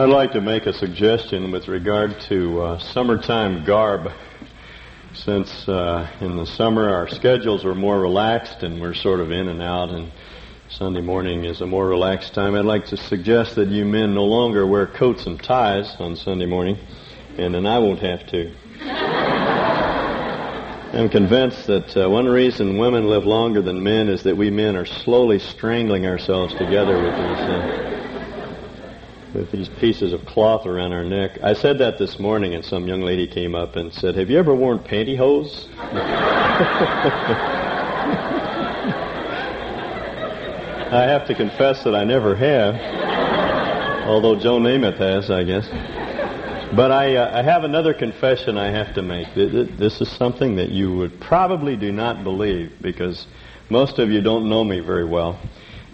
I'd 0.00 0.10
like 0.10 0.30
to 0.34 0.40
make 0.40 0.66
a 0.66 0.72
suggestion 0.72 1.50
with 1.50 1.66
regard 1.66 2.20
to 2.28 2.62
uh, 2.62 2.78
summertime 2.78 3.64
garb. 3.64 4.12
Since 5.12 5.68
uh, 5.68 6.08
in 6.20 6.36
the 6.36 6.46
summer 6.46 6.88
our 6.88 7.08
schedules 7.08 7.64
are 7.64 7.74
more 7.74 8.00
relaxed 8.00 8.62
and 8.62 8.80
we're 8.80 8.94
sort 8.94 9.18
of 9.18 9.32
in 9.32 9.48
and 9.48 9.60
out, 9.60 9.90
and 9.90 10.12
Sunday 10.70 11.00
morning 11.00 11.44
is 11.44 11.62
a 11.62 11.66
more 11.66 11.88
relaxed 11.88 12.32
time, 12.32 12.54
I'd 12.54 12.64
like 12.64 12.86
to 12.86 12.96
suggest 12.96 13.56
that 13.56 13.70
you 13.70 13.84
men 13.84 14.14
no 14.14 14.22
longer 14.22 14.64
wear 14.68 14.86
coats 14.86 15.26
and 15.26 15.42
ties 15.42 15.96
on 15.98 16.14
Sunday 16.14 16.46
morning, 16.46 16.78
and 17.36 17.52
then 17.52 17.66
I 17.66 17.80
won't 17.80 17.98
have 17.98 18.24
to. 18.28 18.54
I'm 20.96 21.08
convinced 21.08 21.66
that 21.66 21.96
uh, 21.96 22.08
one 22.08 22.26
reason 22.26 22.78
women 22.78 23.10
live 23.10 23.24
longer 23.24 23.62
than 23.62 23.82
men 23.82 24.08
is 24.08 24.22
that 24.22 24.36
we 24.36 24.48
men 24.48 24.76
are 24.76 24.86
slowly 24.86 25.40
strangling 25.40 26.06
ourselves 26.06 26.54
together 26.54 27.02
with 27.02 27.16
these. 27.16 27.97
With 29.34 29.52
these 29.52 29.68
pieces 29.68 30.12
of 30.14 30.24
cloth 30.24 30.64
around 30.64 30.92
our 30.92 31.04
neck. 31.04 31.38
I 31.42 31.52
said 31.52 31.78
that 31.78 31.98
this 31.98 32.18
morning, 32.18 32.54
and 32.54 32.64
some 32.64 32.88
young 32.88 33.02
lady 33.02 33.26
came 33.26 33.54
up 33.54 33.76
and 33.76 33.92
said, 33.92 34.16
Have 34.16 34.30
you 34.30 34.38
ever 34.38 34.54
worn 34.54 34.78
pantyhose? 34.78 35.68
I 40.90 41.02
have 41.02 41.26
to 41.26 41.34
confess 41.34 41.84
that 41.84 41.94
I 41.94 42.04
never 42.04 42.34
have, 42.34 42.74
although 44.08 44.36
Joe 44.40 44.58
Namath 44.58 44.96
has, 44.96 45.30
I 45.30 45.44
guess. 45.44 45.68
But 46.74 46.90
I, 46.92 47.16
uh, 47.16 47.38
I 47.38 47.42
have 47.42 47.64
another 47.64 47.92
confession 47.92 48.56
I 48.56 48.70
have 48.70 48.94
to 48.94 49.02
make. 49.02 49.34
This 49.34 50.00
is 50.00 50.10
something 50.10 50.56
that 50.56 50.70
you 50.70 50.94
would 50.96 51.20
probably 51.20 51.76
do 51.76 51.92
not 51.92 52.24
believe 52.24 52.72
because 52.80 53.26
most 53.68 53.98
of 53.98 54.10
you 54.10 54.22
don't 54.22 54.48
know 54.48 54.64
me 54.64 54.80
very 54.80 55.04
well. 55.04 55.38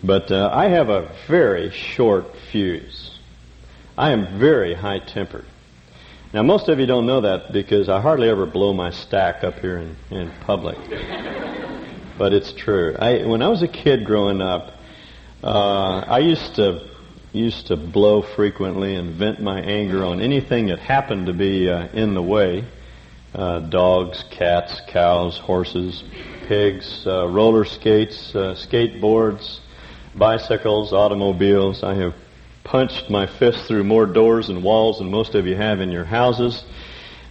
But 0.05 0.31
uh, 0.31 0.51
I 0.53 0.69
have 0.69 0.91
a 0.91 1.11
very 1.27 1.71
short 1.71 2.27
fuse. 2.53 3.14
I 3.97 4.11
am 4.11 4.39
very 4.39 4.75
high 4.75 4.99
tempered. 4.99 5.45
Now, 6.33 6.43
most 6.43 6.69
of 6.69 6.81
you 6.81 6.87
don't 6.87 7.07
know 7.07 7.21
that 7.21 7.53
because 7.53 7.89
I 7.89 8.01
hardly 8.01 8.29
ever 8.29 8.45
blow 8.45 8.73
my 8.73 8.91
stack 8.91 9.45
up 9.45 9.61
here 9.61 9.79
in, 9.79 9.97
in 10.11 10.33
public. 10.41 10.77
but 12.19 12.33
it's 12.33 12.53
true. 12.53 12.97
I, 12.99 13.25
when 13.25 13.41
I 13.41 13.49
was 13.49 13.63
a 13.63 13.69
kid 13.69 14.05
growing 14.05 14.41
up, 14.41 14.73
uh, 15.45 16.05
I 16.09 16.19
used 16.19 16.57
to 16.57 16.91
used 17.33 17.67
to 17.67 17.77
blow 17.77 18.23
frequently 18.23 18.95
and 18.95 19.17
vent 19.17 19.43
my 19.43 19.61
anger 19.61 20.05
on 20.05 20.21
anything 20.21 20.67
that 20.67 20.79
happened 20.79 21.27
to 21.27 21.33
be 21.33 21.69
uh, 21.69 21.89
in 21.89 22.15
the 22.15 22.23
way. 22.23 22.65
Uh, 23.35 23.59
dogs, 23.59 24.25
cats, 24.31 24.81
cows, 24.89 25.37
horses, 25.39 26.05
pigs, 26.47 27.05
uh, 27.07 27.27
roller 27.29 27.65
skates, 27.65 28.33
uh, 28.37 28.55
skateboards, 28.55 29.59
bicycles, 30.17 30.93
automobiles. 30.93 31.83
I 31.83 31.95
have 31.95 32.15
punched 32.65 33.11
my 33.11 33.27
fist 33.27 33.67
through 33.67 33.85
more 33.85 34.07
doors 34.07 34.49
and 34.49 34.65
walls 34.65 34.99
than 34.99 35.11
most 35.11 35.35
of 35.35 35.47
you 35.47 35.55
have 35.55 35.81
in 35.81 35.93
your 35.93 36.05
houses. 36.05 36.65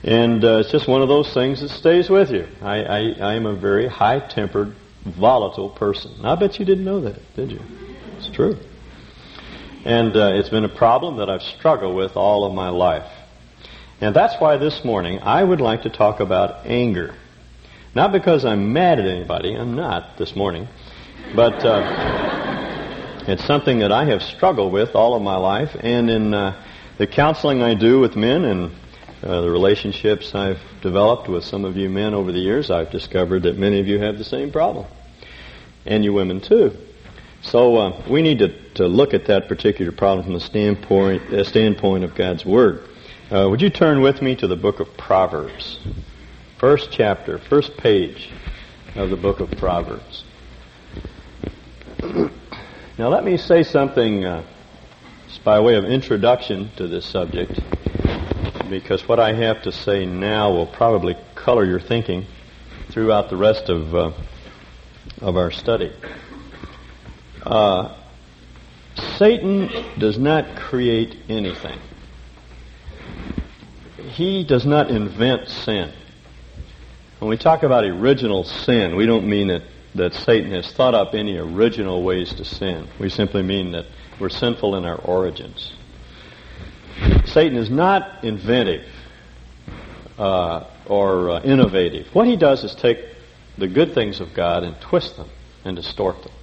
And 0.03 0.43
uh, 0.43 0.59
it's 0.59 0.71
just 0.71 0.87
one 0.87 1.01
of 1.01 1.07
those 1.07 1.33
things 1.33 1.61
that 1.61 1.69
stays 1.69 2.09
with 2.09 2.29
you. 2.31 2.47
I, 2.61 2.83
I, 2.83 2.99
I 3.19 3.33
am 3.33 3.45
a 3.45 3.55
very 3.55 3.87
high 3.87 4.19
tempered, 4.19 4.75
volatile 5.05 5.69
person. 5.69 6.23
I 6.23 6.35
bet 6.35 6.59
you 6.59 6.65
didn't 6.65 6.85
know 6.85 7.01
that, 7.01 7.19
did 7.35 7.51
you? 7.51 7.61
It's 8.17 8.29
true. 8.29 8.57
And 9.85 10.15
uh, 10.15 10.33
it's 10.35 10.49
been 10.49 10.65
a 10.65 10.75
problem 10.75 11.17
that 11.17 11.29
I've 11.29 11.41
struggled 11.41 11.95
with 11.95 12.15
all 12.15 12.45
of 12.45 12.53
my 12.53 12.69
life. 12.69 13.11
And 14.01 14.15
that's 14.15 14.39
why 14.39 14.57
this 14.57 14.83
morning 14.85 15.19
I 15.19 15.43
would 15.43 15.61
like 15.61 15.83
to 15.83 15.89
talk 15.89 16.19
about 16.19 16.65
anger. 16.65 17.15
Not 17.95 18.11
because 18.11 18.45
I'm 18.45 18.73
mad 18.73 18.99
at 18.99 19.05
anybody, 19.05 19.55
I'm 19.55 19.75
not 19.75 20.17
this 20.17 20.35
morning, 20.35 20.67
but. 21.35 21.65
Uh, 21.65 22.42
it's 23.27 23.45
something 23.45 23.79
that 23.79 23.91
I 23.91 24.05
have 24.05 24.21
struggled 24.21 24.73
with 24.73 24.95
all 24.95 25.15
of 25.15 25.21
my 25.21 25.37
life, 25.37 25.75
and 25.79 26.09
in 26.09 26.33
uh, 26.33 26.61
the 26.97 27.07
counseling 27.07 27.61
I 27.61 27.73
do 27.73 27.99
with 27.99 28.15
men 28.15 28.43
and 28.43 28.71
uh, 29.23 29.41
the 29.41 29.49
relationships 29.49 30.35
I've 30.35 30.59
developed 30.81 31.29
with 31.29 31.45
some 31.45 31.63
of 31.63 31.77
you 31.77 31.89
men 31.89 32.13
over 32.13 32.33
the 32.33 32.39
years, 32.39 32.69
I've 32.69 32.91
discovered 32.91 33.43
that 33.43 33.57
many 33.57 33.79
of 33.79 33.87
you 33.87 33.99
have 33.99 34.17
the 34.17 34.25
same 34.25 34.51
problem, 34.51 34.87
and 35.85 36.03
you 36.03 36.11
women 36.11 36.41
too. 36.41 36.75
So 37.41 37.77
uh, 37.77 38.03
we 38.09 38.21
need 38.21 38.39
to, 38.39 38.73
to 38.73 38.87
look 38.87 39.13
at 39.13 39.27
that 39.27 39.47
particular 39.47 39.93
problem 39.93 40.25
from 40.25 40.33
the 40.33 40.41
standpoint, 40.41 41.33
uh, 41.33 41.43
standpoint 41.45 42.03
of 42.03 42.15
God's 42.15 42.45
Word. 42.45 42.83
Uh, 43.31 43.47
would 43.49 43.61
you 43.61 43.69
turn 43.69 44.01
with 44.01 44.21
me 44.21 44.35
to 44.35 44.47
the 44.47 44.57
book 44.57 44.81
of 44.81 44.97
Proverbs? 44.97 45.79
First 46.59 46.89
chapter, 46.91 47.37
first 47.37 47.77
page 47.77 48.29
of 48.95 49.09
the 49.09 49.17
book 49.17 49.39
of 49.39 49.49
Proverbs. 49.51 50.25
Now, 52.95 53.07
let 53.07 53.23
me 53.23 53.37
say 53.37 53.63
something 53.63 54.23
uh, 54.23 54.45
by 55.43 55.59
way 55.61 55.73
of 55.77 55.83
introduction 55.83 56.69
to 56.75 56.87
this 56.87 57.03
subject, 57.03 57.59
because 58.69 59.07
what 59.07 59.19
I 59.19 59.33
have 59.33 59.63
to 59.63 59.71
say 59.71 60.05
now 60.05 60.51
will 60.51 60.67
probably 60.67 61.17
color 61.33 61.65
your 61.65 61.79
thinking 61.79 62.27
throughout 62.91 63.31
the 63.31 63.35
rest 63.35 63.69
of 63.69 63.95
uh, 63.95 64.11
of 65.21 65.37
our 65.37 65.49
study. 65.49 65.91
Uh, 67.41 67.97
Satan 69.17 69.71
does 69.97 70.19
not 70.19 70.55
create 70.55 71.17
anything. 71.29 71.79
He 74.11 74.43
does 74.43 74.67
not 74.67 74.91
invent 74.91 75.49
sin. 75.49 75.91
When 77.17 77.29
we 77.29 77.37
talk 77.37 77.63
about 77.63 77.85
original 77.85 78.43
sin, 78.43 78.95
we 78.95 79.07
don't 79.07 79.27
mean 79.27 79.47
that 79.47 79.63
that 79.95 80.13
Satan 80.13 80.51
has 80.51 80.71
thought 80.71 80.95
up 80.95 81.13
any 81.13 81.37
original 81.37 82.03
ways 82.03 82.33
to 82.35 82.45
sin. 82.45 82.87
We 82.99 83.09
simply 83.09 83.43
mean 83.43 83.71
that 83.71 83.85
we're 84.19 84.29
sinful 84.29 84.75
in 84.75 84.85
our 84.85 84.97
origins. 84.97 85.73
Satan 87.25 87.57
is 87.57 87.69
not 87.69 88.23
inventive 88.23 88.85
uh, 90.17 90.65
or 90.85 91.29
uh, 91.29 91.41
innovative. 91.41 92.07
What 92.13 92.27
he 92.27 92.35
does 92.35 92.63
is 92.63 92.75
take 92.75 92.99
the 93.57 93.67
good 93.67 93.93
things 93.93 94.19
of 94.19 94.33
God 94.33 94.63
and 94.63 94.79
twist 94.81 95.17
them 95.17 95.29
and 95.63 95.75
distort 95.75 96.23
them. 96.23 96.33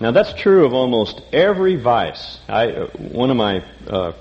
Now 0.00 0.10
that's 0.10 0.34
true 0.34 0.66
of 0.66 0.74
almost 0.74 1.22
every 1.32 1.76
vice. 1.76 2.38
I, 2.48 2.70
uh, 2.70 2.90
one 2.96 3.30
of 3.30 3.36
my 3.36 3.64
uh, 3.86 4.12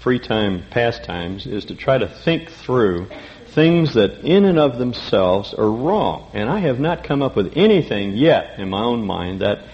free 0.00 0.18
time 0.18 0.64
pastimes 0.70 1.46
is 1.46 1.66
to 1.66 1.74
try 1.74 1.98
to 1.98 2.08
think 2.08 2.50
through 2.50 3.08
things 3.54 3.94
that 3.94 4.24
in 4.24 4.44
and 4.44 4.58
of 4.58 4.78
themselves 4.78 5.54
are 5.54 5.70
wrong. 5.70 6.30
And 6.34 6.48
I 6.48 6.60
have 6.60 6.78
not 6.78 7.04
come 7.04 7.22
up 7.22 7.36
with 7.36 7.52
anything 7.56 8.12
yet 8.12 8.58
in 8.58 8.68
my 8.70 8.82
own 8.82 9.06
mind 9.06 9.40
that 9.40 9.64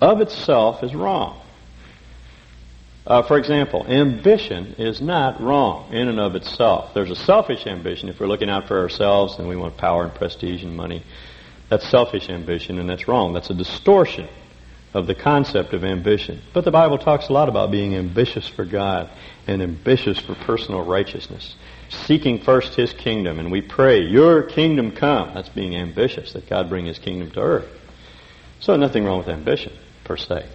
of 0.00 0.20
itself 0.20 0.82
is 0.82 0.94
wrong. 0.94 1.40
Uh, 3.06 3.22
for 3.22 3.36
example, 3.36 3.84
ambition 3.86 4.76
is 4.78 5.00
not 5.00 5.40
wrong 5.40 5.92
in 5.92 6.08
and 6.08 6.18
of 6.18 6.34
itself. 6.34 6.94
There's 6.94 7.10
a 7.10 7.16
selfish 7.16 7.66
ambition 7.66 8.08
if 8.08 8.18
we're 8.18 8.26
looking 8.26 8.48
out 8.48 8.66
for 8.66 8.78
ourselves 8.80 9.38
and 9.38 9.46
we 9.46 9.56
want 9.56 9.76
power 9.76 10.04
and 10.04 10.14
prestige 10.14 10.62
and 10.62 10.74
money. 10.74 11.04
That's 11.68 11.86
selfish 11.88 12.30
ambition 12.30 12.78
and 12.78 12.88
that's 12.88 13.06
wrong. 13.06 13.34
That's 13.34 13.50
a 13.50 13.54
distortion 13.54 14.28
of 14.94 15.06
the 15.06 15.14
concept 15.14 15.74
of 15.74 15.84
ambition. 15.84 16.40
But 16.54 16.64
the 16.64 16.70
Bible 16.70 16.98
talks 16.98 17.28
a 17.28 17.32
lot 17.32 17.48
about 17.48 17.70
being 17.70 17.94
ambitious 17.94 18.48
for 18.48 18.64
God 18.64 19.10
and 19.46 19.60
ambitious 19.60 20.18
for 20.18 20.34
personal 20.34 20.82
righteousness 20.82 21.56
seeking 21.88 22.40
first 22.40 22.74
His 22.74 22.92
kingdom, 22.92 23.38
and 23.38 23.50
we 23.50 23.60
pray, 23.60 24.00
Your 24.00 24.42
kingdom 24.42 24.92
come. 24.92 25.34
That's 25.34 25.48
being 25.48 25.76
ambitious, 25.76 26.32
that 26.32 26.48
God 26.48 26.68
bring 26.68 26.86
His 26.86 26.98
kingdom 26.98 27.30
to 27.32 27.40
earth. 27.40 27.68
So 28.60 28.76
nothing 28.76 29.04
wrong 29.04 29.18
with 29.18 29.28
ambition, 29.28 29.72
per 30.04 30.16
se. 30.16 30.46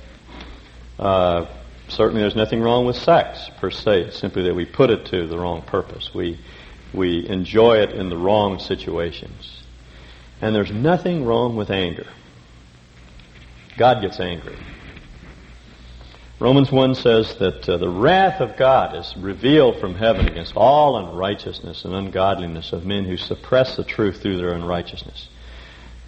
Uh, 0.97 1.45
certainly 1.87 2.21
there's 2.21 2.35
nothing 2.35 2.61
wrong 2.61 2.85
with 2.85 2.95
sex, 2.95 3.49
per 3.59 3.71
se. 3.71 4.01
It's 4.01 4.17
simply 4.17 4.43
that 4.43 4.55
we 4.55 4.65
put 4.65 4.89
it 4.89 5.05
to 5.07 5.27
the 5.27 5.37
wrong 5.37 5.61
purpose. 5.61 6.13
We, 6.13 6.39
we 6.93 7.27
enjoy 7.27 7.77
it 7.77 7.91
in 7.91 8.09
the 8.09 8.17
wrong 8.17 8.59
situations. 8.59 9.63
And 10.41 10.55
there's 10.55 10.71
nothing 10.71 11.25
wrong 11.25 11.55
with 11.55 11.69
anger. 11.69 12.07
God 13.77 14.01
gets 14.01 14.19
angry. 14.19 14.57
Romans 16.39 16.71
1 16.71 16.95
says 16.95 17.35
that 17.39 17.67
uh, 17.67 17.77
the 17.77 17.89
wrath 17.89 18.39
of 18.39 18.55
God 18.55 18.95
is 18.95 19.13
revealed 19.17 19.77
from 19.81 19.93
heaven 19.93 20.25
against 20.25 20.55
all 20.55 20.95
unrighteousness 20.95 21.83
and 21.83 21.93
ungodliness 21.93 22.71
of 22.71 22.85
men 22.85 23.03
who 23.03 23.17
suppress 23.17 23.75
the 23.75 23.83
truth 23.83 24.21
through 24.21 24.37
their 24.37 24.53
unrighteousness. 24.53 25.27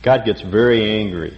God 0.02 0.24
gets 0.24 0.40
very 0.40 0.90
angry 0.90 1.38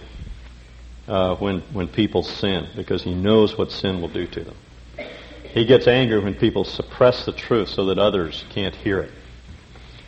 uh, 1.08 1.34
when, 1.36 1.62
when 1.72 1.88
people 1.88 2.22
sin 2.22 2.68
because 2.76 3.02
he 3.02 3.14
knows 3.14 3.58
what 3.58 3.72
sin 3.72 4.00
will 4.00 4.08
do 4.08 4.28
to 4.28 4.44
them. 4.44 4.56
He 5.42 5.64
gets 5.64 5.88
angry 5.88 6.20
when 6.20 6.34
people 6.34 6.62
suppress 6.62 7.26
the 7.26 7.32
truth 7.32 7.70
so 7.70 7.86
that 7.86 7.98
others 7.98 8.44
can't 8.50 8.76
hear 8.76 9.00
it. 9.00 9.10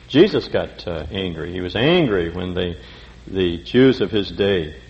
Jesus 0.06 0.46
got 0.46 0.86
uh, 0.86 1.06
angry. 1.10 1.52
He 1.52 1.60
was 1.60 1.74
angry 1.74 2.30
when 2.30 2.54
they, 2.54 2.80
the 3.26 3.64
Jews 3.64 4.00
of 4.00 4.12
his 4.12 4.30
day 4.30 4.80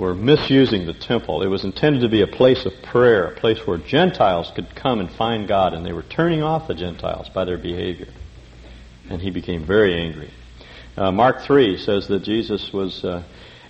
were 0.00 0.14
misusing 0.14 0.86
the 0.86 0.94
temple. 0.94 1.42
It 1.42 1.48
was 1.48 1.64
intended 1.64 2.00
to 2.00 2.08
be 2.08 2.22
a 2.22 2.26
place 2.26 2.64
of 2.64 2.72
prayer, 2.82 3.26
a 3.26 3.34
place 3.36 3.66
where 3.66 3.78
Gentiles 3.78 4.50
could 4.54 4.74
come 4.74 4.98
and 4.98 5.10
find 5.10 5.46
God, 5.46 5.74
and 5.74 5.84
they 5.84 5.92
were 5.92 6.02
turning 6.02 6.42
off 6.42 6.66
the 6.66 6.74
Gentiles 6.74 7.28
by 7.28 7.44
their 7.44 7.58
behavior. 7.58 8.08
And 9.08 9.20
he 9.20 9.30
became 9.30 9.64
very 9.64 10.00
angry. 10.00 10.30
Uh, 10.96 11.12
Mark 11.12 11.42
3 11.42 11.76
says 11.78 12.08
that 12.08 12.22
Jesus 12.22 12.72
was 12.72 13.04
uh, 13.04 13.22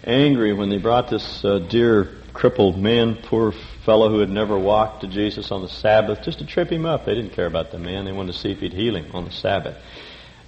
angry 0.05 0.53
when 0.53 0.71
they 0.71 0.79
brought 0.79 1.11
this 1.11 1.45
uh, 1.45 1.59
dear 1.59 2.09
crippled 2.33 2.79
man, 2.79 3.17
poor 3.17 3.53
fellow 3.85 4.09
who 4.09 4.21
had 4.21 4.31
never 4.31 4.59
walked 4.59 5.01
to 5.01 5.09
Jesus 5.09 5.51
on 5.51 5.63
the 5.63 5.69
Sabbath, 5.69 6.23
just 6.23 6.39
to 6.39 6.47
trip 6.47 6.71
him 6.71 6.87
up. 6.87 7.05
They 7.05 7.15
didn't 7.15 7.33
care 7.33 7.47
about 7.47 7.73
the 7.73 7.79
man. 7.79 8.05
They 8.05 8.13
wanted 8.13 8.33
to 8.33 8.39
see 8.39 8.53
if 8.53 8.61
he'd 8.61 8.73
heal 8.73 8.97
him 8.97 9.11
on 9.13 9.25
the 9.25 9.33
Sabbath. 9.33 9.77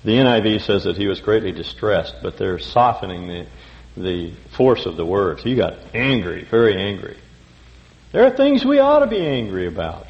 The 0.05 0.13
NIV 0.13 0.63
says 0.63 0.85
that 0.85 0.97
he 0.97 1.07
was 1.07 1.21
greatly 1.21 1.53
distressed, 1.53 2.17
but 2.23 2.37
they're 2.37 2.59
softening 2.59 3.29
the, 3.29 3.47
the 3.97 4.33
force 4.57 4.87
of 4.87 4.97
the 4.97 5.05
words. 5.05 5.43
He 5.43 5.55
got 5.55 5.75
angry, 5.95 6.45
very 6.45 6.77
angry. 6.77 7.19
There 8.13 8.27
are 8.27 8.31
things 8.31 8.65
we 8.65 8.79
ought 8.79 9.01
to 9.01 9.07
be 9.07 9.25
angry 9.25 9.67
about. 9.67 10.07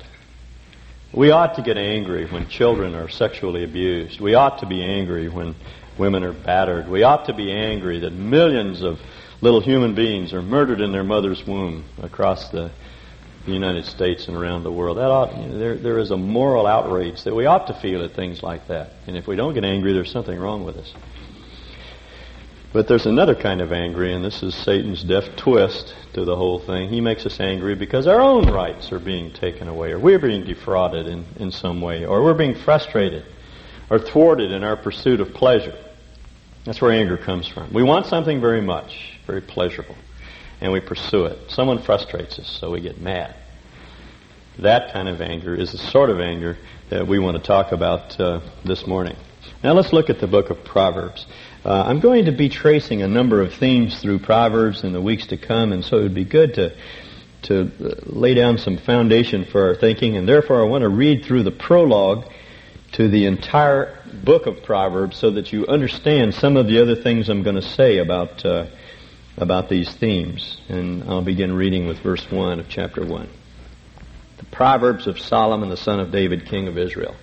We 1.12 1.30
ought 1.30 1.56
to 1.56 1.62
get 1.62 1.76
angry 1.76 2.26
when 2.26 2.48
children 2.48 2.94
are 2.94 3.08
sexually 3.08 3.64
abused. 3.64 4.20
We 4.20 4.34
ought 4.34 4.58
to 4.58 4.66
be 4.66 4.82
angry 4.82 5.28
when 5.28 5.54
women 5.98 6.24
are 6.24 6.32
battered. 6.32 6.88
We 6.88 7.02
ought 7.02 7.26
to 7.26 7.34
be 7.34 7.52
angry 7.52 8.00
that 8.00 8.12
millions 8.12 8.82
of 8.82 8.98
little 9.40 9.60
human 9.60 9.94
beings 9.94 10.32
are 10.32 10.42
murdered 10.42 10.80
in 10.80 10.92
their 10.92 11.04
mother's 11.04 11.46
womb 11.46 11.84
across 12.02 12.48
the 12.48 12.70
United 13.46 13.84
States 13.84 14.28
and 14.28 14.36
around 14.36 14.62
the 14.62 14.72
world. 14.72 14.98
That 14.98 15.10
ought, 15.10 15.36
you 15.36 15.48
know, 15.48 15.58
there, 15.58 15.76
there 15.76 15.98
is 15.98 16.10
a 16.10 16.16
moral 16.16 16.66
outrage 16.66 17.24
that 17.24 17.34
we 17.34 17.46
ought 17.46 17.66
to 17.66 17.74
feel 17.74 18.04
at 18.04 18.12
things 18.12 18.42
like 18.42 18.68
that. 18.68 18.92
And 19.06 19.16
if 19.16 19.26
we 19.26 19.36
don't 19.36 19.52
get 19.52 19.64
angry, 19.64 19.92
there's 19.92 20.12
something 20.12 20.38
wrong 20.38 20.64
with 20.64 20.76
us. 20.76 20.94
But 22.72 22.88
there's 22.88 23.04
another 23.04 23.34
kind 23.34 23.60
of 23.60 23.70
angry, 23.70 24.14
and 24.14 24.24
this 24.24 24.42
is 24.42 24.54
Satan's 24.54 25.04
deft 25.04 25.36
twist 25.36 25.94
to 26.14 26.24
the 26.24 26.34
whole 26.34 26.58
thing. 26.58 26.88
He 26.88 27.02
makes 27.02 27.26
us 27.26 27.38
angry 27.38 27.74
because 27.74 28.06
our 28.06 28.20
own 28.20 28.50
rights 28.50 28.92
are 28.92 28.98
being 28.98 29.30
taken 29.32 29.68
away, 29.68 29.92
or 29.92 29.98
we're 29.98 30.18
being 30.18 30.44
defrauded 30.44 31.06
in, 31.06 31.26
in 31.36 31.50
some 31.50 31.82
way, 31.82 32.06
or 32.06 32.22
we're 32.22 32.32
being 32.32 32.54
frustrated 32.54 33.24
or 33.90 33.98
thwarted 33.98 34.52
in 34.52 34.64
our 34.64 34.76
pursuit 34.76 35.20
of 35.20 35.34
pleasure. 35.34 35.76
That's 36.64 36.80
where 36.80 36.92
anger 36.92 37.18
comes 37.18 37.46
from. 37.46 37.74
We 37.74 37.82
want 37.82 38.06
something 38.06 38.40
very 38.40 38.62
much, 38.62 39.18
very 39.26 39.42
pleasurable, 39.42 39.96
and 40.62 40.72
we 40.72 40.80
pursue 40.80 41.26
it. 41.26 41.50
Someone 41.50 41.82
frustrates 41.82 42.38
us, 42.38 42.58
so 42.58 42.70
we 42.70 42.80
get 42.80 42.98
mad. 42.98 43.36
That 44.60 44.94
kind 44.94 45.08
of 45.08 45.20
anger 45.20 45.54
is 45.54 45.72
the 45.72 45.78
sort 45.78 46.08
of 46.08 46.20
anger 46.20 46.56
that 46.88 47.06
we 47.06 47.18
want 47.18 47.36
to 47.36 47.42
talk 47.42 47.72
about 47.72 48.18
uh, 48.18 48.40
this 48.64 48.86
morning. 48.86 49.16
Now 49.62 49.74
let's 49.74 49.92
look 49.92 50.08
at 50.08 50.20
the 50.20 50.26
book 50.26 50.50
of 50.50 50.64
Proverbs. 50.64 51.26
Uh, 51.64 51.84
I'm 51.86 52.00
going 52.00 52.24
to 52.24 52.32
be 52.32 52.48
tracing 52.48 53.02
a 53.02 53.08
number 53.08 53.40
of 53.40 53.54
themes 53.54 54.00
through 54.00 54.18
Proverbs 54.18 54.82
in 54.82 54.92
the 54.92 55.00
weeks 55.00 55.28
to 55.28 55.36
come, 55.36 55.72
and 55.72 55.84
so 55.84 55.98
it 55.98 56.02
would 56.02 56.14
be 56.14 56.24
good 56.24 56.54
to 56.54 56.74
to 57.42 57.70
uh, 57.80 57.94
lay 58.06 58.34
down 58.34 58.58
some 58.58 58.78
foundation 58.78 59.44
for 59.44 59.68
our 59.68 59.74
thinking, 59.74 60.16
and 60.16 60.28
therefore 60.28 60.60
I 60.60 60.64
want 60.64 60.82
to 60.82 60.88
read 60.88 61.24
through 61.24 61.42
the 61.42 61.50
prologue 61.50 62.24
to 62.92 63.08
the 63.08 63.26
entire 63.26 63.98
book 64.24 64.46
of 64.46 64.62
Proverbs 64.62 65.16
so 65.16 65.30
that 65.32 65.52
you 65.52 65.66
understand 65.66 66.34
some 66.34 66.56
of 66.56 66.66
the 66.66 66.80
other 66.80 66.96
things 66.96 67.28
I'm 67.28 67.42
going 67.42 67.56
to 67.56 67.62
say 67.62 67.98
about 67.98 68.44
uh, 68.44 68.66
about 69.36 69.68
these 69.68 69.92
themes. 69.94 70.60
And 70.68 71.04
I'll 71.04 71.22
begin 71.22 71.52
reading 71.52 71.86
with 71.86 71.98
verse 72.00 72.28
one 72.30 72.58
of 72.58 72.68
chapter 72.68 73.04
one. 73.04 73.28
The 74.38 74.46
Proverbs 74.46 75.06
of 75.06 75.20
Solomon, 75.20 75.68
the 75.68 75.76
son 75.76 76.00
of 76.00 76.10
David, 76.10 76.46
king 76.46 76.66
of 76.66 76.76
Israel. 76.76 77.14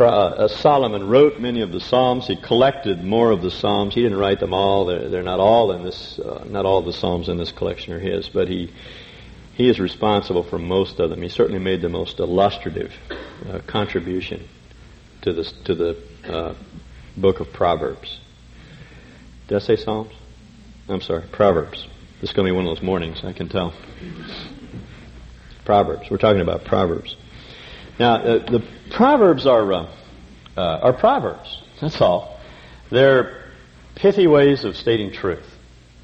Uh, 0.00 0.48
Solomon 0.48 1.08
wrote 1.08 1.40
many 1.40 1.60
of 1.62 1.72
the 1.72 1.80
Psalms. 1.80 2.26
He 2.26 2.36
collected 2.36 3.02
more 3.02 3.30
of 3.30 3.42
the 3.42 3.50
Psalms. 3.50 3.94
He 3.94 4.02
didn't 4.02 4.18
write 4.18 4.40
them 4.40 4.54
all. 4.54 4.86
They're, 4.86 5.08
they're 5.08 5.22
not 5.22 5.40
all 5.40 5.72
in 5.72 5.82
this. 5.82 6.18
Uh, 6.18 6.44
not 6.46 6.66
all 6.66 6.82
the 6.82 6.92
Psalms 6.92 7.28
in 7.28 7.36
this 7.36 7.52
collection 7.52 7.92
are 7.92 7.98
his, 7.98 8.28
but 8.28 8.48
he 8.48 8.72
he 9.54 9.68
is 9.68 9.80
responsible 9.80 10.44
for 10.44 10.58
most 10.58 11.00
of 11.00 11.10
them. 11.10 11.20
He 11.20 11.28
certainly 11.28 11.58
made 11.58 11.82
the 11.82 11.88
most 11.88 12.20
illustrative 12.20 12.92
uh, 13.48 13.58
contribution 13.66 14.48
to 15.22 15.32
the 15.32 15.44
to 15.64 15.74
the 15.74 16.02
uh, 16.24 16.54
book 17.16 17.40
of 17.40 17.52
Proverbs. 17.52 18.20
Did 19.48 19.56
I 19.56 19.58
say 19.58 19.76
Psalms? 19.76 20.12
I'm 20.88 21.00
sorry, 21.00 21.24
Proverbs. 21.32 21.86
This 22.20 22.30
is 22.30 22.36
going 22.36 22.46
to 22.46 22.52
be 22.52 22.56
one 22.56 22.66
of 22.66 22.74
those 22.74 22.84
mornings. 22.84 23.24
I 23.24 23.32
can 23.32 23.48
tell. 23.48 23.74
Proverbs. 25.64 26.08
We're 26.10 26.18
talking 26.18 26.40
about 26.40 26.64
Proverbs. 26.64 27.16
Now, 27.98 28.16
uh, 28.16 28.50
the 28.50 28.64
Proverbs 28.90 29.46
are, 29.46 29.72
uh, 29.72 29.88
uh, 30.56 30.60
are 30.82 30.92
Proverbs. 30.92 31.62
That's 31.80 32.00
all. 32.00 32.38
They're 32.90 33.50
pithy 33.96 34.26
ways 34.26 34.64
of 34.64 34.76
stating 34.76 35.12
truth. 35.12 35.44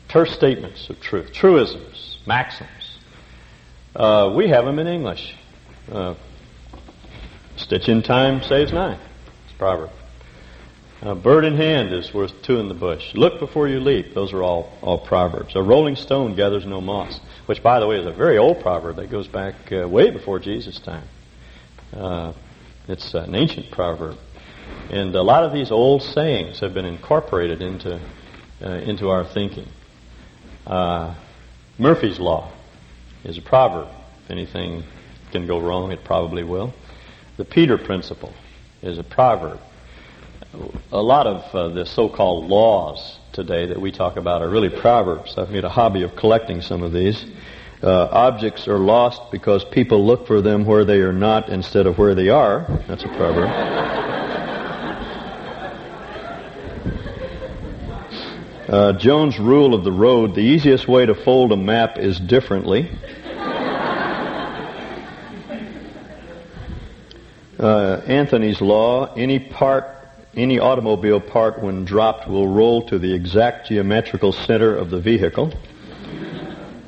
Terse 0.09 0.33
statements 0.33 0.91
of 0.91 1.01
truth. 1.01 1.33
Truisms. 1.33 2.19
Maxims. 2.27 2.99
Uh, 3.95 4.33
we 4.35 4.49
have 4.49 4.65
them 4.65 4.79
in 4.79 4.87
English. 4.87 5.35
Uh, 5.91 6.15
stitch 7.57 7.89
in 7.89 8.03
time 8.03 8.43
saves 8.43 8.73
nine. 8.73 8.99
It's 9.45 9.55
a 9.55 9.59
proverb. 9.59 9.91
A 11.03 11.15
bird 11.15 11.45
in 11.45 11.57
hand 11.57 11.93
is 11.93 12.15
worth 12.15 12.33
two 12.43 12.59
in 12.59 12.69
the 12.69 12.75
bush. 12.75 13.15
Look 13.15 13.39
before 13.39 13.69
you 13.69 13.79
leap. 13.79 14.15
Those 14.15 14.33
are 14.33 14.43
all, 14.43 14.73
all 14.81 14.99
proverbs. 14.99 15.55
A 15.55 15.63
rolling 15.63 15.97
stone 15.97 16.35
gathers 16.35 16.65
no 16.65 16.81
moss, 16.81 17.21
which, 17.47 17.63
by 17.63 17.79
the 17.79 17.87
way, 17.87 17.99
is 17.99 18.07
a 18.07 18.13
very 18.13 18.39
old 18.39 18.61
proverb 18.61 18.97
that 18.97 19.11
goes 19.11 19.29
back 19.29 19.55
uh, 19.71 19.87
way 19.87 20.11
before 20.11 20.39
Jesus' 20.39 20.81
time. 20.81 21.07
Uh, 21.93 22.33
it's 22.89 23.15
an 23.15 23.35
ancient 23.35 23.71
proverb. 23.71 24.17
And 24.91 25.15
a 25.15 25.23
lot 25.23 25.45
of 25.45 25.53
these 25.53 25.71
old 25.71 26.03
sayings 26.03 26.61
have 26.61 26.75
been 26.75 26.85
incorporated 26.85 27.63
into, 27.63 28.01
uh, 28.63 28.69
into 28.69 29.09
our 29.09 29.25
thinking. 29.25 29.69
Uh, 30.67 31.15
Murphy's 31.79 32.19
Law 32.19 32.53
is 33.25 33.39
a 33.39 33.43
proverb. 33.43 33.89
If 34.25 34.31
anything 34.31 34.85
can 35.33 35.47
go 35.47 35.61
wrong, 35.61 35.93
it 35.93 36.05
probably 36.05 36.45
will. 36.45 36.73
The 37.37 37.45
Peter 37.45 37.79
Principle 37.79 38.33
is 38.83 38.99
a 38.99 39.03
proverb. 39.03 39.61
A 40.93 41.03
lot 41.03 41.27
of 41.27 41.55
uh, 41.55 41.69
the 41.75 41.85
so-called 41.85 42.47
laws 42.47 43.19
today 43.33 43.67
that 43.67 43.81
we 43.81 43.91
talk 43.91 44.17
about 44.17 44.41
are 44.41 44.49
really 44.49 44.71
proverbs. 44.71 45.35
I've 45.37 45.51
made 45.51 45.65
a 45.65 45.69
hobby 45.69 46.03
of 46.03 46.15
collecting 46.15 46.61
some 46.61 46.83
of 46.83 46.93
these. 46.93 47.25
Uh, 47.85 48.09
objects 48.11 48.67
are 48.67 48.79
lost 48.79 49.31
because 49.31 49.63
people 49.63 50.07
look 50.07 50.27
for 50.27 50.41
them 50.41 50.65
where 50.65 50.87
they 50.87 51.01
are 51.01 51.13
not 51.13 51.51
instead 51.51 51.87
of 51.87 51.99
where 51.99 52.15
they 52.15 52.31
are. 52.31 52.65
That's 52.89 53.05
a 53.05 53.09
proverb. 53.09 53.51
Uh, 58.67 58.93
Jones' 58.95 59.39
rule 59.39 59.75
of 59.75 59.85
the 59.85 59.93
road, 59.93 60.35
the 60.35 60.41
easiest 60.41 60.89
way 60.89 61.05
to 61.05 61.15
fold 61.15 61.53
a 61.53 61.59
map 61.59 61.99
is 61.99 62.19
differently. 62.19 62.91
Uh, 67.59 68.01
Anthony's 68.07 68.63
law, 68.63 69.13
any 69.13 69.39
part, 69.39 69.85
any 70.35 70.59
automobile 70.59 71.21
part 71.21 71.63
when 71.63 71.85
dropped 71.85 72.27
will 72.29 72.49
roll 72.49 72.89
to 72.89 72.99
the 72.99 73.13
exact 73.13 73.69
geometrical 73.69 74.33
center 74.33 74.75
of 74.75 74.89
the 74.89 74.99
vehicle. 74.99 75.53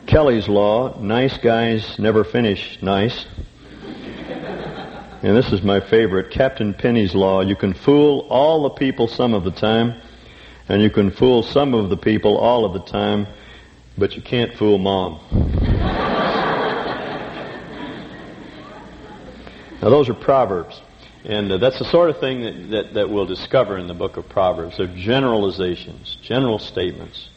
Kelly's 0.06 0.48
Law, 0.48 1.00
nice 1.00 1.36
guys 1.38 1.98
never 1.98 2.22
finish 2.22 2.78
nice. 2.80 3.26
And 5.22 5.36
this 5.36 5.52
is 5.52 5.62
my 5.62 5.80
favorite, 5.80 6.30
Captain 6.30 6.72
Penny's 6.74 7.12
Law. 7.12 7.40
You 7.40 7.56
can 7.56 7.74
fool 7.74 8.24
all 8.30 8.62
the 8.62 8.70
people 8.70 9.08
some 9.08 9.34
of 9.34 9.42
the 9.42 9.50
time, 9.50 10.00
and 10.68 10.80
you 10.80 10.90
can 10.90 11.10
fool 11.10 11.42
some 11.42 11.74
of 11.74 11.90
the 11.90 11.96
people 11.96 12.38
all 12.38 12.64
of 12.64 12.72
the 12.72 12.88
time, 12.88 13.26
but 13.98 14.14
you 14.14 14.22
can't 14.22 14.56
fool 14.56 14.78
mom. 14.78 15.18
now 19.82 19.90
those 19.90 20.08
are 20.08 20.14
proverbs. 20.14 20.80
And 21.24 21.50
uh, 21.50 21.56
that's 21.58 21.80
the 21.80 21.84
sort 21.84 22.10
of 22.10 22.20
thing 22.20 22.42
that, 22.42 22.70
that, 22.70 22.94
that 22.94 23.10
we'll 23.10 23.26
discover 23.26 23.76
in 23.76 23.88
the 23.88 23.94
book 23.94 24.16
of 24.16 24.28
Proverbs. 24.28 24.76
They're 24.76 24.86
generalizations, 24.86 26.16
general 26.22 26.60
statements 26.60 27.30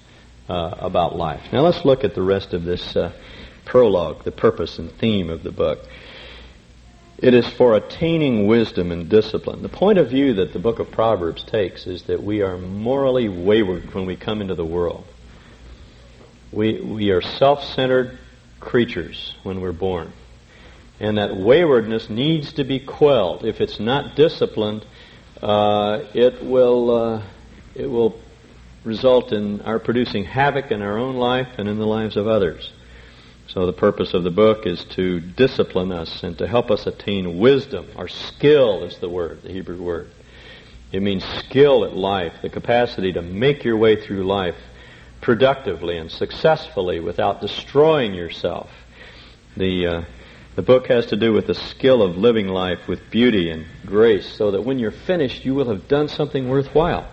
uh, 0.50 0.76
about 0.80 1.16
life. 1.16 1.42
Now 1.54 1.62
let's 1.62 1.86
look 1.86 2.04
at 2.04 2.16
the 2.16 2.22
rest 2.22 2.54
of 2.54 2.64
this 2.64 2.96
uh, 2.96 3.14
prologue, 3.66 4.24
the 4.24 4.32
purpose 4.32 4.80
and 4.80 4.92
theme 4.92 5.30
of 5.30 5.44
the 5.44 5.52
book. 5.52 5.80
It 7.20 7.34
is 7.34 7.48
for 7.48 7.76
attaining 7.76 8.48
wisdom 8.48 8.92
and 8.92 9.10
discipline. 9.10 9.62
The 9.62 9.70
point 9.70 10.00
of 10.00 10.10
view 10.10 10.36
that 10.36 10.54
the 10.54 10.60
book 10.60 10.80
of 10.80 10.90
Proverbs 10.90 11.44
takes 11.44 11.86
is 11.86 12.04
that 12.04 12.24
we 12.24 12.42
are 12.42 12.58
morally 12.58 13.28
wayward 13.28 13.94
when 13.94 14.06
we 14.06 14.16
come 14.16 14.42
into 14.42 14.56
the 14.56 14.66
world. 14.66 15.06
We, 16.52 16.82
we 16.82 17.12
are 17.12 17.22
self-centered 17.22 18.18
creatures 18.60 19.36
when 19.44 19.62
we're 19.62 19.74
born. 19.74 20.14
And 21.00 21.18
that 21.18 21.36
waywardness 21.36 22.10
needs 22.10 22.54
to 22.54 22.64
be 22.64 22.80
quelled. 22.80 23.46
If 23.46 23.62
it's 23.62 23.80
not 23.80 24.16
disciplined, 24.16 24.86
uh, 25.42 26.06
it 26.14 26.44
will 26.44 26.92
uh, 26.92 27.24
it 27.76 27.86
will 27.86 28.20
result 28.84 29.32
in 29.32 29.62
our 29.62 29.80
producing 29.80 30.24
havoc 30.24 30.72
in 30.72 30.82
our 30.82 30.98
own 30.98 31.16
life 31.16 31.48
and 31.58 31.68
in 31.68 31.78
the 31.78 31.88
lives 31.88 32.18
of 32.18 32.28
others. 32.28 32.72
So 33.48 33.66
the 33.66 33.74
purpose 33.74 34.14
of 34.14 34.24
the 34.24 34.32
book 34.32 34.68
is 34.68 34.84
to 34.92 35.20
discipline 35.20 35.92
us 35.92 36.24
and 36.24 36.38
to 36.38 36.48
help 36.48 36.70
us 36.70 36.86
attain 36.86 37.40
wisdom. 37.40 37.88
Our 37.96 38.08
skill 38.08 38.84
is 38.84 39.00
the 39.00 39.10
word, 39.10 39.42
the 39.42 39.52
Hebrew 39.52 39.82
word. 39.82 40.12
It 40.92 41.02
means 41.02 41.24
skill 41.24 41.84
at 41.84 41.96
life, 41.96 42.34
the 42.42 42.50
capacity 42.50 43.14
to 43.14 43.22
make 43.22 43.64
your 43.64 43.78
way 43.78 44.00
through 44.00 44.24
life 44.24 44.56
productively 45.22 45.98
and 45.98 46.12
successfully 46.12 47.00
without 47.00 47.42
destroying 47.42 48.14
yourself. 48.14 48.70
The, 49.58 49.88
uh, 49.88 50.02
the 50.56 50.62
book 50.62 50.88
has 50.88 51.08
to 51.08 51.16
do 51.16 51.34
with 51.34 51.48
the 51.48 51.56
skill 51.56 52.02
of 52.02 52.18
living 52.18 52.48
life 52.48 52.88
with 52.88 53.10
beauty 53.10 53.50
and 53.50 53.66
grace 53.86 54.32
so 54.32 54.52
that 54.52 54.64
when 54.64 54.80
you're 54.80 54.92
finished, 54.92 55.44
you 55.44 55.56
will 55.56 55.70
have 55.70 55.88
done 55.88 56.08
something 56.08 56.50
worthwhile. 56.50 57.10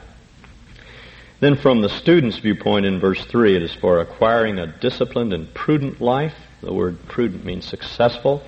Then 1.39 1.57
from 1.57 1.83
the 1.83 1.91
student's 1.91 2.39
viewpoint 2.39 2.87
in 2.87 2.99
verse 2.99 3.23
3, 3.27 3.57
it 3.57 3.63
is 3.63 3.75
for 3.75 4.01
acquiring 4.01 4.59
a 4.59 4.67
disciplined 4.67 5.35
and 5.35 5.53
prudent 5.53 6.01
life. 6.01 6.35
The 6.63 6.73
word 6.73 6.99
prudent 7.09 7.45
means 7.45 7.67
successful. 7.67 8.43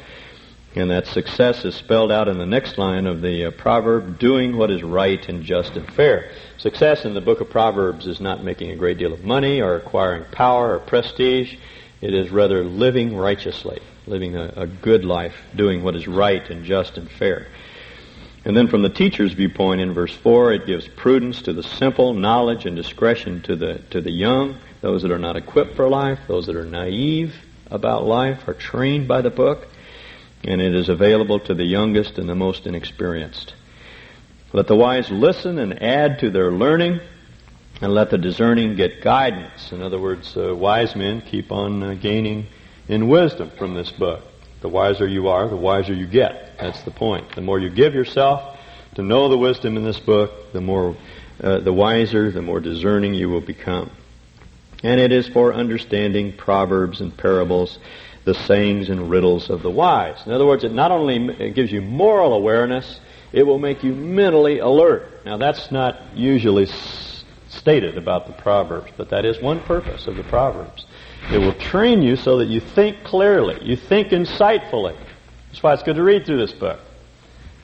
And 0.75 0.90
that 0.90 1.07
success 1.07 1.64
is 1.64 1.75
spelled 1.75 2.11
out 2.11 2.28
in 2.28 2.38
the 2.38 2.47
next 2.47 2.78
line 2.78 3.07
of 3.07 3.21
the 3.21 3.47
uh, 3.47 3.50
proverb, 3.50 4.18
doing 4.18 4.57
what 4.57 4.71
is 4.71 4.83
right 4.83 5.26
and 5.28 5.42
just 5.42 5.76
and 5.76 5.92
fair. 5.92 6.30
Success 6.57 7.04
in 7.04 7.14
the 7.14 7.21
book 7.21 7.40
of 7.40 7.50
Proverbs 7.50 8.07
is 8.07 8.21
not 8.21 8.45
making 8.45 8.71
a 8.71 8.76
great 8.76 8.97
deal 8.97 9.12
of 9.12 9.25
money 9.25 9.61
or 9.61 9.76
acquiring 9.76 10.25
power 10.30 10.75
or 10.75 10.78
prestige. 10.78 11.57
It 12.00 12.14
is 12.14 12.30
rather 12.30 12.64
living 12.64 13.16
righteously, 13.16 13.80
living 14.07 14.37
a, 14.37 14.52
a 14.57 14.66
good 14.66 15.04
life, 15.04 15.35
doing 15.54 15.83
what 15.83 15.97
is 15.97 16.07
right 16.07 16.49
and 16.49 16.64
just 16.64 16.97
and 16.97 17.11
fair. 17.11 17.49
And 18.45 18.57
then 18.57 18.68
from 18.68 18.83
the 18.83 18.88
teacher's 18.88 19.33
viewpoint 19.33 19.80
in 19.80 19.92
verse 19.92 20.14
4, 20.14 20.52
it 20.52 20.66
gives 20.66 20.87
prudence 20.88 21.42
to 21.42 21.52
the 21.52 21.62
simple, 21.62 22.14
knowledge 22.14 22.66
and 22.66 22.76
discretion 22.76 23.42
to 23.42 23.57
the, 23.57 23.78
to 23.90 24.00
the 24.00 24.11
young, 24.11 24.57
those 24.80 25.02
that 25.02 25.11
are 25.11 25.18
not 25.18 25.37
equipped 25.37 25.75
for 25.76 25.88
life, 25.88 26.21
those 26.28 26.47
that 26.47 26.57
are 26.57 26.64
naive 26.64 27.35
about 27.71 28.04
life, 28.04 28.47
are 28.47 28.54
trained 28.54 29.09
by 29.09 29.21
the 29.23 29.30
book, 29.30 29.66
and 30.45 30.61
it 30.61 30.75
is 30.75 30.88
available 30.88 31.40
to 31.40 31.54
the 31.54 31.64
youngest 31.64 32.16
and 32.18 32.28
the 32.28 32.35
most 32.35 32.66
inexperienced. 32.66 33.54
Let 34.52 34.66
the 34.66 34.76
wise 34.76 35.11
listen 35.11 35.59
and 35.59 35.83
add 35.83 36.21
to 36.21 36.30
their 36.30 36.52
learning, 36.52 37.00
and 37.80 37.92
let 37.92 38.11
the 38.11 38.18
discerning 38.18 38.76
get 38.76 39.02
guidance. 39.02 39.73
In 39.73 39.83
other 39.83 40.00
words, 40.00 40.37
uh, 40.37 40.54
wise 40.54 40.97
men 40.97 41.21
keep 41.21 41.52
on 41.52 41.83
uh, 41.83 41.95
gaining 41.95 42.47
in 42.88 43.09
wisdom 43.09 43.50
from 43.59 43.75
this 43.75 43.90
book. 43.90 44.25
The 44.61 44.68
wiser 44.68 45.07
you 45.07 45.28
are, 45.28 45.49
the 45.49 45.57
wiser 45.57 45.92
you 45.92 46.07
get. 46.07 46.48
That's 46.59 46.83
the 46.83 46.91
point. 46.91 47.35
The 47.35 47.41
more 47.41 47.59
you 47.59 47.71
give 47.71 47.95
yourself 47.95 48.59
to 48.95 49.03
know 49.03 49.29
the 49.29 49.38
wisdom 49.38 49.77
in 49.77 49.85
this 49.85 50.00
book, 50.00 50.53
the 50.53 50.61
more, 50.61 50.97
uh, 51.43 51.61
the 51.61 51.73
wiser, 51.73 52.31
the 52.31 52.43
more 52.43 52.61
discerning 52.61 53.15
you 53.15 53.29
will 53.29 53.41
become. 53.41 53.91
And 54.83 55.00
it 55.00 55.12
is 55.12 55.29
for 55.29 55.55
understanding 55.55 56.33
proverbs 56.37 57.00
and 57.00 57.17
parables, 57.17 57.79
the 58.25 58.35
sayings 58.35 58.91
and 58.91 59.11
riddles 59.11 59.50
of 59.50 59.62
the 59.62 59.71
wise. 59.71 60.19
In 60.27 60.33
other 60.33 60.47
words, 60.47 60.65
it 60.65 60.73
not 60.73 60.91
only 60.91 61.17
it 61.17 61.55
gives 61.55 61.73
you 61.73 61.81
moral 61.81 62.33
awareness, 62.33 63.00
it 63.33 63.45
will 63.45 63.59
make 63.59 63.83
you 63.83 63.95
mentally 63.95 64.59
alert. 64.59 65.25
Now 65.25 65.37
that's 65.37 65.71
not 65.71 66.17
usually 66.17 66.67
stated 67.49 67.99
about 67.99 68.27
the 68.27 68.33
Proverbs, 68.33 68.93
but 68.97 69.11
that 69.11 69.25
is 69.25 69.41
one 69.41 69.61
purpose 69.61 70.07
of 70.07 70.17
the 70.17 70.23
Proverbs. 70.25 70.87
It 71.33 71.38
will 71.38 71.55
train 71.55 72.03
you 72.03 72.17
so 72.17 72.38
that 72.38 72.49
you 72.49 72.61
think 72.61 73.05
clearly, 73.05 73.59
you 73.62 73.77
think 73.77 74.09
insightfully. 74.09 74.97
That's 75.49 75.62
why 75.62 75.75
it's 75.75 75.83
good 75.83 75.97
to 75.97 76.02
read 76.02 76.26
through 76.26 76.38
this 76.38 76.52
book. 76.52 76.81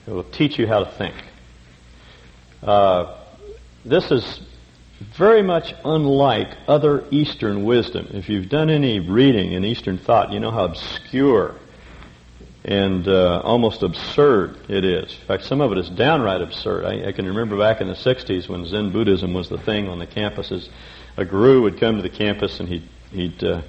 It 0.07 0.11
will 0.11 0.23
teach 0.23 0.57
you 0.59 0.67
how 0.67 0.83
to 0.83 0.91
think. 0.91 1.15
Uh, 2.61 3.17
this 3.83 4.11
is 4.11 4.41
very 5.17 5.41
much 5.41 5.73
unlike 5.83 6.49
other 6.67 7.05
Eastern 7.11 7.63
wisdom. 7.63 8.07
If 8.11 8.29
you've 8.29 8.49
done 8.49 8.69
any 8.69 8.99
reading 8.99 9.51
in 9.51 9.63
Eastern 9.63 9.97
thought, 9.97 10.31
you 10.31 10.39
know 10.39 10.51
how 10.51 10.65
obscure 10.65 11.55
and 12.63 13.07
uh, 13.07 13.41
almost 13.43 13.83
absurd 13.83 14.57
it 14.67 14.83
is. 14.83 15.15
In 15.21 15.27
fact, 15.27 15.43
some 15.43 15.61
of 15.61 15.71
it 15.71 15.77
is 15.77 15.87
downright 15.89 16.41
absurd. 16.41 16.85
I, 16.85 17.09
I, 17.09 17.11
can 17.11 17.27
remember 17.27 17.55
back 17.59 17.79
in 17.79 17.87
the 17.87 17.93
60s 17.93 18.49
when 18.49 18.65
Zen 18.65 18.91
Buddhism 18.91 19.35
was 19.35 19.49
the 19.49 19.59
thing 19.59 19.87
on 19.87 19.99
the 19.99 20.07
campuses. 20.07 20.69
A 21.15 21.25
guru 21.25 21.61
would 21.61 21.79
come 21.79 21.97
to 21.97 22.01
the 22.01 22.09
campus 22.09 22.59
and 22.59 22.67
he'd 22.67 22.89
he'd 23.11 23.43
uh, 23.43 23.61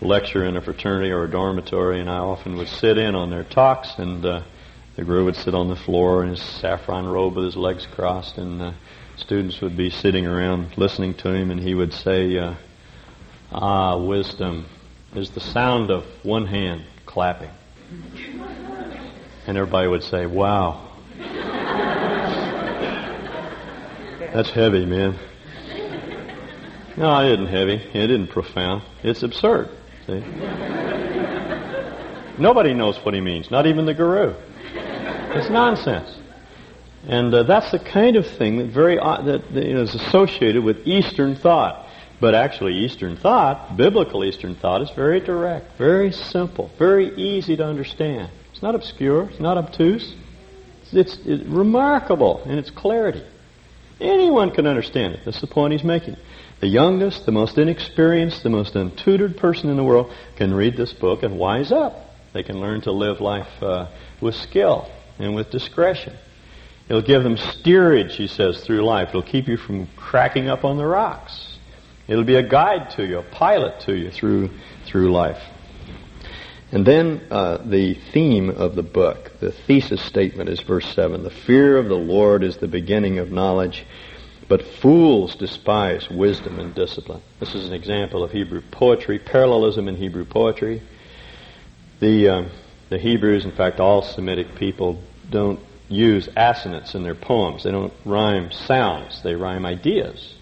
lecture 0.00 0.44
in 0.44 0.56
a 0.56 0.60
fraternity 0.60 1.10
or 1.10 1.24
a 1.24 1.30
dormitory, 1.30 2.00
and 2.00 2.08
I 2.08 2.18
often 2.18 2.56
would 2.56 2.68
sit 2.68 2.98
in 2.98 3.14
on 3.14 3.30
their 3.30 3.44
talks, 3.44 3.98
and 3.98 4.24
uh, 4.24 4.42
the 4.96 5.04
guru 5.04 5.24
would 5.24 5.36
sit 5.36 5.54
on 5.54 5.68
the 5.68 5.76
floor 5.76 6.22
in 6.22 6.30
his 6.30 6.42
saffron 6.42 7.06
robe 7.08 7.36
with 7.36 7.44
his 7.44 7.56
legs 7.56 7.86
crossed, 7.86 8.38
and 8.38 8.62
uh, 8.62 8.72
students 9.16 9.60
would 9.60 9.76
be 9.76 9.90
sitting 9.90 10.26
around 10.26 10.76
listening 10.76 11.14
to 11.14 11.32
him, 11.32 11.50
and 11.50 11.60
he 11.60 11.74
would 11.74 11.92
say, 11.92 12.38
uh, 12.38 12.54
"Ah, 13.52 13.96
wisdom 13.96 14.66
is 15.14 15.30
the 15.30 15.40
sound 15.40 15.90
of 15.90 16.04
one 16.22 16.46
hand 16.46 16.84
clapping," 17.06 17.50
and 19.46 19.56
everybody 19.58 19.88
would 19.88 20.04
say, 20.04 20.26
"Wow." 20.26 20.84
That's 24.32 24.50
heavy, 24.50 24.84
man. 24.84 25.18
No, 26.96 27.18
it 27.20 27.32
isn't 27.32 27.46
heavy. 27.46 27.74
It 27.94 28.10
isn't 28.10 28.28
profound. 28.28 28.82
It's 29.02 29.22
absurd. 29.22 29.70
See? 30.08 30.24
Nobody 32.38 32.72
knows 32.72 32.96
what 33.04 33.12
he 33.12 33.20
means, 33.20 33.50
not 33.50 33.66
even 33.66 33.84
the 33.84 33.92
guru. 33.92 34.34
It's 35.34 35.50
nonsense. 35.50 36.18
And 37.06 37.34
uh, 37.34 37.42
that's 37.42 37.70
the 37.70 37.78
kind 37.78 38.16
of 38.16 38.26
thing 38.26 38.56
that 38.56 38.68
very 38.68 38.98
uh, 38.98 39.20
that, 39.22 39.52
that 39.52 39.64
you 39.66 39.74
know, 39.74 39.82
is 39.82 39.94
associated 39.94 40.64
with 40.64 40.78
Eastern 40.86 41.36
thought. 41.36 41.86
But 42.20 42.34
actually, 42.34 42.74
Eastern 42.78 43.16
thought, 43.16 43.76
biblical 43.76 44.24
Eastern 44.24 44.56
thought, 44.56 44.80
is 44.80 44.90
very 44.96 45.20
direct, 45.20 45.76
very 45.76 46.10
simple, 46.10 46.70
very 46.78 47.14
easy 47.14 47.56
to 47.56 47.64
understand. 47.64 48.30
It's 48.50 48.62
not 48.62 48.74
obscure. 48.74 49.28
It's 49.28 49.40
not 49.40 49.58
obtuse. 49.58 50.16
It's, 50.82 50.94
it's, 50.94 51.18
it's 51.26 51.44
remarkable 51.44 52.42
in 52.44 52.58
its 52.58 52.70
clarity. 52.70 53.24
Anyone 54.00 54.52
can 54.52 54.66
understand 54.66 55.14
it. 55.14 55.20
That's 55.24 55.40
the 55.40 55.46
point 55.46 55.72
he's 55.72 55.84
making. 55.84 56.16
The 56.60 56.66
youngest, 56.66 57.24
the 57.24 57.32
most 57.32 57.56
inexperienced, 57.56 58.42
the 58.42 58.50
most 58.50 58.74
untutored 58.74 59.36
person 59.36 59.70
in 59.70 59.76
the 59.76 59.84
world 59.84 60.12
can 60.36 60.52
read 60.52 60.76
this 60.76 60.92
book 60.92 61.22
and 61.22 61.38
wise 61.38 61.70
up. 61.70 61.94
They 62.32 62.42
can 62.42 62.60
learn 62.60 62.80
to 62.82 62.92
live 62.92 63.20
life 63.20 63.62
uh, 63.62 63.86
with 64.20 64.34
skill 64.34 64.90
and 65.18 65.34
with 65.34 65.50
discretion. 65.50 66.16
It'll 66.88 67.02
give 67.02 67.22
them 67.22 67.36
steerage, 67.36 68.16
he 68.16 68.26
says, 68.26 68.64
through 68.64 68.84
life. 68.84 69.10
It'll 69.10 69.22
keep 69.22 69.46
you 69.46 69.56
from 69.56 69.88
cracking 69.96 70.48
up 70.48 70.64
on 70.64 70.78
the 70.78 70.86
rocks. 70.86 71.58
It'll 72.08 72.24
be 72.24 72.36
a 72.36 72.48
guide 72.48 72.90
to 72.96 73.06
you, 73.06 73.18
a 73.18 73.22
pilot 73.22 73.80
to 73.82 73.94
you 73.94 74.10
through 74.10 74.50
through 74.86 75.12
life. 75.12 75.40
And 76.70 76.86
then 76.86 77.26
uh, 77.30 77.58
the 77.58 77.94
theme 78.12 78.50
of 78.50 78.74
the 78.74 78.82
book, 78.82 79.32
the 79.40 79.52
thesis 79.52 80.02
statement 80.02 80.50
is 80.50 80.60
verse 80.60 80.86
7. 80.94 81.22
The 81.22 81.30
fear 81.30 81.78
of 81.78 81.88
the 81.88 81.94
Lord 81.94 82.42
is 82.44 82.58
the 82.58 82.68
beginning 82.68 83.18
of 83.18 83.30
knowledge, 83.30 83.86
but 84.48 84.62
fools 84.62 85.34
despise 85.36 86.08
wisdom 86.08 86.58
and 86.58 86.74
discipline. 86.74 87.20
This 87.38 87.54
is 87.54 87.66
an 87.66 87.74
example 87.74 88.24
of 88.24 88.32
Hebrew 88.32 88.62
poetry, 88.70 89.18
parallelism 89.18 89.88
in 89.88 89.96
Hebrew 89.96 90.24
poetry. 90.24 90.82
The, 92.00 92.28
um, 92.28 92.50
the 92.88 92.98
Hebrews, 92.98 93.44
in 93.44 93.52
fact, 93.52 93.78
all 93.78 94.02
Semitic 94.02 94.54
people, 94.54 95.02
don't 95.28 95.60
use 95.88 96.28
assonance 96.36 96.94
in 96.94 97.02
their 97.02 97.14
poems. 97.14 97.64
They 97.64 97.70
don't 97.70 97.92
rhyme 98.04 98.50
sounds, 98.50 99.22
they 99.22 99.34
rhyme 99.34 99.66
ideas. 99.66 100.34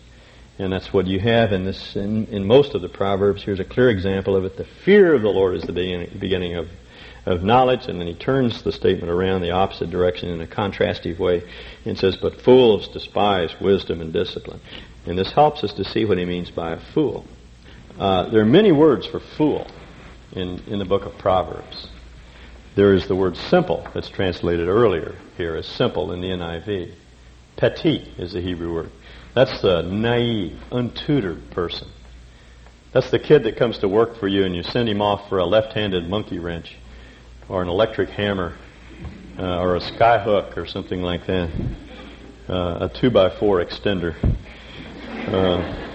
And 0.58 0.72
that's 0.72 0.92
what 0.92 1.06
you 1.06 1.20
have 1.20 1.52
in 1.52 1.64
this, 1.64 1.96
in, 1.96 2.26
in 2.26 2.46
most 2.46 2.74
of 2.74 2.82
the 2.82 2.88
Proverbs. 2.88 3.42
Here's 3.42 3.60
a 3.60 3.64
clear 3.64 3.90
example 3.90 4.36
of 4.36 4.44
it. 4.44 4.56
The 4.56 4.64
fear 4.64 5.14
of 5.14 5.22
the 5.22 5.28
Lord 5.28 5.54
is 5.56 5.62
the 5.64 5.72
beginning, 5.72 6.16
beginning 6.18 6.54
of 6.54 6.68
of 7.26 7.42
knowledge, 7.42 7.86
and 7.88 8.00
then 8.00 8.06
he 8.06 8.14
turns 8.14 8.62
the 8.62 8.70
statement 8.70 9.10
around 9.10 9.42
the 9.42 9.50
opposite 9.50 9.90
direction 9.90 10.28
in 10.28 10.40
a 10.40 10.46
contrastive 10.46 11.18
way 11.18 11.42
and 11.84 11.98
says, 11.98 12.16
But 12.16 12.40
fools 12.40 12.88
despise 12.88 13.54
wisdom 13.60 14.00
and 14.00 14.12
discipline. 14.12 14.60
And 15.04 15.18
this 15.18 15.32
helps 15.32 15.64
us 15.64 15.72
to 15.74 15.84
see 15.84 16.04
what 16.04 16.18
he 16.18 16.24
means 16.24 16.50
by 16.50 16.72
a 16.72 16.80
fool. 16.94 17.24
Uh, 17.98 18.30
there 18.30 18.42
are 18.42 18.46
many 18.46 18.70
words 18.70 19.06
for 19.06 19.20
fool 19.20 19.66
in, 20.32 20.62
in 20.68 20.78
the 20.78 20.84
book 20.84 21.04
of 21.04 21.18
Proverbs. 21.18 21.88
There 22.76 22.94
is 22.94 23.08
the 23.08 23.16
word 23.16 23.36
simple 23.36 23.88
that's 23.92 24.08
translated 24.08 24.68
earlier 24.68 25.16
here 25.36 25.56
as 25.56 25.66
simple 25.66 26.12
in 26.12 26.20
the 26.20 26.28
NIV. 26.28 26.94
Peti 27.56 28.12
is 28.18 28.34
the 28.34 28.40
Hebrew 28.40 28.72
word. 28.72 28.92
That's 29.34 29.62
the 29.62 29.82
naive, 29.82 30.58
untutored 30.70 31.50
person. 31.50 31.88
That's 32.92 33.10
the 33.10 33.18
kid 33.18 33.44
that 33.44 33.56
comes 33.56 33.78
to 33.78 33.88
work 33.88 34.18
for 34.18 34.28
you 34.28 34.44
and 34.44 34.54
you 34.54 34.62
send 34.62 34.88
him 34.88 35.02
off 35.02 35.28
for 35.28 35.38
a 35.38 35.46
left-handed 35.46 36.08
monkey 36.08 36.38
wrench 36.38 36.76
or 37.48 37.62
an 37.62 37.68
electric 37.68 38.08
hammer 38.10 38.56
uh, 39.38 39.60
or 39.60 39.76
a 39.76 39.80
sky 39.80 40.18
hook 40.18 40.56
or 40.56 40.66
something 40.66 41.02
like 41.02 41.26
that, 41.26 41.50
uh, 42.48 42.88
a 42.88 42.90
two 43.00 43.10
by 43.10 43.30
four 43.38 43.64
extender. 43.64 44.14
Uh, 45.28 45.86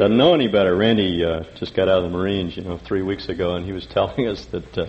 doesn't 0.00 0.16
know 0.16 0.32
any 0.32 0.48
better. 0.48 0.74
Randy 0.74 1.22
uh, 1.22 1.44
just 1.56 1.74
got 1.74 1.88
out 1.88 2.02
of 2.02 2.10
the 2.10 2.16
Marines, 2.16 2.56
you 2.56 2.64
know, 2.64 2.78
three 2.78 3.02
weeks 3.02 3.28
ago, 3.28 3.54
and 3.56 3.66
he 3.66 3.72
was 3.72 3.86
telling 3.90 4.26
us 4.26 4.46
that 4.46 4.78
uh, 4.78 4.86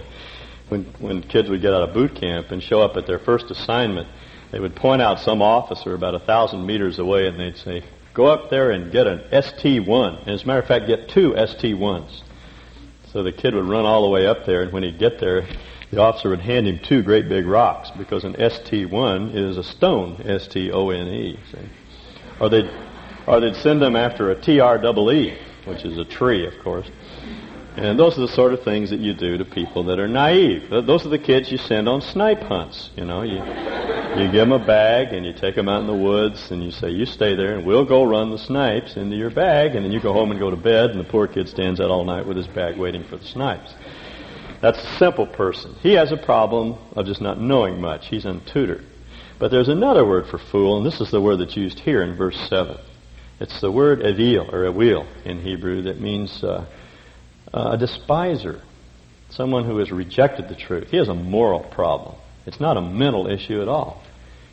when 0.69 0.85
when 0.99 1.21
kids 1.21 1.49
would 1.49 1.61
get 1.61 1.73
out 1.73 1.87
of 1.87 1.93
boot 1.93 2.15
camp 2.15 2.51
and 2.51 2.63
show 2.63 2.81
up 2.81 2.95
at 2.95 3.07
their 3.07 3.19
first 3.19 3.51
assignment, 3.51 4.07
they 4.51 4.59
would 4.59 4.73
point 4.73 5.01
out 5.01 5.19
some 5.19 5.41
officer 5.41 5.93
about 5.93 6.15
a 6.15 6.19
thousand 6.19 6.65
meters 6.65 6.97
away, 6.97 7.27
and 7.27 7.37
they'd 7.37 7.57
say, 7.57 7.83
"Go 8.13 8.27
up 8.27 8.49
there 8.49 8.71
and 8.71 8.91
get 8.91 9.05
an 9.05 9.21
ST-1." 9.31 10.21
And 10.21 10.29
as 10.29 10.43
a 10.43 10.47
matter 10.47 10.61
of 10.61 10.67
fact, 10.67 10.87
get 10.87 11.09
two 11.09 11.35
ST-1s. 11.35 12.21
So 13.11 13.23
the 13.23 13.31
kid 13.31 13.53
would 13.55 13.65
run 13.65 13.85
all 13.85 14.03
the 14.03 14.09
way 14.09 14.25
up 14.25 14.45
there, 14.45 14.61
and 14.61 14.71
when 14.71 14.83
he'd 14.83 14.97
get 14.97 15.19
there, 15.19 15.45
the 15.91 16.01
officer 16.01 16.29
would 16.29 16.39
hand 16.39 16.67
him 16.67 16.79
two 16.79 17.03
great 17.03 17.27
big 17.27 17.45
rocks 17.45 17.91
because 17.97 18.23
an 18.23 18.33
ST1 18.35 19.35
is 19.35 19.57
a 19.57 19.63
stone, 19.63 20.21
S-T-O-N-E. 20.23 21.37
Or 22.39 22.49
they'd, 22.49 22.69
or 23.27 23.41
they'd 23.41 23.55
send 23.57 23.81
them 23.81 23.97
after 23.97 24.31
a 24.31 24.41
T-R-E-E, 24.41 25.37
which 25.65 25.83
is 25.83 25.97
a 25.97 26.05
tree, 26.05 26.47
of 26.47 26.57
course. 26.63 26.89
And 27.77 27.97
those 27.97 28.17
are 28.17 28.21
the 28.21 28.27
sort 28.27 28.53
of 28.53 28.63
things 28.63 28.89
that 28.89 28.99
you 28.99 29.13
do 29.13 29.37
to 29.37 29.45
people 29.45 29.85
that 29.85 29.97
are 29.97 30.07
naive. 30.07 30.69
Those 30.69 31.05
are 31.05 31.09
the 31.09 31.17
kids 31.17 31.51
you 31.51 31.57
send 31.57 31.87
on 31.87 32.01
snipe 32.01 32.41
hunts. 32.41 32.89
You 32.97 33.05
know, 33.05 33.21
you 33.21 33.37
You 34.17 34.25
give 34.25 34.49
them 34.49 34.51
a 34.51 34.59
bag 34.59 35.13
and 35.13 35.25
you 35.25 35.31
take 35.31 35.55
them 35.55 35.69
out 35.69 35.79
in 35.79 35.87
the 35.87 35.95
woods 35.95 36.51
and 36.51 36.61
you 36.61 36.71
say, 36.71 36.89
you 36.89 37.05
stay 37.05 37.33
there 37.33 37.55
and 37.55 37.65
we'll 37.65 37.85
go 37.85 38.03
run 38.03 38.29
the 38.29 38.37
snipes 38.37 38.97
into 38.97 39.15
your 39.15 39.29
bag 39.29 39.73
and 39.73 39.85
then 39.85 39.93
you 39.93 40.01
go 40.01 40.11
home 40.11 40.31
and 40.31 40.39
go 40.39 40.49
to 40.49 40.57
bed 40.57 40.89
and 40.89 40.99
the 40.99 41.05
poor 41.05 41.27
kid 41.27 41.47
stands 41.47 41.79
out 41.79 41.89
all 41.89 42.03
night 42.03 42.25
with 42.25 42.35
his 42.35 42.47
bag 42.47 42.77
waiting 42.77 43.05
for 43.05 43.15
the 43.15 43.25
snipes. 43.25 43.73
That's 44.61 44.77
a 44.77 44.97
simple 44.97 45.25
person. 45.25 45.75
He 45.81 45.93
has 45.93 46.11
a 46.11 46.17
problem 46.17 46.77
of 46.91 47.05
just 47.05 47.21
not 47.21 47.39
knowing 47.39 47.79
much. 47.79 48.09
He's 48.09 48.25
untutored. 48.25 48.83
But 49.39 49.49
there's 49.49 49.69
another 49.69 50.05
word 50.05 50.27
for 50.27 50.37
fool, 50.37 50.77
and 50.77 50.85
this 50.85 51.01
is 51.01 51.09
the 51.09 51.21
word 51.21 51.37
that's 51.37 51.55
used 51.57 51.79
here 51.79 52.03
in 52.03 52.15
verse 52.15 52.37
7. 52.47 52.77
It's 53.39 53.59
the 53.59 53.71
word 53.71 54.05
evil, 54.05 54.53
or 54.53 54.67
evil 54.67 55.07
in 55.25 55.41
Hebrew, 55.41 55.83
that 55.83 55.99
means 55.99 56.43
uh, 56.43 56.65
a 57.53 57.77
despiser, 57.77 58.61
someone 59.29 59.65
who 59.65 59.77
has 59.77 59.91
rejected 59.91 60.49
the 60.49 60.55
truth. 60.55 60.89
He 60.89 60.97
has 60.97 61.09
a 61.09 61.13
moral 61.13 61.61
problem. 61.61 62.15
It's 62.45 62.59
not 62.59 62.77
a 62.77 62.81
mental 62.81 63.27
issue 63.27 63.61
at 63.61 63.67
all. 63.67 64.01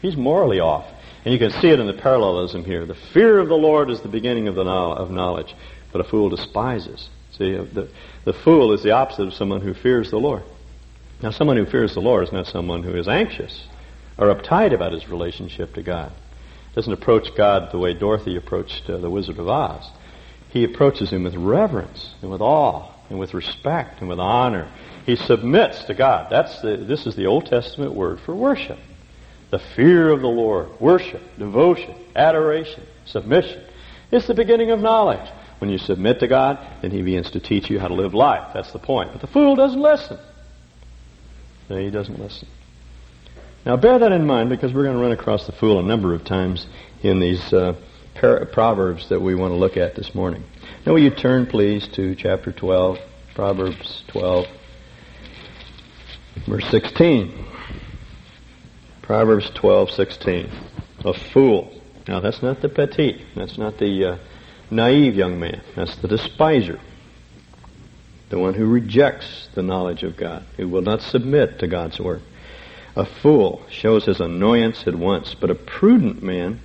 He's 0.02 0.16
morally 0.16 0.60
off. 0.60 0.86
And 1.24 1.32
you 1.32 1.38
can 1.38 1.50
see 1.60 1.68
it 1.68 1.80
in 1.80 1.86
the 1.86 2.00
parallelism 2.00 2.64
here. 2.64 2.86
The 2.86 2.96
fear 3.12 3.38
of 3.38 3.48
the 3.48 3.54
Lord 3.54 3.90
is 3.90 4.00
the 4.00 4.08
beginning 4.08 4.48
of, 4.48 4.54
the 4.54 4.62
of 4.62 5.10
knowledge, 5.10 5.54
but 5.92 6.00
a 6.00 6.04
fool 6.08 6.28
despises. 6.28 7.08
See, 7.32 7.52
the, 7.52 7.90
the 8.24 8.32
fool 8.32 8.72
is 8.72 8.82
the 8.82 8.92
opposite 8.92 9.26
of 9.26 9.34
someone 9.34 9.60
who 9.60 9.74
fears 9.74 10.10
the 10.10 10.18
Lord. 10.18 10.42
Now, 11.22 11.30
someone 11.30 11.56
who 11.56 11.66
fears 11.66 11.94
the 11.94 12.00
Lord 12.00 12.24
is 12.24 12.32
not 12.32 12.46
someone 12.46 12.82
who 12.82 12.94
is 12.94 13.08
anxious 13.08 13.66
or 14.16 14.34
uptight 14.34 14.72
about 14.72 14.92
his 14.92 15.08
relationship 15.08 15.74
to 15.74 15.82
God. 15.82 16.12
Doesn't 16.74 16.92
approach 16.92 17.28
God 17.36 17.72
the 17.72 17.78
way 17.78 17.94
Dorothy 17.94 18.36
approached 18.36 18.88
uh, 18.88 18.98
the 18.98 19.10
Wizard 19.10 19.38
of 19.38 19.48
Oz. 19.48 19.84
He 20.48 20.64
approaches 20.64 21.10
him 21.10 21.24
with 21.24 21.34
reverence 21.34 22.14
and 22.22 22.30
with 22.30 22.40
awe 22.40 22.92
and 23.10 23.18
with 23.18 23.34
respect 23.34 24.00
and 24.00 24.08
with 24.08 24.18
honor. 24.18 24.70
He 25.04 25.16
submits 25.16 25.84
to 25.84 25.94
God. 25.94 26.28
That's 26.30 26.60
the, 26.60 26.76
this 26.76 27.06
is 27.06 27.16
the 27.16 27.26
Old 27.26 27.46
Testament 27.46 27.94
word 27.94 28.20
for 28.20 28.34
worship. 28.34 28.78
The 29.50 29.58
fear 29.58 30.10
of 30.10 30.20
the 30.20 30.28
Lord, 30.28 30.68
worship, 30.80 31.22
devotion, 31.38 31.94
adoration, 32.14 32.84
submission. 33.06 33.64
It's 34.10 34.26
the 34.26 34.34
beginning 34.34 34.70
of 34.70 34.80
knowledge. 34.80 35.26
When 35.58 35.70
you 35.70 35.78
submit 35.78 36.20
to 36.20 36.28
God, 36.28 36.58
then 36.82 36.90
He 36.90 37.02
begins 37.02 37.30
to 37.32 37.40
teach 37.40 37.68
you 37.70 37.80
how 37.80 37.88
to 37.88 37.94
live 37.94 38.14
life. 38.14 38.52
That's 38.54 38.72
the 38.72 38.78
point. 38.78 39.12
But 39.12 39.20
the 39.20 39.26
fool 39.26 39.56
doesn't 39.56 39.80
listen. 39.80 40.18
No, 41.68 41.76
he 41.76 41.90
doesn't 41.90 42.18
listen. 42.18 42.48
Now 43.66 43.76
bear 43.76 43.98
that 43.98 44.12
in 44.12 44.26
mind 44.26 44.48
because 44.48 44.72
we're 44.72 44.84
going 44.84 44.96
to 44.96 45.02
run 45.02 45.12
across 45.12 45.46
the 45.46 45.52
fool 45.52 45.78
a 45.78 45.82
number 45.82 46.14
of 46.14 46.24
times 46.24 46.66
in 47.02 47.20
these 47.20 47.52
uh, 47.52 47.74
par- 48.20 48.44
proverbs 48.46 49.08
that 49.08 49.20
we 49.20 49.34
want 49.34 49.52
to 49.52 49.56
look 49.56 49.76
at 49.76 49.94
this 49.94 50.14
morning. 50.14 50.44
Now 50.84 50.92
will 50.92 51.02
you 51.02 51.10
turn 51.10 51.46
please 51.46 51.86
to 51.88 52.14
chapter 52.14 52.52
12, 52.52 52.98
Proverbs 53.34 54.02
12, 54.08 54.46
verse 56.46 56.68
16. 56.70 57.46
Proverbs 59.02 59.50
12, 59.54 59.90
16. 59.90 60.50
A 61.04 61.14
fool. 61.14 61.72
Now 62.06 62.20
that's 62.20 62.42
not 62.42 62.60
the 62.60 62.68
peti. 62.68 63.24
That's 63.34 63.58
not 63.58 63.78
the 63.78 64.04
uh, 64.04 64.18
naive 64.70 65.14
young 65.14 65.38
man. 65.38 65.62
That's 65.76 65.96
the 65.96 66.08
despiser. 66.08 66.80
The 68.30 68.38
one 68.38 68.54
who 68.54 68.66
rejects 68.66 69.48
the 69.54 69.62
knowledge 69.62 70.02
of 70.02 70.16
God, 70.16 70.44
who 70.56 70.68
will 70.68 70.82
not 70.82 71.00
submit 71.00 71.60
to 71.60 71.66
God's 71.66 71.98
word. 71.98 72.22
A 72.96 73.06
fool 73.06 73.62
shows 73.70 74.04
his 74.04 74.20
annoyance 74.20 74.84
at 74.86 74.94
once, 74.94 75.34
but 75.34 75.50
a 75.50 75.54
prudent 75.54 76.22
man, 76.22 76.60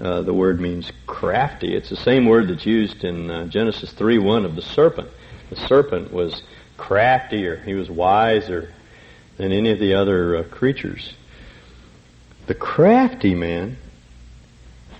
uh, 0.00 0.22
the 0.22 0.34
word 0.34 0.60
means 0.60 0.90
crafty. 1.06 1.74
It's 1.74 1.90
the 1.90 1.96
same 1.96 2.26
word 2.26 2.48
that's 2.48 2.66
used 2.66 3.04
in 3.04 3.30
uh, 3.30 3.46
Genesis 3.46 3.92
3 3.92 4.18
1 4.18 4.44
of 4.44 4.56
the 4.56 4.62
serpent. 4.62 5.08
The 5.50 5.56
serpent 5.56 6.12
was 6.12 6.42
craftier, 6.76 7.56
he 7.56 7.74
was 7.74 7.88
wiser 7.88 8.72
than 9.36 9.52
any 9.52 9.70
of 9.70 9.78
the 9.78 9.94
other 9.94 10.38
uh, 10.38 10.42
creatures. 10.44 11.14
The 12.46 12.54
crafty 12.54 13.34
man, 13.34 13.76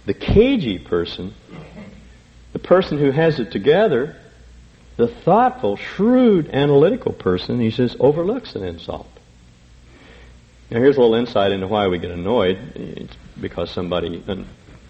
the 0.07 0.15
cagey 0.15 0.79
person, 0.79 1.35
the 2.53 2.59
person 2.59 2.99
who 2.99 3.11
has 3.11 3.41
it 3.41 3.51
together, 3.51 4.17
the 4.97 5.09
thoughtful, 5.09 5.77
shrewd, 5.77 6.49
analytical 6.51 7.13
person, 7.13 7.59
he 7.59 7.71
says, 7.71 7.97
overlooks 7.99 8.55
an 8.55 8.63
insult. 8.63 9.09
Now 10.71 10.79
here's 10.79 10.97
a 10.97 11.01
little 11.01 11.17
insight 11.17 11.53
into 11.53 11.67
why 11.67 11.89
we 11.89 11.99
get 11.99 12.13
annoyed. 12.13 12.59
It's 12.77 13.17
because 13.41 13.71
somebody 13.71 14.23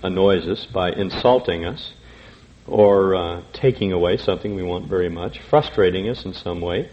annoys 0.04 0.46
us 0.46 0.66
by 0.66 0.92
insulting 0.92 1.64
us 1.64 1.92
or 2.66 3.14
uh, 3.14 3.42
taking 3.52 3.92
away 3.92 4.16
something 4.16 4.54
we 4.54 4.62
want 4.62 4.86
very 4.86 5.08
much, 5.08 5.40
frustrating 5.40 6.08
us 6.08 6.24
in 6.24 6.34
some 6.34 6.60
way. 6.60 6.88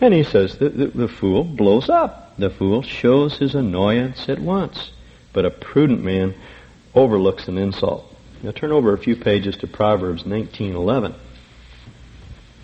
And 0.00 0.14
he 0.14 0.24
says 0.24 0.58
the, 0.58 0.68
the, 0.68 0.86
the 0.86 1.08
fool 1.08 1.44
blows 1.44 1.88
up. 1.88 2.36
The 2.38 2.50
fool 2.50 2.82
shows 2.82 3.38
his 3.38 3.54
annoyance 3.54 4.28
at 4.28 4.38
once. 4.38 4.90
But 5.32 5.44
a 5.44 5.50
prudent 5.50 6.02
man 6.02 6.34
overlooks 6.94 7.48
an 7.48 7.58
insult. 7.58 8.04
Now 8.42 8.52
turn 8.52 8.72
over 8.72 8.92
a 8.92 8.98
few 8.98 9.16
pages 9.16 9.56
to 9.58 9.66
Proverbs 9.66 10.24
19:11. 10.24 11.14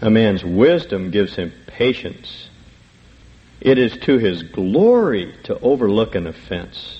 A 0.00 0.10
man's 0.10 0.44
wisdom 0.44 1.10
gives 1.10 1.34
him 1.36 1.52
patience. 1.66 2.48
It 3.60 3.78
is 3.78 3.96
to 3.98 4.18
his 4.18 4.42
glory 4.42 5.34
to 5.44 5.58
overlook 5.60 6.14
an 6.14 6.26
offense. 6.26 6.97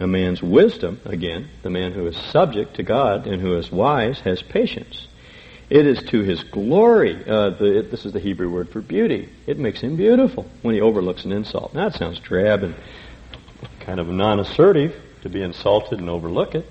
A 0.00 0.06
man's 0.06 0.42
wisdom, 0.42 1.00
again, 1.04 1.48
the 1.62 1.70
man 1.70 1.92
who 1.92 2.06
is 2.06 2.16
subject 2.16 2.74
to 2.76 2.82
God 2.82 3.26
and 3.26 3.40
who 3.40 3.56
is 3.56 3.70
wise, 3.70 4.20
has 4.20 4.42
patience. 4.42 5.06
It 5.70 5.86
is 5.86 6.02
to 6.10 6.20
his 6.22 6.42
glory. 6.44 7.14
Uh, 7.26 7.50
the, 7.50 7.78
it, 7.78 7.90
this 7.90 8.04
is 8.04 8.12
the 8.12 8.20
Hebrew 8.20 8.50
word 8.50 8.70
for 8.70 8.80
beauty. 8.80 9.28
It 9.46 9.58
makes 9.58 9.80
him 9.80 9.96
beautiful 9.96 10.46
when 10.62 10.74
he 10.74 10.80
overlooks 10.80 11.24
an 11.24 11.32
insult. 11.32 11.74
Now, 11.74 11.88
that 11.88 11.98
sounds 11.98 12.18
drab 12.20 12.62
and 12.62 12.74
kind 13.80 14.00
of 14.00 14.08
non 14.08 14.40
assertive 14.40 14.94
to 15.22 15.28
be 15.28 15.42
insulted 15.42 16.00
and 16.00 16.10
overlook 16.10 16.54
it. 16.54 16.66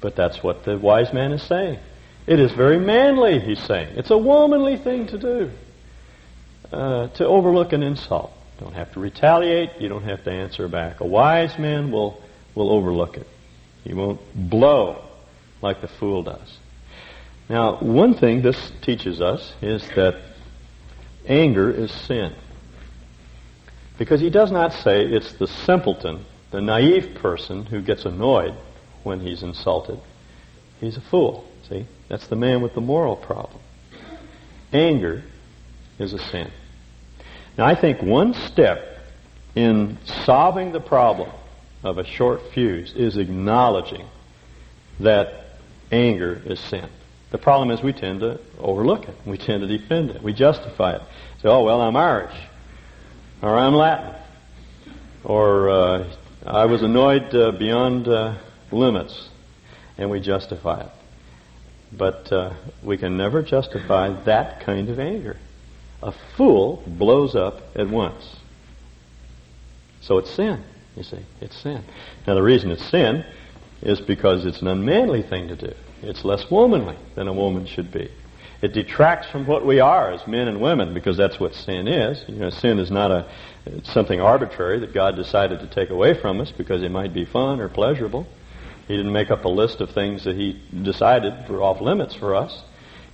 But 0.00 0.14
that's 0.14 0.42
what 0.42 0.64
the 0.64 0.78
wise 0.78 1.12
man 1.12 1.32
is 1.32 1.42
saying. 1.42 1.78
It 2.26 2.40
is 2.40 2.52
very 2.52 2.78
manly, 2.78 3.40
he's 3.40 3.62
saying. 3.62 3.96
It's 3.96 4.10
a 4.10 4.18
womanly 4.18 4.76
thing 4.76 5.06
to 5.08 5.18
do. 5.18 5.50
Uh, 6.72 7.08
to 7.08 7.26
overlook 7.26 7.72
an 7.72 7.82
insult. 7.82 8.32
You 8.58 8.66
Don't 8.66 8.74
have 8.74 8.92
to 8.92 9.00
retaliate. 9.00 9.80
You 9.80 9.88
don't 9.88 10.02
have 10.02 10.24
to 10.24 10.30
answer 10.30 10.66
back. 10.68 11.00
A 11.00 11.06
wise 11.06 11.56
man 11.58 11.92
will, 11.92 12.20
will 12.56 12.70
overlook 12.70 13.16
it. 13.16 13.28
He 13.84 13.94
won't 13.94 14.20
blow 14.34 15.04
like 15.62 15.80
the 15.80 15.86
fool 15.86 16.24
does. 16.24 16.58
Now, 17.48 17.76
one 17.76 18.14
thing 18.14 18.42
this 18.42 18.72
teaches 18.82 19.20
us 19.20 19.54
is 19.62 19.86
that 19.94 20.20
anger 21.28 21.70
is 21.70 21.92
sin. 21.92 22.34
Because 23.98 24.20
he 24.20 24.30
does 24.30 24.50
not 24.50 24.72
say 24.72 25.04
it's 25.04 25.32
the 25.34 25.46
simpleton, 25.46 26.24
the 26.50 26.60
naive 26.60 27.14
person 27.14 27.64
who 27.64 27.80
gets 27.80 28.04
annoyed 28.04 28.54
when 29.04 29.20
he's 29.20 29.44
insulted. 29.44 30.00
He's 30.80 30.96
a 30.96 31.00
fool. 31.00 31.48
See? 31.68 31.86
That's 32.08 32.26
the 32.26 32.36
man 32.36 32.62
with 32.62 32.74
the 32.74 32.80
moral 32.80 33.16
problem. 33.16 33.60
Anger 34.72 35.22
is 35.98 36.12
a 36.12 36.18
sin. 36.18 36.50
Now, 37.56 37.66
I 37.66 37.74
think 37.74 38.02
one 38.02 38.34
step 38.34 38.98
in 39.54 39.98
solving 40.24 40.72
the 40.72 40.80
problem 40.80 41.30
of 41.82 41.98
a 41.98 42.04
short 42.04 42.40
fuse 42.52 42.92
is 42.94 43.16
acknowledging 43.16 44.06
that 45.00 45.58
anger 45.92 46.40
is 46.44 46.58
sin. 46.60 46.88
The 47.30 47.38
problem 47.38 47.70
is 47.70 47.82
we 47.82 47.92
tend 47.92 48.20
to 48.20 48.40
overlook 48.58 49.08
it. 49.08 49.14
We 49.24 49.36
tend 49.36 49.60
to 49.62 49.78
defend 49.78 50.10
it. 50.10 50.22
We 50.22 50.32
justify 50.32 50.96
it. 50.96 51.02
Say, 51.42 51.48
oh, 51.48 51.64
well, 51.64 51.80
I'm 51.80 51.96
Irish. 51.96 52.34
Or 53.42 53.56
I'm 53.56 53.74
Latin. 53.74 54.14
Or 55.24 55.68
uh, 55.68 56.16
I 56.46 56.66
was 56.66 56.82
annoyed 56.82 57.34
uh, 57.34 57.52
beyond 57.52 58.08
uh, 58.08 58.38
limits, 58.70 59.28
and 59.98 60.10
we 60.10 60.20
justify 60.20 60.82
it. 60.82 60.90
But 61.92 62.32
uh, 62.32 62.54
we 62.82 62.96
can 62.96 63.16
never 63.16 63.42
justify 63.42 64.10
that 64.24 64.60
kind 64.60 64.88
of 64.88 64.98
anger. 64.98 65.36
A 66.02 66.12
fool 66.36 66.82
blows 66.86 67.34
up 67.34 67.60
at 67.74 67.88
once. 67.88 68.36
So 70.00 70.18
it's 70.18 70.30
sin, 70.30 70.62
you 70.96 71.02
see. 71.02 71.24
It's 71.40 71.56
sin. 71.56 71.84
Now 72.26 72.34
the 72.34 72.42
reason 72.42 72.70
it's 72.70 72.84
sin 72.90 73.24
is 73.82 74.00
because 74.00 74.46
it's 74.46 74.62
an 74.62 74.68
unmanly 74.68 75.22
thing 75.22 75.48
to 75.48 75.56
do. 75.56 75.72
It's 76.02 76.24
less 76.24 76.50
womanly 76.50 76.96
than 77.14 77.28
a 77.28 77.32
woman 77.32 77.66
should 77.66 77.92
be. 77.92 78.10
It 78.62 78.72
detracts 78.72 79.28
from 79.28 79.46
what 79.46 79.66
we 79.66 79.80
are 79.80 80.12
as 80.12 80.26
men 80.26 80.48
and 80.48 80.60
women 80.60 80.94
because 80.94 81.16
that's 81.16 81.38
what 81.38 81.54
sin 81.54 81.86
is. 81.86 82.24
You 82.26 82.36
know, 82.36 82.50
sin 82.50 82.78
is 82.78 82.90
not 82.90 83.10
a 83.10 83.28
something 83.84 84.20
arbitrary 84.20 84.80
that 84.80 84.94
God 84.94 85.16
decided 85.16 85.60
to 85.60 85.66
take 85.66 85.90
away 85.90 86.18
from 86.18 86.40
us 86.40 86.52
because 86.52 86.82
it 86.82 86.90
might 86.90 87.12
be 87.12 87.24
fun 87.24 87.60
or 87.60 87.68
pleasurable. 87.68 88.26
He 88.88 88.96
didn't 88.96 89.12
make 89.12 89.30
up 89.30 89.44
a 89.44 89.48
list 89.48 89.80
of 89.80 89.90
things 89.90 90.24
that 90.24 90.36
he 90.36 90.62
decided 90.82 91.48
were 91.50 91.62
off 91.62 91.80
limits 91.80 92.14
for 92.14 92.34
us. 92.34 92.62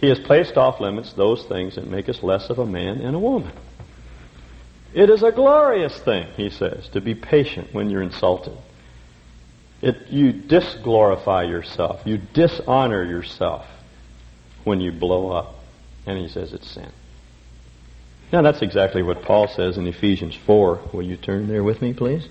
He 0.00 0.08
has 0.08 0.18
placed 0.20 0.56
off 0.56 0.80
limits 0.80 1.12
those 1.14 1.44
things 1.46 1.76
that 1.76 1.86
make 1.86 2.08
us 2.08 2.22
less 2.22 2.50
of 2.50 2.58
a 2.58 2.66
man 2.66 3.00
and 3.00 3.16
a 3.16 3.18
woman. 3.18 3.52
It 4.94 5.08
is 5.08 5.22
a 5.22 5.32
glorious 5.32 5.98
thing, 5.98 6.26
he 6.36 6.50
says, 6.50 6.88
to 6.90 7.00
be 7.00 7.14
patient 7.14 7.72
when 7.72 7.88
you're 7.88 8.02
insulted. 8.02 8.56
It, 9.80 10.08
you 10.08 10.32
disglorify 10.32 11.48
yourself. 11.48 12.02
You 12.04 12.18
dishonor 12.18 13.02
yourself 13.02 13.66
when 14.64 14.80
you 14.80 14.92
blow 14.92 15.30
up. 15.30 15.56
And 16.06 16.18
he 16.18 16.28
says 16.28 16.52
it's 16.52 16.70
sin. 16.70 16.90
Now 18.32 18.42
that's 18.42 18.62
exactly 18.62 19.02
what 19.02 19.22
Paul 19.22 19.48
says 19.48 19.76
in 19.76 19.86
Ephesians 19.86 20.34
4. 20.34 20.90
Will 20.92 21.02
you 21.02 21.16
turn 21.16 21.48
there 21.48 21.64
with 21.64 21.82
me, 21.82 21.92
please? 21.92 22.28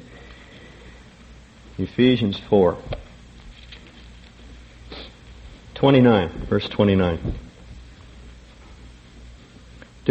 Ephesians 1.77 2.39
4. 2.49 2.77
29, 5.75 6.45
verse 6.47 6.69
29. 6.69 7.39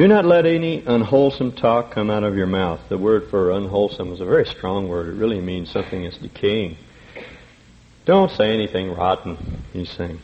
Do 0.00 0.08
not 0.08 0.24
let 0.24 0.46
any 0.46 0.82
unwholesome 0.82 1.56
talk 1.56 1.92
come 1.92 2.08
out 2.08 2.24
of 2.24 2.34
your 2.34 2.46
mouth. 2.46 2.80
The 2.88 2.96
word 2.96 3.28
for 3.28 3.50
unwholesome 3.50 4.14
is 4.14 4.22
a 4.22 4.24
very 4.24 4.46
strong 4.46 4.88
word. 4.88 5.08
It 5.08 5.18
really 5.18 5.42
means 5.42 5.70
something 5.70 6.04
is 6.04 6.16
decaying. 6.16 6.78
Don't 8.06 8.30
say 8.30 8.54
anything 8.54 8.94
rotten, 8.94 9.36
he's 9.74 9.90
saying. 9.90 10.18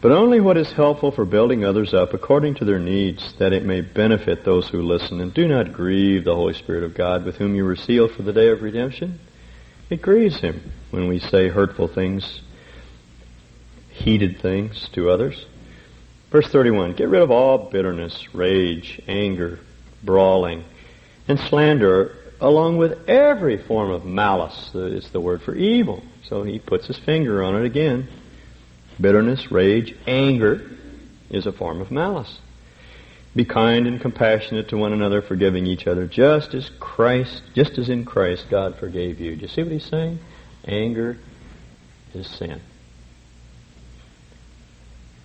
But 0.00 0.10
only 0.10 0.40
what 0.40 0.56
is 0.56 0.72
helpful 0.72 1.12
for 1.12 1.24
building 1.24 1.64
others 1.64 1.94
up 1.94 2.12
according 2.12 2.56
to 2.56 2.64
their 2.64 2.80
needs, 2.80 3.34
that 3.38 3.52
it 3.52 3.64
may 3.64 3.82
benefit 3.82 4.44
those 4.44 4.68
who 4.68 4.82
listen. 4.82 5.20
And 5.20 5.32
do 5.32 5.46
not 5.46 5.72
grieve 5.72 6.24
the 6.24 6.34
Holy 6.34 6.54
Spirit 6.54 6.82
of 6.82 6.96
God, 6.96 7.24
with 7.24 7.36
whom 7.36 7.54
you 7.54 7.64
were 7.64 7.76
sealed 7.76 8.10
for 8.10 8.22
the 8.22 8.32
day 8.32 8.48
of 8.48 8.62
redemption. 8.62 9.20
It 9.90 10.02
grieves 10.02 10.40
him 10.40 10.72
when 10.90 11.06
we 11.06 11.20
say 11.20 11.50
hurtful 11.50 11.86
things 11.86 12.40
heated 13.90 14.40
things 14.40 14.88
to 14.94 15.08
others. 15.08 15.46
Verse 16.32 16.48
31, 16.48 16.94
get 16.94 17.10
rid 17.10 17.20
of 17.20 17.30
all 17.30 17.58
bitterness, 17.70 18.34
rage, 18.34 19.00
anger, 19.06 19.60
brawling, 20.02 20.64
and 21.28 21.38
slander, 21.38 22.16
along 22.40 22.78
with 22.78 23.06
every 23.06 23.58
form 23.58 23.90
of 23.90 24.06
malice. 24.06 24.70
It's 24.74 25.10
the 25.10 25.20
word 25.20 25.42
for 25.42 25.54
evil. 25.54 26.02
So 26.24 26.42
he 26.42 26.58
puts 26.58 26.86
his 26.86 26.96
finger 26.96 27.42
on 27.42 27.54
it 27.56 27.66
again. 27.66 28.08
Bitterness, 28.98 29.52
rage, 29.52 29.94
anger 30.06 30.70
is 31.28 31.44
a 31.44 31.52
form 31.52 31.82
of 31.82 31.90
malice. 31.90 32.38
Be 33.36 33.44
kind 33.44 33.86
and 33.86 34.00
compassionate 34.00 34.68
to 34.70 34.78
one 34.78 34.94
another, 34.94 35.20
forgiving 35.20 35.66
each 35.66 35.86
other, 35.86 36.06
just 36.06 36.54
as 36.54 36.70
Christ, 36.80 37.42
just 37.54 37.76
as 37.76 37.90
in 37.90 38.06
Christ 38.06 38.46
God 38.48 38.78
forgave 38.78 39.20
you. 39.20 39.36
Do 39.36 39.42
you 39.42 39.48
see 39.48 39.62
what 39.62 39.72
he's 39.72 39.84
saying? 39.84 40.18
Anger 40.64 41.18
is 42.14 42.26
sin. 42.26 42.62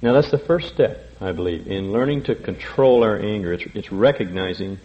Now 0.01 0.13
that's 0.13 0.29
the 0.29 0.37
first 0.37 0.73
step, 0.73 1.03
I 1.19 1.31
believe, 1.31 1.67
in 1.67 1.91
learning 1.91 2.23
to 2.23 2.35
control 2.35 3.03
our 3.03 3.17
anger. 3.17 3.53
It's, 3.53 3.63
it's 3.73 3.91
recognizing 3.91 4.79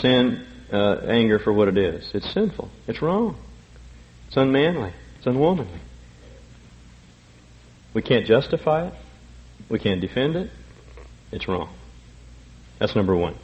sin, 0.00 0.44
uh, 0.72 1.00
anger 1.06 1.38
for 1.38 1.52
what 1.52 1.68
it 1.68 1.78
is. 1.78 2.10
It's 2.14 2.30
sinful. 2.30 2.70
It's 2.86 3.00
wrong. 3.00 3.36
It's 4.26 4.36
unmanly. 4.36 4.92
It's 5.18 5.26
unwomanly. 5.26 5.78
We 7.94 8.02
can't 8.02 8.26
justify 8.26 8.88
it. 8.88 8.94
We 9.68 9.78
can't 9.78 10.00
defend 10.00 10.36
it. 10.36 10.50
It's 11.32 11.48
wrong. 11.48 11.70
That's 12.78 12.94
number 12.94 13.16
one. 13.16 13.36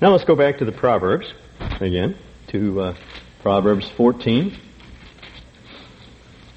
Now 0.00 0.10
let's 0.10 0.24
go 0.24 0.34
back 0.34 0.58
to 0.58 0.64
the 0.64 0.72
Proverbs 0.72 1.32
again, 1.80 2.16
to 2.48 2.80
uh, 2.80 2.94
Proverbs 3.42 3.88
14, 3.96 4.56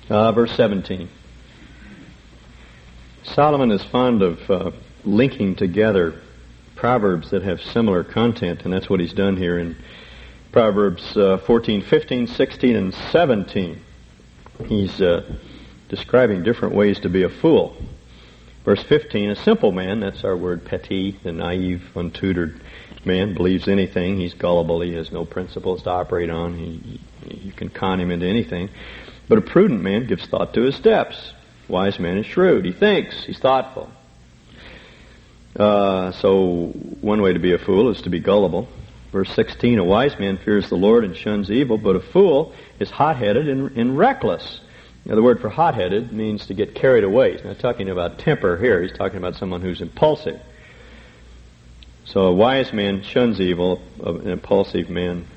uh, 0.09 0.31
verse 0.31 0.51
17. 0.55 1.09
Solomon 3.23 3.71
is 3.71 3.83
fond 3.85 4.21
of 4.21 4.49
uh, 4.49 4.71
linking 5.05 5.55
together 5.55 6.19
proverbs 6.75 7.31
that 7.31 7.41
have 7.43 7.61
similar 7.61 8.03
content, 8.03 8.63
and 8.63 8.73
that's 8.73 8.89
what 8.89 8.99
he's 8.99 9.13
done 9.13 9.37
here 9.37 9.57
in 9.57 9.77
Proverbs 10.51 11.15
uh, 11.15 11.37
14, 11.37 11.83
15, 11.83 12.27
16, 12.27 12.75
and 12.75 12.93
17. 12.93 13.79
He's 14.65 15.01
uh, 15.01 15.23
describing 15.87 16.43
different 16.43 16.75
ways 16.75 16.99
to 16.99 17.09
be 17.09 17.23
a 17.23 17.29
fool. 17.29 17.77
Verse 18.65 18.83
15, 18.83 19.31
a 19.31 19.35
simple 19.37 19.71
man, 19.71 20.01
that's 20.01 20.23
our 20.23 20.35
word 20.35 20.65
peti, 20.65 21.17
the 21.23 21.31
naive, 21.31 21.81
untutored 21.95 22.59
man, 23.05 23.33
believes 23.33 23.67
anything. 23.67 24.17
He's 24.17 24.33
gullible. 24.33 24.81
He 24.81 24.93
has 24.93 25.11
no 25.11 25.25
principles 25.25 25.83
to 25.83 25.89
operate 25.89 26.29
on. 26.29 26.57
He, 26.57 27.01
you 27.29 27.51
can 27.53 27.69
con 27.69 27.99
him 27.99 28.11
into 28.11 28.27
anything. 28.27 28.69
But 29.29 29.37
a 29.37 29.41
prudent 29.41 29.81
man 29.81 30.07
gives 30.07 30.25
thought 30.27 30.53
to 30.53 30.61
his 30.61 30.75
steps. 30.75 31.33
Wise 31.67 31.99
man 31.99 32.17
is 32.17 32.25
shrewd. 32.25 32.65
He 32.65 32.71
thinks. 32.71 33.23
He's 33.23 33.39
thoughtful. 33.39 33.89
Uh, 35.55 36.11
so 36.13 36.67
one 37.01 37.21
way 37.21 37.33
to 37.33 37.39
be 37.39 37.53
a 37.53 37.57
fool 37.57 37.89
is 37.89 38.01
to 38.01 38.09
be 38.09 38.19
gullible. 38.19 38.67
Verse 39.11 39.29
16, 39.35 39.77
a 39.77 39.83
wise 39.83 40.17
man 40.17 40.39
fears 40.39 40.69
the 40.69 40.75
Lord 40.75 41.03
and 41.03 41.15
shuns 41.15 41.51
evil, 41.51 41.77
but 41.77 41.95
a 41.95 41.99
fool 41.99 42.53
is 42.79 42.89
hot-headed 42.89 43.47
and, 43.47 43.77
and 43.77 43.95
reckless. 43.95 44.59
Now, 45.05 45.13
the 45.15 45.21
word 45.21 45.39
for 45.39 45.49
hot-headed 45.49 46.11
means 46.11 46.47
to 46.47 46.55
get 46.55 46.73
carried 46.73 47.03
away. 47.03 47.33
He's 47.33 47.43
not 47.43 47.59
talking 47.59 47.89
about 47.89 48.17
temper 48.17 48.57
here. 48.57 48.81
He's 48.81 48.97
talking 48.97 49.17
about 49.17 49.35
someone 49.35 49.61
who's 49.61 49.81
impulsive. 49.81 50.41
So 52.05 52.21
a 52.21 52.33
wise 52.33 52.73
man 52.73 53.03
shuns 53.03 53.39
evil. 53.39 53.81
An 54.03 54.29
impulsive 54.29 54.89
man 54.89 55.27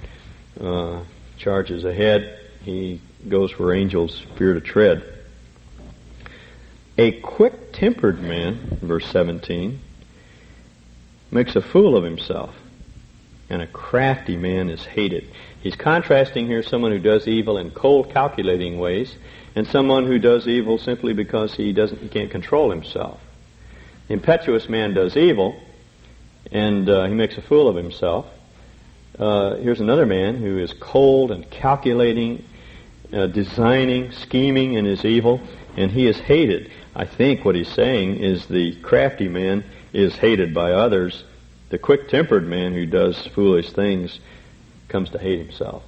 uh, 0.59 1.03
charges 1.37 1.85
ahead. 1.85 2.41
He 2.63 3.03
goes 3.29 3.59
where 3.59 3.75
angels 3.75 4.25
fear 4.37 4.55
to 4.55 4.61
tread. 4.61 5.16
A 6.99 7.13
quick 7.21 7.75
tempered 7.75 8.23
man, 8.23 8.79
verse 8.81 9.07
17, 9.09 9.81
makes 11.31 11.55
a 11.55 11.61
fool 11.61 11.95
of 11.95 12.03
himself, 12.05 12.55
and 13.51 13.61
a 13.61 13.67
crafty 13.67 14.39
man 14.39 14.71
is 14.71 14.83
hated. 14.83 15.29
He's 15.61 15.77
contrasting 15.77 16.47
here 16.47 16.63
someone 16.63 16.93
who 16.93 16.99
does 16.99 17.29
evil 17.29 17.59
in 17.59 17.71
cold, 17.71 18.15
calculating 18.15 18.79
ways, 18.79 19.15
and 19.55 19.67
someone 19.67 20.07
who 20.07 20.19
does 20.19 20.49
evil 20.49 20.79
simply 20.79 21.13
because 21.13 21.53
he 21.55 21.75
doesn't, 21.75 22.01
he 22.01 22.09
can't 22.09 22.31
control 22.31 22.71
himself. 22.71 23.21
The 24.09 24.15
impetuous 24.15 24.67
man 24.67 24.95
does 24.95 25.19
evil, 25.19 25.61
and 26.51 26.89
uh, 26.89 27.05
he 27.09 27.15
makes 27.15 27.37
a 27.37 27.43
fool 27.43 27.69
of 27.69 27.77
himself. 27.77 28.25
Uh, 29.19 29.57
here's 29.57 29.81
another 29.81 30.07
man 30.07 30.37
who 30.37 30.59
is 30.59 30.73
cold 30.73 31.31
and 31.31 31.51
calculating, 31.51 32.43
uh, 33.13 33.27
designing, 33.27 34.13
scheming 34.13 34.75
in 34.75 34.87
his 34.87 35.05
evil, 35.05 35.43
and 35.77 35.91
he 35.91 36.07
is 36.07 36.19
hated. 36.19 36.71
I 36.99 37.05
think 37.05 37.45
what 37.45 37.55
he's 37.55 37.69
saying 37.69 38.21
is 38.21 38.47
the 38.47 38.75
crafty 38.77 39.29
man 39.29 39.65
is 39.93 40.15
hated 40.17 40.55
by 40.55 40.73
others. 40.73 41.25
The 41.69 41.77
quick 41.77 42.09
tempered 42.09 42.49
man 42.49 42.73
who 42.73 42.87
does 42.87 43.27
foolish 43.27 43.71
things 43.71 44.19
comes 44.89 45.11
to 45.11 45.19
hate 45.19 45.39
himself 45.39 45.83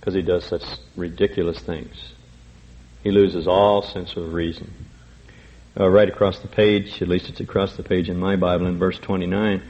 because 0.00 0.14
he 0.14 0.22
does 0.22 0.46
such 0.46 0.62
ridiculous 0.96 1.58
things. 1.58 1.94
He 3.02 3.10
loses 3.10 3.46
all 3.46 3.82
sense 3.82 4.16
of 4.16 4.32
reason. 4.32 4.72
Uh, 5.78 5.90
right 5.90 6.08
across 6.08 6.38
the 6.38 6.48
page, 6.48 7.02
at 7.02 7.08
least 7.08 7.28
it's 7.28 7.40
across 7.40 7.76
the 7.76 7.82
page 7.82 8.08
in 8.08 8.18
my 8.18 8.36
Bible, 8.36 8.66
in 8.66 8.78
verse 8.78 8.98
29, 8.98 9.60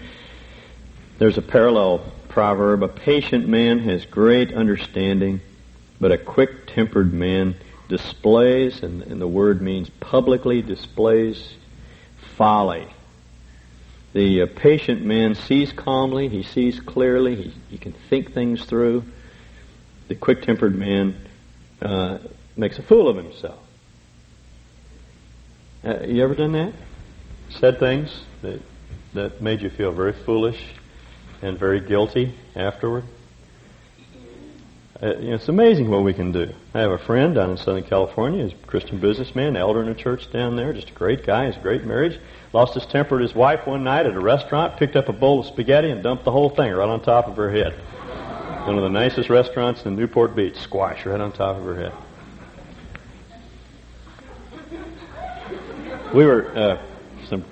there's 1.18 1.36
a 1.36 1.42
parallel 1.42 2.12
proverb. 2.28 2.84
A 2.84 2.88
patient 2.88 3.48
man 3.48 3.80
has 3.80 4.06
great 4.06 4.54
understanding, 4.54 5.40
but 5.98 6.12
a 6.12 6.18
quick 6.18 6.68
tempered 6.68 7.12
man 7.12 7.56
displays, 7.88 8.82
and, 8.82 9.02
and 9.02 9.20
the 9.20 9.28
word 9.28 9.62
means 9.62 9.88
publicly 10.00 10.62
displays 10.62 11.54
folly. 12.36 12.88
The 14.12 14.42
uh, 14.42 14.46
patient 14.56 15.04
man 15.04 15.34
sees 15.34 15.72
calmly, 15.72 16.28
he 16.28 16.42
sees 16.42 16.80
clearly, 16.80 17.36
he, 17.36 17.54
he 17.70 17.78
can 17.78 17.92
think 18.08 18.32
things 18.32 18.64
through. 18.64 19.04
The 20.08 20.14
quick 20.14 20.42
tempered 20.42 20.74
man 20.74 21.16
uh, 21.82 22.18
makes 22.56 22.78
a 22.78 22.82
fool 22.82 23.08
of 23.08 23.16
himself. 23.16 23.58
Uh, 25.84 26.00
you 26.00 26.22
ever 26.22 26.34
done 26.34 26.52
that? 26.52 26.72
Said 27.50 27.78
things 27.78 28.24
that, 28.42 28.60
that 29.14 29.40
made 29.42 29.62
you 29.62 29.70
feel 29.70 29.92
very 29.92 30.12
foolish 30.12 30.60
and 31.42 31.58
very 31.58 31.80
guilty 31.80 32.34
afterward? 32.54 33.04
Uh, 35.02 35.08
it's 35.18 35.48
amazing 35.48 35.90
what 35.90 36.02
we 36.02 36.14
can 36.14 36.32
do. 36.32 36.50
I 36.72 36.80
have 36.80 36.90
a 36.90 36.96
friend 36.96 37.34
down 37.34 37.50
in 37.50 37.58
Southern 37.58 37.84
California. 37.84 38.44
He's 38.44 38.54
a 38.54 38.66
Christian 38.66 38.98
businessman, 38.98 39.54
elder 39.54 39.82
in 39.82 39.88
a 39.88 39.94
church 39.94 40.32
down 40.32 40.56
there. 40.56 40.72
Just 40.72 40.88
a 40.88 40.94
great 40.94 41.26
guy. 41.26 41.44
Has 41.44 41.56
a 41.58 41.60
great 41.60 41.84
marriage. 41.84 42.18
Lost 42.54 42.72
his 42.72 42.86
temper 42.86 43.16
at 43.16 43.22
his 43.22 43.34
wife 43.34 43.66
one 43.66 43.84
night 43.84 44.06
at 44.06 44.14
a 44.14 44.20
restaurant. 44.20 44.78
Picked 44.78 44.96
up 44.96 45.10
a 45.10 45.12
bowl 45.12 45.40
of 45.40 45.46
spaghetti 45.46 45.90
and 45.90 46.02
dumped 46.02 46.24
the 46.24 46.32
whole 46.32 46.48
thing 46.48 46.72
right 46.72 46.88
on 46.88 47.02
top 47.02 47.28
of 47.28 47.36
her 47.36 47.50
head. 47.50 47.74
One 48.66 48.78
of 48.78 48.84
the 48.84 48.88
nicest 48.88 49.28
restaurants 49.28 49.84
in 49.84 49.96
Newport 49.96 50.34
Beach. 50.34 50.56
Squash 50.56 51.04
right 51.04 51.20
on 51.20 51.30
top 51.30 51.58
of 51.58 51.64
her 51.64 51.76
head. 51.76 51.92
We 56.14 56.24
were 56.24 56.56
uh, 56.56 56.82
some 57.28 57.44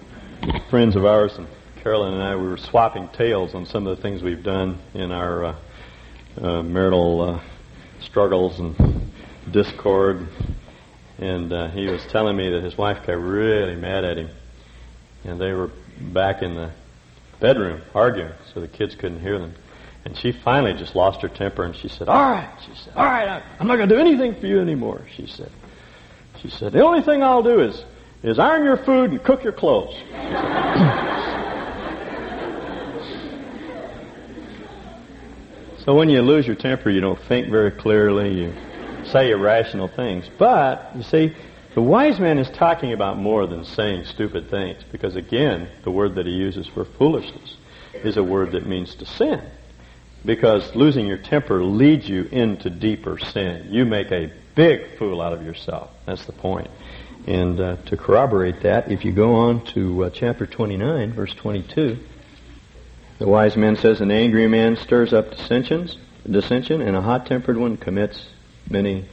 friends 0.71 0.97
of 0.97 1.05
ours, 1.05 1.37
and 1.37 1.47
Carolyn 1.83 2.15
and 2.15 2.23
I. 2.23 2.37
We 2.37 2.47
were 2.47 2.57
swapping 2.57 3.09
tales 3.09 3.55
on 3.55 3.67
some 3.67 3.87
of 3.87 3.99
the 3.99 4.03
things 4.03 4.23
we've 4.23 4.43
done 4.43 4.79
in 4.95 5.13
our. 5.13 5.45
Uh, 5.45 5.57
uh, 6.41 6.63
marital 6.63 7.21
uh, 7.21 7.41
struggles 8.01 8.59
and 8.59 9.13
discord. 9.51 10.29
And 11.19 11.53
uh, 11.53 11.69
he 11.69 11.87
was 11.87 12.05
telling 12.07 12.37
me 12.37 12.51
that 12.51 12.63
his 12.63 12.77
wife 12.77 13.07
got 13.07 13.15
really 13.15 13.77
mad 13.77 14.05
at 14.05 14.17
him. 14.17 14.31
And 15.25 15.41
they 15.41 15.53
were 15.53 15.71
back 16.01 16.43
in 16.43 16.55
the 16.55 16.73
bedroom 17.41 17.83
arguing 17.95 18.33
so 18.53 18.61
the 18.61 18.69
kids 18.69 18.95
couldn't 18.95 19.21
hear 19.21 19.39
them. 19.39 19.55
And 20.05 20.17
she 20.19 20.33
finally 20.33 20.75
just 20.75 20.95
lost 20.95 21.23
her 21.23 21.29
temper 21.29 21.65
and 21.65 21.75
she 21.75 21.89
said, 21.89 22.09
All 22.09 22.31
right, 22.31 22.51
she 22.67 22.75
said, 22.75 22.95
All 22.95 23.05
right, 23.05 23.43
I'm 23.59 23.67
not 23.67 23.77
going 23.77 23.89
to 23.89 23.95
do 23.95 24.01
anything 24.01 24.39
for 24.39 24.47
you 24.47 24.61
anymore, 24.61 25.07
she 25.17 25.27
said. 25.27 25.51
She 26.43 26.51
said, 26.51 26.73
The 26.73 26.85
only 26.85 27.01
thing 27.01 27.23
I'll 27.23 27.43
do 27.43 27.61
is, 27.61 27.83
is 28.23 28.39
iron 28.39 28.65
your 28.65 28.77
food 28.77 29.13
and 29.13 29.23
cook 29.23 29.43
your 29.45 29.55
clothes. 29.55 29.95
So 35.85 35.95
when 35.95 36.09
you 36.09 36.23
lose 36.23 36.47
your 36.47 36.57
temper, 36.57 36.89
you 36.89 37.03
don't 37.03 37.21
think 37.29 37.51
very 37.51 37.71
clearly. 37.71 38.41
You 38.41 38.55
say 39.05 39.31
irrational 39.31 39.89
things. 39.89 40.25
But, 40.39 40.93
you 40.97 41.03
see, 41.03 41.37
the 41.75 41.83
wise 41.83 42.19
man 42.19 42.39
is 42.39 42.49
talking 42.51 42.95
about 42.95 43.19
more 43.19 43.47
than 43.47 43.67
saying 43.67 44.07
stupid 44.07 44.49
things, 44.49 44.83
because 44.91 45.15
again, 45.15 45.69
the 45.83 45.91
word 45.91 46.15
that 46.15 46.25
he 46.25 46.33
uses 46.33 46.67
for 46.69 46.87
foolishness 46.87 47.57
is 48.03 48.17
a 48.17 48.23
word 48.25 48.53
that 48.53 48.67
means 48.67 48.95
to 48.95 49.05
sin. 49.05 49.43
Because 50.25 50.75
losing 50.75 51.07
your 51.07 51.19
temper 51.19 51.63
leads 51.63 52.09
you 52.09 52.25
into 52.33 52.71
deeper 52.71 53.19
sin. 53.19 53.67
You 53.69 53.85
make 53.85 54.11
a 54.11 54.33
big 54.55 54.97
fool 54.99 55.21
out 55.21 55.35
of 55.35 55.43
yourself. 55.43 55.91
That's 56.07 56.25
the 56.25 56.33
point. 56.33 56.71
And 57.27 57.61
uh, 57.61 57.77
to 57.87 57.97
corroborate 57.99 58.63
that, 58.63 58.91
if 58.91 59.05
you 59.05 59.13
go 59.13 59.35
on 59.35 59.67
to 59.75 60.05
uh, 60.05 60.11
chapter 60.11 60.47
29, 60.47 61.13
verse 61.13 61.35
22, 61.35 61.99
the 63.19 63.29
wise 63.29 63.57
man 63.57 63.77
says, 63.77 64.01
An 64.01 64.11
angry 64.11 64.49
man 64.49 64.77
stirs 64.77 65.13
up 65.13 65.31
dissensions, 65.31 65.97
dissension, 66.29 66.81
and 66.83 66.97
a 66.97 67.03
hot-tempered 67.03 67.57
one 67.57 67.77
commits 67.77 68.27
many 68.69 69.07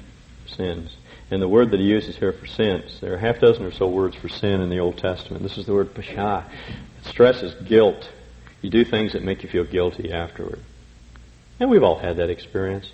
sins. 0.46 0.92
And 1.30 1.42
the 1.42 1.48
word 1.48 1.72
that 1.72 1.80
he 1.80 1.86
uses 1.86 2.18
here 2.18 2.34
for 2.34 2.46
sins, 2.46 3.00
there 3.00 3.14
are 3.14 3.18
half 3.18 3.40
dozen 3.40 3.64
or 3.64 3.72
so 3.72 3.88
words 3.88 4.16
for 4.16 4.28
sin 4.28 4.60
in 4.60 4.70
the 4.70 4.80
Old 4.80 4.98
Testament. 4.98 5.44
This 5.44 5.58
is 5.58 5.66
the 5.66 5.74
word 5.74 5.94
pasha. 5.94 6.46
It 7.00 7.06
stresses 7.06 7.54
guilt. 7.68 8.10
You 8.62 8.70
do 8.70 8.84
things 8.84 9.14
that 9.14 9.24
make 9.24 9.44
you 9.44 9.50
feel 9.50 9.64
guilty 9.64 10.12
afterward. 10.12 10.60
And 11.60 11.70
we've 11.70 11.84
all 11.84 11.98
had 11.98 12.18
that 12.18 12.30
experience 12.30 12.92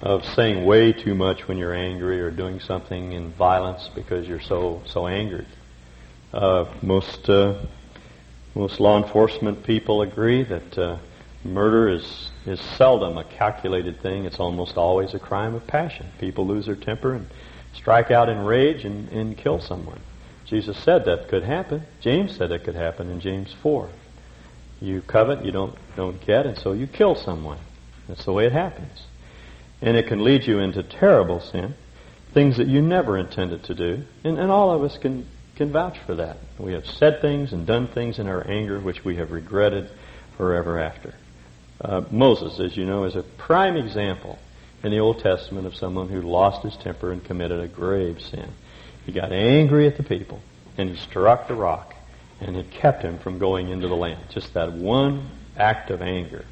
of 0.00 0.24
saying 0.34 0.64
way 0.64 0.92
too 0.92 1.14
much 1.14 1.46
when 1.46 1.58
you're 1.58 1.74
angry 1.74 2.20
or 2.20 2.30
doing 2.30 2.60
something 2.60 3.12
in 3.12 3.32
violence 3.32 3.90
because 3.94 4.26
you're 4.26 4.40
so 4.40 4.82
so 4.86 5.06
angered. 5.06 5.46
Uh, 6.32 6.66
most 6.82 7.28
uh, 7.28 7.60
most 8.54 8.80
law 8.80 9.02
enforcement 9.02 9.64
people 9.64 10.02
agree 10.02 10.44
that 10.44 10.78
uh, 10.78 10.98
murder 11.44 11.88
is 11.88 12.30
is 12.46 12.60
seldom 12.76 13.16
a 13.16 13.24
calculated 13.24 14.00
thing. 14.00 14.24
It's 14.24 14.38
almost 14.38 14.76
always 14.76 15.14
a 15.14 15.18
crime 15.18 15.54
of 15.54 15.66
passion. 15.66 16.06
People 16.18 16.46
lose 16.46 16.66
their 16.66 16.76
temper 16.76 17.14
and 17.14 17.26
strike 17.74 18.10
out 18.10 18.28
in 18.28 18.44
rage 18.44 18.84
and, 18.84 19.08
and 19.08 19.36
kill 19.36 19.60
someone. 19.60 20.00
Jesus 20.46 20.76
said 20.78 21.06
that 21.06 21.28
could 21.28 21.42
happen. 21.42 21.82
James 22.00 22.36
said 22.36 22.52
it 22.52 22.64
could 22.64 22.74
happen 22.74 23.10
in 23.10 23.20
James 23.20 23.54
4. 23.62 23.88
You 24.80 25.00
covet, 25.00 25.44
you 25.44 25.52
don't, 25.52 25.74
don't 25.96 26.24
get, 26.26 26.46
and 26.46 26.58
so 26.58 26.72
you 26.72 26.86
kill 26.86 27.14
someone. 27.14 27.58
That's 28.08 28.24
the 28.24 28.32
way 28.32 28.46
it 28.46 28.52
happens. 28.52 29.02
And 29.80 29.96
it 29.96 30.06
can 30.06 30.22
lead 30.22 30.46
you 30.46 30.58
into 30.58 30.82
terrible 30.82 31.40
sin, 31.40 31.74
things 32.34 32.58
that 32.58 32.66
you 32.66 32.82
never 32.82 33.16
intended 33.16 33.64
to 33.64 33.74
do. 33.74 34.02
And, 34.22 34.38
and 34.38 34.50
all 34.50 34.70
of 34.70 34.82
us 34.82 34.98
can, 34.98 35.26
can 35.54 35.72
vouch 35.72 35.98
for 36.06 36.16
that. 36.16 36.38
We 36.58 36.72
have 36.72 36.86
said 36.86 37.20
things 37.20 37.52
and 37.52 37.66
done 37.66 37.88
things 37.88 38.18
in 38.18 38.26
our 38.26 38.46
anger 38.46 38.80
which 38.80 39.04
we 39.04 39.16
have 39.16 39.30
regretted 39.30 39.90
forever 40.36 40.78
after. 40.78 41.14
Uh, 41.80 42.02
Moses, 42.10 42.60
as 42.60 42.76
you 42.76 42.84
know, 42.84 43.04
is 43.04 43.16
a 43.16 43.22
prime 43.22 43.76
example 43.76 44.38
in 44.82 44.90
the 44.90 44.98
Old 44.98 45.20
Testament 45.20 45.66
of 45.66 45.74
someone 45.76 46.08
who 46.08 46.22
lost 46.22 46.62
his 46.62 46.76
temper 46.76 47.12
and 47.12 47.24
committed 47.24 47.60
a 47.60 47.68
grave 47.68 48.20
sin. 48.20 48.50
He 49.06 49.12
got 49.12 49.32
angry 49.32 49.86
at 49.86 49.96
the 49.96 50.02
people 50.02 50.40
and 50.76 50.88
he 50.88 50.96
struck 50.96 51.48
the 51.48 51.54
rock 51.54 51.94
and 52.40 52.56
it 52.56 52.70
kept 52.70 53.02
him 53.02 53.18
from 53.18 53.38
going 53.38 53.68
into 53.68 53.88
the 53.88 53.94
land. 53.94 54.20
Just 54.30 54.54
that 54.54 54.72
one 54.72 55.30
act 55.56 55.90
of 55.90 56.02
anger. 56.02 56.44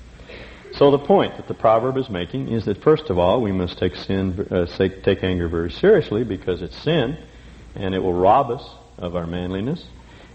So 0.74 0.90
the 0.90 0.98
point 0.98 1.36
that 1.36 1.48
the 1.48 1.54
proverb 1.54 1.98
is 1.98 2.08
making 2.08 2.48
is 2.48 2.64
that 2.64 2.82
first 2.82 3.10
of 3.10 3.18
all 3.18 3.42
we 3.42 3.52
must 3.52 3.78
take 3.78 3.94
sin, 3.94 4.46
uh, 4.50 4.66
take 4.66 5.22
anger 5.22 5.48
very 5.48 5.70
seriously 5.70 6.24
because 6.24 6.62
it's 6.62 6.76
sin, 6.78 7.18
and 7.74 7.94
it 7.94 7.98
will 7.98 8.14
rob 8.14 8.50
us 8.50 8.66
of 9.02 9.16
our 9.16 9.26
manliness. 9.26 9.84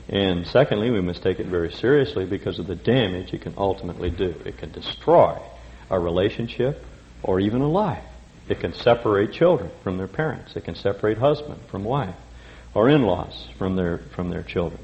And 0.10 0.46
secondly, 0.48 0.92
we 0.92 1.02
must 1.02 1.24
take 1.24 1.40
it 1.40 1.48
very 1.48 1.72
seriously 1.72 2.26
because 2.26 2.60
of 2.60 2.68
the 2.68 2.76
damage 2.76 3.34
it 3.34 3.42
can 3.42 3.56
ultimately 3.58 4.10
do. 4.10 4.36
It 4.46 4.58
can 4.58 4.72
destroy 4.72 5.38
a 5.90 6.00
relationship 6.00 6.84
or 7.24 7.40
even 7.40 7.62
a 7.62 7.70
life. 7.70 8.04
It 8.48 8.60
can 8.60 8.74
separate 8.74 9.34
children 9.34 9.72
from 9.84 9.98
their 9.98 10.08
parents. 10.08 10.56
It 10.56 10.64
can 10.64 10.76
separate 10.76 11.18
husband 11.18 11.60
from 11.70 11.84
wife 11.84 12.16
or 12.74 12.90
in-laws 12.90 13.48
from 13.58 13.76
their 13.76 14.00
from 14.16 14.30
their 14.30 14.44
children. 14.44 14.80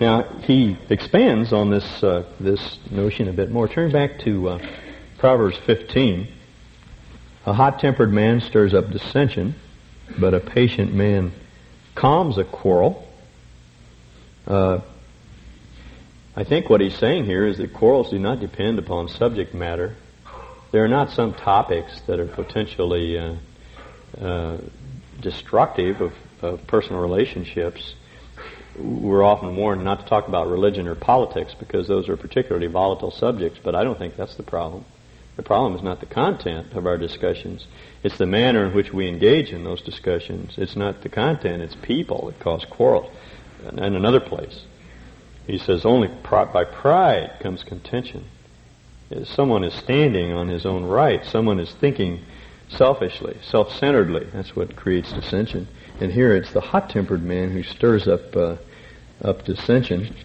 Now 0.00 0.24
he 0.42 0.76
expands 0.90 1.52
on 1.52 1.70
this 1.70 2.02
uh, 2.02 2.24
this 2.40 2.78
notion 2.90 3.28
a 3.28 3.32
bit 3.32 3.50
more. 3.50 3.68
Turn 3.68 3.92
back 3.92 4.18
to 4.20 4.48
uh, 4.50 4.58
Proverbs 5.18 5.56
15. 5.64 6.28
A 7.44 7.52
hot-tempered 7.52 8.12
man 8.12 8.40
stirs 8.40 8.74
up 8.74 8.90
dissension, 8.90 9.54
but 10.18 10.34
a 10.34 10.40
patient 10.40 10.94
man 10.94 11.32
calms 11.94 12.38
a 12.38 12.44
quarrel. 12.44 13.06
Uh, 14.46 14.80
I 16.34 16.44
think 16.44 16.70
what 16.70 16.80
he's 16.80 16.96
saying 16.96 17.24
here 17.26 17.46
is 17.46 17.58
that 17.58 17.74
quarrels 17.74 18.10
do 18.10 18.18
not 18.18 18.40
depend 18.40 18.78
upon 18.78 19.08
subject 19.08 19.54
matter 19.54 19.96
there 20.72 20.82
are 20.82 20.88
not 20.88 21.10
some 21.10 21.34
topics 21.34 22.00
that 22.06 22.18
are 22.18 22.26
potentially 22.26 23.18
uh, 23.18 23.34
uh, 24.18 24.58
destructive 25.20 26.00
of, 26.00 26.12
of, 26.40 26.66
personal 26.66 27.00
relationships. 27.00 27.94
We're 28.78 29.22
often 29.22 29.54
warned 29.54 29.84
not 29.84 30.00
to 30.00 30.06
talk 30.06 30.28
about 30.28 30.48
religion 30.48 30.88
or 30.88 30.94
politics 30.94 31.54
because 31.58 31.86
those 31.88 32.08
are 32.08 32.16
particularly 32.16 32.68
volatile 32.68 33.10
subjects, 33.10 33.60
but 33.62 33.74
I 33.74 33.84
don't 33.84 33.98
think 33.98 34.16
that's 34.16 34.34
the 34.36 34.42
problem. 34.42 34.86
The 35.36 35.42
problem 35.42 35.74
is 35.74 35.82
not 35.82 36.00
the 36.00 36.06
content 36.06 36.72
of 36.72 36.86
our 36.86 36.98
discussions. 36.98 37.66
It's 38.02 38.18
the 38.18 38.26
manner 38.26 38.66
in 38.66 38.74
which 38.74 38.92
we 38.92 39.08
engage 39.08 39.50
in 39.50 39.64
those 39.64 39.80
discussions. 39.80 40.54
It's 40.58 40.76
not 40.76 41.02
the 41.02 41.08
content, 41.08 41.62
it's 41.62 41.76
people 41.76 42.26
that 42.26 42.40
cause 42.40 42.64
quarrels. 42.66 43.10
And 43.64 43.96
another 43.96 44.20
place, 44.20 44.64
he 45.46 45.58
says, 45.58 45.84
only 45.84 46.08
by 46.08 46.64
pride 46.64 47.38
comes 47.40 47.62
contention 47.62 48.24
someone 49.24 49.64
is 49.64 49.74
standing 49.74 50.32
on 50.32 50.48
his 50.48 50.66
own 50.66 50.84
right. 50.84 51.24
Someone 51.24 51.60
is 51.60 51.72
thinking 51.74 52.20
selfishly, 52.68 53.36
self-centeredly. 53.42 54.28
That's 54.32 54.56
what 54.56 54.76
creates 54.76 55.12
dissension. 55.12 55.68
And 56.00 56.12
here 56.12 56.34
it's 56.36 56.52
the 56.52 56.60
hot-tempered 56.60 57.22
man 57.22 57.50
who 57.50 57.62
stirs 57.62 58.08
up 58.08 58.34
uh, 58.34 58.56
up 59.22 59.44
dissension. 59.44 60.16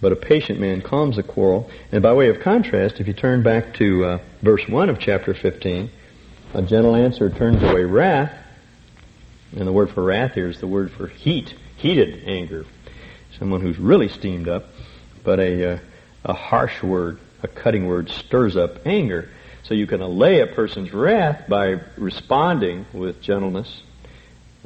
But 0.00 0.12
a 0.12 0.16
patient 0.16 0.60
man 0.60 0.82
calms 0.82 1.16
the 1.16 1.22
quarrel. 1.22 1.70
And 1.92 2.02
by 2.02 2.12
way 2.12 2.28
of 2.28 2.40
contrast, 2.40 3.00
if 3.00 3.06
you 3.06 3.14
turn 3.14 3.42
back 3.42 3.74
to 3.74 4.04
uh, 4.04 4.18
verse 4.42 4.66
1 4.68 4.88
of 4.90 4.98
chapter 4.98 5.34
15, 5.34 5.90
a 6.54 6.62
gentle 6.62 6.94
answer 6.94 7.30
turns 7.30 7.62
away 7.62 7.84
wrath. 7.84 8.32
And 9.56 9.66
the 9.66 9.72
word 9.72 9.90
for 9.90 10.02
wrath 10.02 10.34
here 10.34 10.48
is 10.48 10.60
the 10.60 10.66
word 10.66 10.90
for 10.90 11.06
heat, 11.06 11.54
heated 11.76 12.24
anger. 12.26 12.66
Someone 13.38 13.60
who's 13.60 13.78
really 13.78 14.08
steamed 14.08 14.48
up. 14.48 14.66
But 15.22 15.40
a, 15.40 15.74
uh, 15.74 15.78
a 16.24 16.34
harsh 16.34 16.82
word 16.82 17.18
a 17.44 17.48
cutting 17.48 17.86
word 17.86 18.10
stirs 18.10 18.56
up 18.56 18.86
anger. 18.86 19.28
So 19.62 19.74
you 19.74 19.86
can 19.86 20.00
allay 20.00 20.40
a 20.40 20.46
person's 20.46 20.92
wrath 20.92 21.44
by 21.48 21.80
responding 21.96 22.86
with 22.92 23.20
gentleness. 23.20 23.82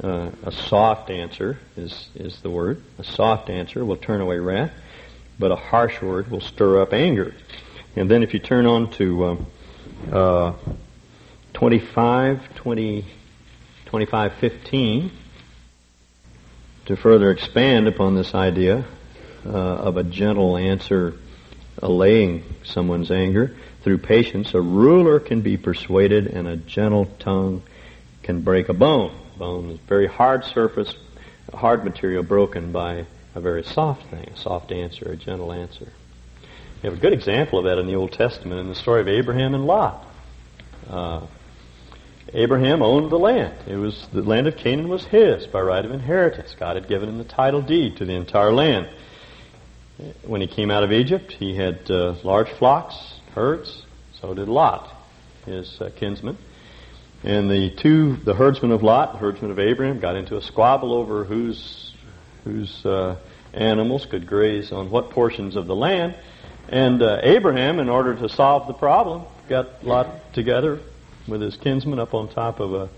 Uh, 0.01 0.31
a 0.43 0.51
soft 0.51 1.09
answer 1.09 1.59
is, 1.75 2.07
is 2.15 2.39
the 2.39 2.49
word. 2.49 2.81
A 2.97 3.03
soft 3.03 3.49
answer 3.49 3.83
will 3.83 3.97
turn 3.97 4.21
away 4.21 4.39
wrath, 4.39 4.71
but 5.39 5.51
a 5.51 5.55
harsh 5.55 6.01
word 6.01 6.29
will 6.29 6.41
stir 6.41 6.81
up 6.81 6.93
anger. 6.93 7.33
And 7.95 8.11
then 8.11 8.21
if 8.21 8.33
you 8.33 8.39
turn 8.39 8.65
on 8.65 8.91
to 8.91 9.25
um, 9.25 9.47
uh, 10.11 10.53
25, 11.53 12.55
20, 12.55 13.05
25, 13.85 14.33
15, 14.35 15.11
to 16.85 16.95
further 16.97 17.31
expand 17.31 17.87
upon 17.87 18.15
this 18.15 18.35
idea 18.35 18.85
uh, 19.45 19.49
of 19.49 19.97
a 19.97 20.03
gentle 20.03 20.57
answer 20.57 21.13
allaying 21.81 22.43
someone's 22.63 23.11
anger. 23.11 23.55
Through 23.83 23.99
patience, 23.99 24.53
a 24.53 24.61
ruler 24.61 25.19
can 25.19 25.41
be 25.41 25.55
persuaded 25.55 26.27
and 26.27 26.47
a 26.47 26.57
gentle 26.57 27.05
tongue 27.19 27.61
can 28.23 28.41
break 28.41 28.69
a 28.69 28.73
bone. 28.73 29.15
Bone 29.37 29.71
is 29.71 29.79
very 29.87 30.07
hard 30.07 30.43
surface, 30.43 30.93
hard 31.53 31.85
material 31.85 32.23
broken 32.23 32.71
by 32.71 33.05
a 33.35 33.41
very 33.41 33.63
soft 33.63 34.09
thing, 34.09 34.29
a 34.33 34.37
soft 34.37 34.71
answer, 34.71 35.11
a 35.11 35.15
gentle 35.15 35.51
answer. 35.51 35.91
We 36.81 36.89
have 36.89 36.97
a 36.97 37.01
good 37.01 37.13
example 37.13 37.59
of 37.59 37.65
that 37.65 37.77
in 37.77 37.87
the 37.87 37.95
Old 37.95 38.13
Testament 38.13 38.59
in 38.59 38.69
the 38.69 38.75
story 38.75 39.01
of 39.01 39.07
Abraham 39.07 39.53
and 39.53 39.65
Lot. 39.65 40.05
Uh, 40.89 41.27
Abraham 42.33 42.81
owned 42.81 43.11
the 43.11 43.19
land. 43.19 43.53
It 43.67 43.75
was 43.75 44.07
the 44.13 44.21
land 44.21 44.47
of 44.47 44.55
Canaan 44.55 44.87
was 44.87 45.03
his 45.05 45.47
by 45.47 45.61
right 45.61 45.83
of 45.83 45.91
inheritance. 45.91 46.55
God 46.59 46.75
had 46.75 46.87
given 46.87 47.09
him 47.09 47.17
the 47.17 47.23
title 47.23 47.61
deed 47.61 47.97
to 47.97 48.05
the 48.05 48.13
entire 48.13 48.53
land. 48.53 48.87
When 50.23 50.39
he 50.39 50.47
came 50.47 50.71
out 50.71 50.83
of 50.83 50.91
Egypt, 50.91 51.33
he 51.33 51.55
had 51.55 51.89
uh, 51.91 52.15
large 52.23 52.49
flocks, 52.49 52.95
herds. 53.33 53.83
So 54.21 54.33
did 54.33 54.47
Lot, 54.47 54.93
his 55.45 55.79
uh, 55.81 55.89
kinsman. 55.95 56.37
And 57.23 57.49
the 57.49 57.71
two, 57.71 58.15
the 58.15 58.33
herdsmen 58.33 58.71
of 58.71 58.83
Lot, 58.83 59.13
the 59.13 59.19
herdsmen 59.19 59.51
of 59.51 59.59
Abraham, 59.59 59.99
got 59.99 60.15
into 60.15 60.37
a 60.37 60.41
squabble 60.41 60.93
over 60.93 61.25
whose 61.25 61.88
whose 62.49 62.85
uh, 62.85 63.15
animals 63.53 64.05
could 64.05 64.25
graze 64.25 64.71
on 64.71 64.89
what 64.89 65.11
portions 65.11 65.55
of 65.55 65.67
the 65.67 65.75
land. 65.75 66.15
And 66.67 67.01
uh, 67.01 67.19
Abraham, 67.23 67.79
in 67.79 67.89
order 67.89 68.15
to 68.15 68.29
solve 68.29 68.67
the 68.67 68.73
problem, 68.73 69.23
got 69.47 69.83
Lot 69.83 70.33
together 70.33 70.79
with 71.27 71.41
his 71.41 71.57
kinsman 71.57 71.99
up 71.99 72.13
on 72.13 72.29
top 72.29 72.59
of 72.59 72.73
a, 72.73 72.89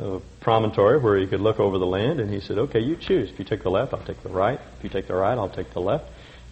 a 0.00 0.20
promontory 0.40 0.98
where 0.98 1.16
he 1.16 1.26
could 1.26 1.40
look 1.40 1.60
over 1.60 1.78
the 1.78 1.86
land. 1.86 2.20
And 2.20 2.32
he 2.32 2.40
said, 2.40 2.58
"Okay, 2.58 2.80
you 2.80 2.96
choose. 2.96 3.30
If 3.30 3.38
you 3.38 3.44
take 3.44 3.62
the 3.62 3.70
left, 3.70 3.94
I'll 3.94 4.04
take 4.04 4.22
the 4.22 4.30
right. 4.30 4.60
If 4.78 4.84
you 4.84 4.90
take 4.90 5.06
the 5.06 5.14
right, 5.14 5.36
I'll 5.36 5.48
take 5.48 5.72
the 5.72 5.80
left." 5.80 6.04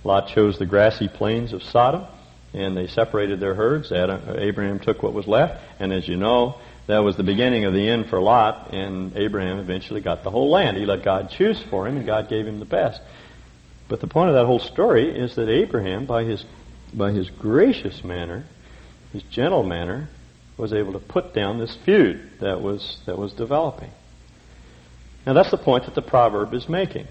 Lot 0.05 0.29
chose 0.29 0.59
the 0.59 0.67
grassy 0.67 1.09
plains 1.09 1.53
of 1.53 1.63
Sodom, 1.63 2.05
and 2.53 2.77
they 2.77 2.89
separated 2.89 3.39
their 3.39 3.55
herds. 3.55 3.93
Adam, 3.93 4.21
Abraham 4.37 4.81
took 4.81 5.03
what 5.03 5.13
was 5.13 5.27
left, 5.29 5.63
and 5.79 5.93
as 5.93 6.09
you 6.09 6.17
know, 6.17 6.57
that 6.87 6.99
was 6.99 7.17
the 7.17 7.23
beginning 7.23 7.65
of 7.65 7.75
the 7.75 7.89
end 7.89 8.09
for 8.09 8.21
Lot, 8.21 8.73
and 8.73 9.17
Abraham 9.17 9.59
eventually 9.59 10.01
got 10.01 10.25
the 10.25 10.31
whole 10.31 10.51
land. 10.51 10.77
He 10.77 10.85
let 10.85 11.05
God 11.05 11.31
choose 11.31 11.61
for 11.71 11.87
him, 11.87 11.97
and 11.97 12.07
God 12.07 12.29
gave 12.29 12.47
him 12.47 12.59
the 12.59 12.65
best. 12.65 13.01
But 13.89 14.01
the 14.01 14.07
point 14.07 14.31
of 14.31 14.35
that 14.35 14.47
whole 14.47 14.59
story 14.59 15.17
is 15.17 15.37
that 15.37 15.49
Abraham, 15.49 16.07
by 16.07 16.25
his, 16.25 16.45
by 16.93 17.13
his 17.13 17.31
gracious 17.31 18.03
manner, 18.03 18.45
his 19.13 19.23
gentle 19.25 19.63
manner, 19.63 20.09
was 20.57 20.73
able 20.73 20.93
to 20.93 20.99
put 20.99 21.35
down 21.35 21.59
this 21.59 21.77
feud 21.85 22.31
that 22.41 22.61
was, 22.61 22.99
that 23.07 23.19
was 23.19 23.33
developing. 23.33 23.91
Now 25.27 25.35
that's 25.35 25.51
the 25.51 25.59
point 25.59 25.85
that 25.85 25.95
the 25.95 26.03
proverb 26.03 26.53
is 26.55 26.69
making. 26.69 27.07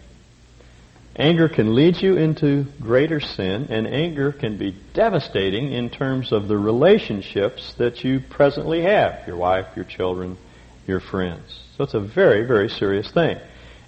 Anger 1.16 1.50
can 1.50 1.76
lead 1.76 1.98
you 1.98 2.16
into 2.16 2.66
greater 2.80 3.20
sin, 3.20 3.68
and 3.70 3.86
anger 3.86 4.32
can 4.32 4.58
be 4.58 4.76
devastating 4.94 5.74
in 5.74 5.90
terms 5.90 6.32
of 6.32 6.48
the 6.48 6.58
relationships 6.58 7.74
that 7.78 8.04
you 8.04 8.22
presently 8.30 8.84
have 8.84 9.28
your 9.28 9.36
wife, 9.36 9.66
your 9.76 9.84
children, 9.84 10.38
your 10.88 11.02
friends. 11.02 11.60
So 11.76 11.84
it's 11.84 11.94
a 11.94 12.00
very, 12.00 12.48
very 12.48 12.70
serious 12.70 13.12
thing. 13.12 13.38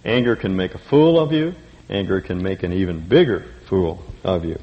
Anger 0.04 0.36
can 0.36 0.58
make 0.58 0.76
a 0.76 0.80
fool 0.90 1.18
of 1.18 1.32
you, 1.32 1.54
anger 1.90 2.20
can 2.20 2.44
make 2.44 2.64
an 2.64 2.74
even 2.74 3.08
bigger 3.08 3.46
fool 3.70 4.04
of 4.26 4.44
you. 4.44 4.60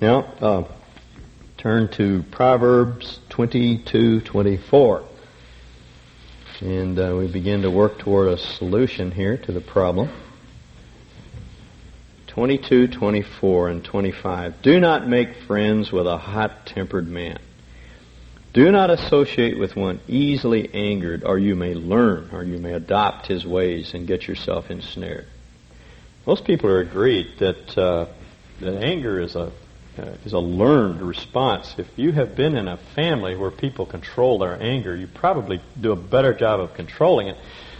Now, 0.00 0.20
uh, 0.40 0.64
turn 1.58 1.88
to 1.92 2.24
Proverbs 2.32 3.20
22 3.28 4.22
24. 4.22 5.04
And 6.60 6.98
uh, 6.98 7.14
we 7.16 7.32
begin 7.32 7.62
to 7.62 7.70
work 7.70 8.00
toward 8.00 8.28
a 8.28 8.36
solution 8.36 9.12
here 9.12 9.36
to 9.36 9.52
the 9.52 9.60
problem. 9.60 10.10
22, 12.38 12.86
24, 12.86 13.68
and 13.68 13.84
25. 13.84 14.62
Do 14.62 14.78
not 14.78 15.08
make 15.08 15.34
friends 15.48 15.90
with 15.90 16.06
a 16.06 16.16
hot-tempered 16.16 17.08
man. 17.08 17.40
Do 18.52 18.70
not 18.70 18.90
associate 18.90 19.58
with 19.58 19.74
one 19.74 19.98
easily 20.06 20.72
angered, 20.72 21.24
or 21.24 21.36
you 21.36 21.56
may 21.56 21.74
learn, 21.74 22.30
or 22.32 22.44
you 22.44 22.58
may 22.58 22.74
adopt 22.74 23.26
his 23.26 23.44
ways 23.44 23.92
and 23.92 24.06
get 24.06 24.28
yourself 24.28 24.70
ensnared. 24.70 25.26
Most 26.26 26.44
people 26.44 26.70
are 26.70 26.78
agreed 26.78 27.26
that 27.40 27.76
uh, 27.76 28.06
that 28.60 28.84
anger 28.84 29.18
is 29.18 29.34
a 29.34 29.50
uh, 29.98 30.02
is 30.24 30.32
a 30.32 30.38
learned 30.38 31.02
response. 31.02 31.74
If 31.76 31.88
you 31.96 32.12
have 32.12 32.36
been 32.36 32.56
in 32.56 32.68
a 32.68 32.76
family 32.94 33.34
where 33.34 33.50
people 33.50 33.84
control 33.84 34.38
their 34.38 34.62
anger, 34.62 34.94
you 34.94 35.08
probably 35.08 35.60
do 35.80 35.90
a 35.90 35.96
better 35.96 36.34
job 36.34 36.60
of 36.60 36.74
controlling 36.74 37.26
it 37.26 37.36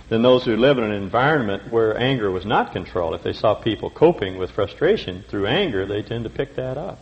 than 0.08 0.22
those 0.22 0.44
who 0.44 0.56
live 0.56 0.78
in 0.78 0.84
an 0.84 0.92
environment 0.92 1.70
where 1.70 1.98
anger 1.98 2.30
was 2.30 2.46
not 2.46 2.72
controlled. 2.72 3.14
If 3.14 3.22
they 3.22 3.34
saw 3.34 3.54
people 3.54 3.90
coping 3.90 4.38
with 4.38 4.50
frustration 4.50 5.24
through 5.28 5.46
anger, 5.46 5.86
they 5.86 6.02
tend 6.02 6.24
to 6.24 6.30
pick 6.30 6.56
that 6.56 6.78
up. 6.78 6.98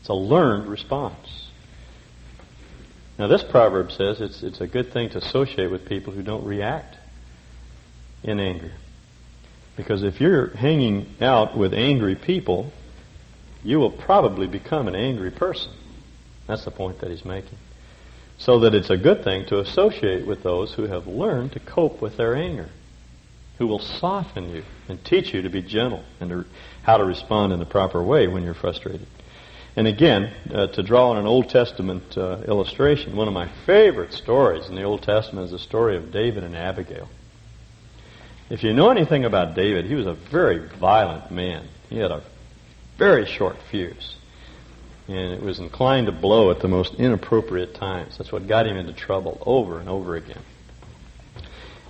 It's 0.00 0.08
a 0.08 0.14
learned 0.14 0.68
response. 0.68 1.46
Now, 3.18 3.26
this 3.26 3.42
proverb 3.42 3.90
says 3.90 4.20
it's, 4.20 4.44
it's 4.44 4.60
a 4.60 4.68
good 4.68 4.92
thing 4.92 5.10
to 5.10 5.18
associate 5.18 5.72
with 5.72 5.88
people 5.88 6.12
who 6.12 6.22
don't 6.22 6.44
react 6.44 6.96
in 8.22 8.38
anger. 8.38 8.70
Because 9.76 10.04
if 10.04 10.20
you're 10.20 10.50
hanging 10.50 11.14
out 11.20 11.56
with 11.56 11.74
angry 11.74 12.14
people, 12.14 12.72
you 13.64 13.80
will 13.80 13.90
probably 13.90 14.46
become 14.46 14.86
an 14.86 14.94
angry 14.94 15.32
person. 15.32 15.72
That's 16.46 16.64
the 16.64 16.70
point 16.70 17.00
that 17.00 17.10
he's 17.10 17.24
making 17.24 17.58
so 18.38 18.60
that 18.60 18.74
it's 18.74 18.90
a 18.90 18.96
good 18.96 19.24
thing 19.24 19.44
to 19.46 19.58
associate 19.58 20.26
with 20.26 20.42
those 20.44 20.72
who 20.72 20.84
have 20.84 21.06
learned 21.06 21.52
to 21.52 21.60
cope 21.60 22.00
with 22.00 22.16
their 22.16 22.36
anger, 22.36 22.68
who 23.58 23.66
will 23.66 23.80
soften 23.80 24.48
you 24.54 24.62
and 24.88 25.04
teach 25.04 25.34
you 25.34 25.42
to 25.42 25.50
be 25.50 25.60
gentle 25.60 26.04
and 26.20 26.30
to, 26.30 26.44
how 26.82 26.96
to 26.96 27.04
respond 27.04 27.52
in 27.52 27.58
the 27.58 27.66
proper 27.66 28.02
way 28.02 28.28
when 28.28 28.44
you're 28.44 28.54
frustrated. 28.54 29.06
And 29.74 29.86
again, 29.86 30.32
uh, 30.52 30.68
to 30.68 30.82
draw 30.82 31.10
on 31.10 31.18
an 31.18 31.26
Old 31.26 31.48
Testament 31.48 32.16
uh, 32.16 32.42
illustration, 32.46 33.16
one 33.16 33.28
of 33.28 33.34
my 33.34 33.48
favorite 33.66 34.12
stories 34.12 34.68
in 34.68 34.76
the 34.76 34.84
Old 34.84 35.02
Testament 35.02 35.46
is 35.46 35.50
the 35.50 35.58
story 35.58 35.96
of 35.96 36.12
David 36.12 36.44
and 36.44 36.56
Abigail. 36.56 37.08
If 38.50 38.62
you 38.62 38.72
know 38.72 38.90
anything 38.90 39.24
about 39.24 39.54
David, 39.54 39.84
he 39.84 39.94
was 39.94 40.06
a 40.06 40.14
very 40.14 40.68
violent 40.78 41.30
man. 41.30 41.66
He 41.90 41.98
had 41.98 42.10
a 42.10 42.22
very 42.96 43.26
short 43.26 43.56
fuse 43.70 44.14
and 45.08 45.32
it 45.32 45.42
was 45.42 45.58
inclined 45.58 46.06
to 46.06 46.12
blow 46.12 46.50
at 46.50 46.60
the 46.60 46.68
most 46.68 46.94
inappropriate 46.94 47.74
times. 47.74 48.18
That's 48.18 48.30
what 48.30 48.46
got 48.46 48.66
him 48.66 48.76
into 48.76 48.92
trouble 48.92 49.42
over 49.44 49.80
and 49.80 49.88
over 49.88 50.16
again. 50.16 50.42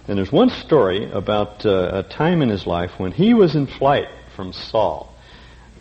And 0.07 0.17
there's 0.17 0.33
one 0.33 0.51
story 0.51 1.11
about 1.11 1.67
uh, 1.67 1.91
a 1.95 2.03
time 2.05 2.41
in 2.43 2.49
his 2.49 2.67
life 2.67 2.93
when 2.97 3.13
he 3.13 3.35
was 3.35 3.57
in 3.57 3.67
flight 3.67 4.07
from 4.37 4.53
Saul. 4.53 5.15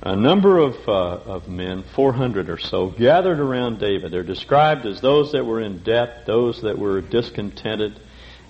A 0.02 0.16
number 0.16 0.58
of, 0.58 0.76
uh, 0.88 0.92
of 0.92 1.48
men, 1.48 1.84
400 1.96 2.50
or 2.50 2.58
so, 2.58 2.90
gathered 2.90 3.40
around 3.40 3.80
David. 3.80 4.12
They're 4.12 4.24
described 4.24 4.86
as 4.86 5.00
those 5.00 5.32
that 5.32 5.46
were 5.46 5.62
in 5.62 5.84
debt, 5.84 6.26
those 6.26 6.62
that 6.64 6.78
were 6.78 7.02
discontented. 7.02 8.00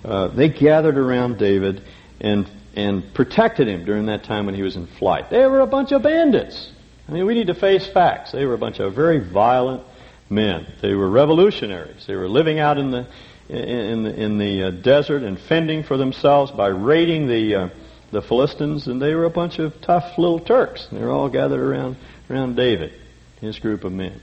Uh, 0.04 0.28
they 0.28 0.48
gathered 0.48 0.98
around 0.98 1.38
David 1.38 1.82
and, 2.20 2.50
and 2.74 3.14
protected 3.14 3.68
him 3.68 3.84
during 3.84 4.06
that 4.06 4.24
time 4.24 4.46
when 4.46 4.54
he 4.54 4.62
was 4.62 4.76
in 4.76 4.86
flight. 4.86 5.30
They 5.30 5.46
were 5.46 5.60
a 5.60 5.66
bunch 5.66 5.92
of 5.92 6.02
bandits. 6.02 6.70
I 7.08 7.12
mean, 7.12 7.24
we 7.24 7.34
need 7.34 7.46
to 7.46 7.54
face 7.54 7.86
facts. 7.86 8.32
They 8.32 8.44
were 8.44 8.54
a 8.54 8.58
bunch 8.58 8.80
of 8.80 8.94
very 8.94 9.18
violent 9.18 9.82
men. 10.28 10.66
They 10.82 10.94
were 10.94 11.08
revolutionaries. 11.08 12.06
They 12.06 12.14
were 12.14 12.28
living 12.28 12.58
out 12.58 12.76
in 12.78 12.90
the 12.90 13.06
in 13.48 14.02
the, 14.02 14.14
in 14.14 14.36
the 14.36 14.64
uh, 14.64 14.70
desert 14.70 15.22
and 15.22 15.40
fending 15.40 15.82
for 15.82 15.96
themselves 15.96 16.50
by 16.52 16.66
raiding 16.66 17.28
the 17.28 17.54
uh, 17.54 17.68
the 18.10 18.20
Philistines, 18.20 18.86
and 18.86 19.00
they 19.00 19.14
were 19.14 19.24
a 19.24 19.30
bunch 19.30 19.58
of 19.58 19.80
tough 19.80 20.18
little 20.18 20.38
Turks. 20.38 20.86
They 20.92 21.00
were 21.00 21.10
all 21.10 21.30
gathered 21.30 21.60
around 21.60 21.96
around 22.28 22.56
David, 22.56 22.92
his 23.40 23.58
group 23.58 23.84
of 23.84 23.92
men. 23.92 24.20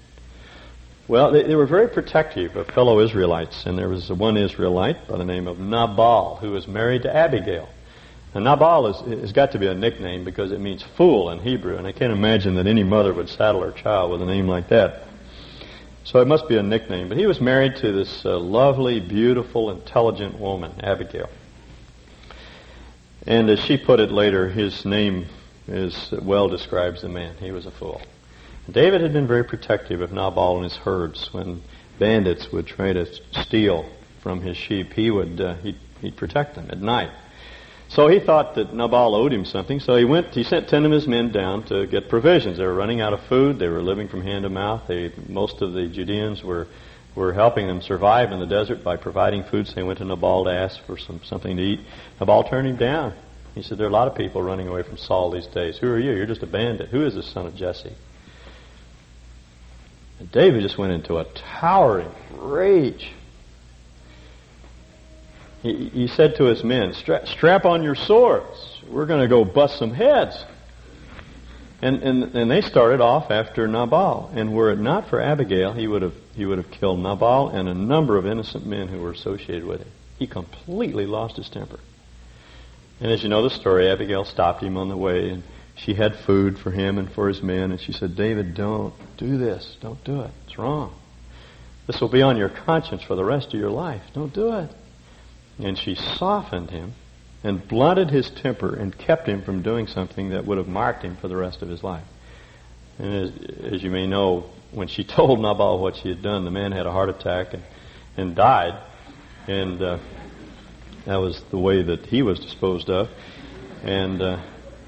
Well, 1.07 1.31
they, 1.31 1.43
they 1.43 1.55
were 1.55 1.67
very 1.67 1.87
protective 1.87 2.55
of 2.55 2.67
fellow 2.67 2.99
Israelites, 2.99 3.65
and 3.65 3.77
there 3.77 3.89
was 3.89 4.11
one 4.11 4.37
Israelite 4.37 5.07
by 5.07 5.17
the 5.17 5.25
name 5.25 5.47
of 5.47 5.59
Nabal 5.59 6.37
who 6.37 6.51
was 6.51 6.67
married 6.67 7.03
to 7.03 7.15
Abigail. 7.15 7.67
And 8.35 8.43
Nabal 8.43 8.87
is, 8.87 9.21
has 9.21 9.31
got 9.31 9.53
to 9.53 9.59
be 9.59 9.67
a 9.67 9.73
nickname 9.73 10.25
because 10.25 10.51
it 10.51 10.59
means 10.59 10.83
fool 10.97 11.29
in 11.29 11.39
Hebrew, 11.39 11.77
and 11.77 11.87
I 11.87 11.93
can't 11.93 12.11
imagine 12.11 12.55
that 12.55 12.67
any 12.67 12.83
mother 12.83 13.13
would 13.13 13.29
saddle 13.29 13.61
her 13.61 13.71
child 13.71 14.11
with 14.11 14.21
a 14.21 14.25
name 14.25 14.45
like 14.45 14.67
that. 14.69 15.03
So 16.03 16.19
it 16.19 16.27
must 16.27 16.49
be 16.49 16.57
a 16.57 16.61
nickname. 16.61 17.07
But 17.07 17.17
he 17.17 17.27
was 17.27 17.39
married 17.39 17.77
to 17.77 17.93
this 17.93 18.25
uh, 18.25 18.37
lovely, 18.37 18.99
beautiful, 18.99 19.71
intelligent 19.71 20.37
woman, 20.37 20.73
Abigail. 20.83 21.29
And 23.25 23.49
as 23.49 23.59
she 23.61 23.77
put 23.77 24.01
it 24.01 24.11
later, 24.11 24.49
his 24.49 24.83
name 24.83 25.27
is 25.67 26.13
well 26.21 26.49
describes 26.49 27.03
the 27.03 27.09
man. 27.09 27.35
He 27.37 27.51
was 27.51 27.65
a 27.65 27.71
fool. 27.71 28.01
David 28.69 28.99
had 28.99 29.13
been 29.13 29.27
very 29.27 29.45
protective 29.45 30.01
of 30.01 30.11
Nabal 30.11 30.57
and 30.57 30.65
his 30.65 30.75
herds. 30.75 31.33
When 31.33 31.61
bandits 31.99 32.51
would 32.51 32.67
try 32.67 32.91
to 32.91 33.07
steal 33.43 33.89
from 34.21 34.41
his 34.41 34.57
sheep, 34.57 34.91
he 34.91 35.09
would 35.09 35.39
uh, 35.39 35.55
he'd, 35.55 35.77
he'd 36.01 36.17
protect 36.17 36.55
them 36.55 36.67
at 36.69 36.81
night. 36.81 37.11
So 37.95 38.09
he 38.09 38.19
thought 38.19 38.55
that 38.55 38.73
Nabal 38.73 39.15
owed 39.15 39.31
him 39.31 39.45
something, 39.45 39.79
so 39.79 39.95
he 39.95 40.03
went, 40.03 40.33
he 40.33 40.43
sent 40.43 40.67
ten 40.67 40.85
of 40.85 40.91
his 40.91 41.07
men 41.07 41.31
down 41.31 41.63
to 41.67 41.87
get 41.87 42.09
provisions. 42.09 42.57
They 42.57 42.65
were 42.65 42.75
running 42.75 42.99
out 42.99 43.13
of 43.13 43.21
food, 43.29 43.57
they 43.57 43.69
were 43.69 43.81
living 43.81 44.09
from 44.09 44.21
hand 44.21 44.43
to 44.43 44.49
mouth. 44.49 44.81
They, 44.85 45.13
most 45.29 45.61
of 45.61 45.71
the 45.71 45.87
Judeans 45.87 46.43
were, 46.43 46.67
were 47.15 47.31
helping 47.31 47.67
them 47.67 47.81
survive 47.81 48.33
in 48.33 48.41
the 48.41 48.45
desert 48.45 48.83
by 48.83 48.97
providing 48.97 49.45
food, 49.45 49.67
so 49.67 49.75
they 49.75 49.83
went 49.83 49.99
to 49.99 50.05
Nabal 50.05 50.43
to 50.43 50.51
ask 50.51 50.85
for 50.85 50.97
some, 50.97 51.21
something 51.23 51.55
to 51.55 51.63
eat. 51.63 51.79
Nabal 52.19 52.43
turned 52.43 52.67
him 52.67 52.75
down. 52.75 53.13
He 53.53 53.63
said, 53.63 53.77
there 53.77 53.87
are 53.87 53.89
a 53.89 53.93
lot 53.93 54.09
of 54.09 54.15
people 54.15 54.43
running 54.43 54.67
away 54.67 54.83
from 54.83 54.97
Saul 54.97 55.31
these 55.31 55.47
days. 55.47 55.77
Who 55.77 55.87
are 55.87 55.97
you? 55.97 56.11
You're 56.11 56.25
just 56.25 56.43
a 56.43 56.47
bandit. 56.47 56.89
Who 56.89 57.05
is 57.05 57.15
this 57.15 57.31
son 57.31 57.45
of 57.45 57.55
Jesse? 57.55 57.95
And 60.19 60.29
David 60.33 60.63
just 60.63 60.77
went 60.77 60.91
into 60.91 61.15
a 61.15 61.25
towering 61.61 62.11
rage. 62.33 63.13
He, 65.65 65.89
he 65.89 66.07
said 66.07 66.35
to 66.35 66.43
his 66.43 66.63
men, 66.63 66.93
strap 66.93 67.65
on 67.65 67.81
your 67.81 67.95
swords. 67.95 68.79
We're 68.87 69.07
going 69.07 69.21
to 69.21 69.27
go 69.27 69.43
bust 69.43 69.79
some 69.79 69.91
heads. 69.91 70.45
And, 71.81 72.03
and, 72.03 72.35
and 72.35 72.51
they 72.51 72.61
started 72.61 73.01
off 73.01 73.31
after 73.31 73.67
Nabal. 73.67 74.29
And 74.35 74.53
were 74.53 74.71
it 74.71 74.77
not 74.77 75.09
for 75.09 75.19
Abigail, 75.19 75.73
he 75.73 75.87
would 75.87 76.03
have, 76.03 76.13
he 76.35 76.45
would 76.45 76.59
have 76.59 76.69
killed 76.69 76.99
Nabal 76.99 77.49
and 77.49 77.67
a 77.67 77.73
number 77.73 78.15
of 78.15 78.27
innocent 78.27 78.67
men 78.67 78.89
who 78.89 79.01
were 79.01 79.09
associated 79.09 79.65
with 79.65 79.81
him. 79.81 79.91
He 80.19 80.27
completely 80.27 81.07
lost 81.07 81.35
his 81.37 81.49
temper. 81.49 81.79
And 82.99 83.11
as 83.11 83.23
you 83.23 83.29
know 83.29 83.41
the 83.41 83.49
story, 83.49 83.89
Abigail 83.89 84.23
stopped 84.23 84.61
him 84.61 84.77
on 84.77 84.87
the 84.87 84.95
way 84.95 85.31
and 85.31 85.41
she 85.73 85.95
had 85.95 86.15
food 86.15 86.59
for 86.59 86.69
him 86.69 86.99
and 86.99 87.11
for 87.11 87.27
his 87.27 87.41
men. 87.41 87.71
And 87.71 87.81
she 87.81 87.91
said, 87.91 88.15
David, 88.15 88.53
don't 88.53 88.93
do 89.17 89.39
this. 89.39 89.77
Don't 89.81 90.03
do 90.03 90.21
it. 90.21 90.31
It's 90.45 90.59
wrong. 90.59 90.93
This 91.87 91.99
will 91.99 92.09
be 92.09 92.21
on 92.21 92.37
your 92.37 92.49
conscience 92.49 93.01
for 93.01 93.15
the 93.15 93.25
rest 93.25 93.47
of 93.47 93.59
your 93.59 93.71
life. 93.71 94.03
Don't 94.13 94.31
do 94.31 94.53
it. 94.59 94.69
And 95.59 95.77
she 95.77 95.95
softened 95.95 96.69
him 96.69 96.93
and 97.43 97.65
blunted 97.67 98.09
his 98.09 98.29
temper 98.29 98.75
and 98.75 98.97
kept 98.97 99.27
him 99.27 99.43
from 99.43 99.61
doing 99.61 99.87
something 99.87 100.29
that 100.29 100.45
would 100.45 100.57
have 100.57 100.67
marked 100.67 101.03
him 101.03 101.15
for 101.17 101.27
the 101.27 101.35
rest 101.35 101.61
of 101.61 101.69
his 101.69 101.83
life. 101.83 102.05
And 102.97 103.13
as, 103.13 103.73
as 103.73 103.83
you 103.83 103.91
may 103.91 104.07
know, 104.07 104.45
when 104.71 104.87
she 104.87 105.03
told 105.15 105.39
Nabal 105.39 105.79
what 105.79 105.95
she 105.95 106.09
had 106.09 106.21
done, 106.21 106.45
the 106.45 106.51
man 106.51 106.71
had 106.71 106.85
a 106.85 106.91
heart 106.91 107.09
attack 107.09 107.53
and, 107.53 107.63
and 108.17 108.35
died. 108.35 108.81
And 109.47 109.81
uh, 109.81 109.99
that 111.05 111.17
was 111.17 111.41
the 111.51 111.59
way 111.59 111.83
that 111.83 112.05
he 112.07 112.21
was 112.21 112.39
disposed 112.39 112.89
of. 112.89 113.09
And 113.83 114.21
uh, 114.21 114.43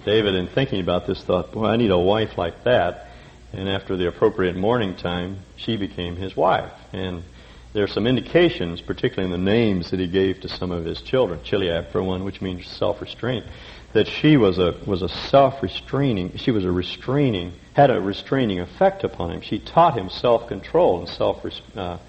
David, 0.06 0.36
in 0.36 0.48
thinking 0.48 0.82
about 0.82 1.06
this, 1.06 1.24
thought, 1.24 1.52
boy, 1.52 1.66
I 1.66 1.76
need 1.76 1.92
a 1.92 1.98
wife 1.98 2.38
like 2.38 2.64
that. 2.64 3.10
And 3.54 3.70
after 3.70 3.96
the 3.96 4.08
appropriate 4.08 4.56
mourning 4.56 4.96
time, 4.96 5.40
she 5.56 5.78
became 5.78 6.16
his 6.16 6.36
wife. 6.36 6.72
And 6.92 7.24
there 7.78 7.84
are 7.84 7.88
some 7.88 8.08
indications, 8.08 8.82
particularly 8.82 9.32
in 9.32 9.40
the 9.40 9.52
names 9.52 9.92
that 9.92 10.00
he 10.00 10.08
gave 10.08 10.42
to 10.42 10.50
some 10.50 10.72
of 10.72 10.84
his 10.84 11.00
children. 11.00 11.40
Chileab, 11.42 11.92
for 11.92 12.02
one, 12.02 12.24
which 12.24 12.42
means 12.42 12.66
self-restraint, 12.66 13.46
that 13.94 14.08
she 14.08 14.36
was 14.36 14.58
a 14.58 14.74
was 14.88 15.04
a 15.04 15.08
self-restraining. 15.08 16.36
She 16.38 16.50
was 16.50 16.66
a 16.66 16.72
restraining, 16.72 17.54
had 17.74 17.92
a 17.92 18.02
restraining 18.02 18.62
effect 18.62 19.04
upon 19.04 19.30
him. 19.30 19.42
She 19.42 19.60
taught 19.60 19.96
him 19.96 20.10
self-control 20.10 21.02
and 21.02 21.08
self 21.08 21.46
uh, 21.76 22.00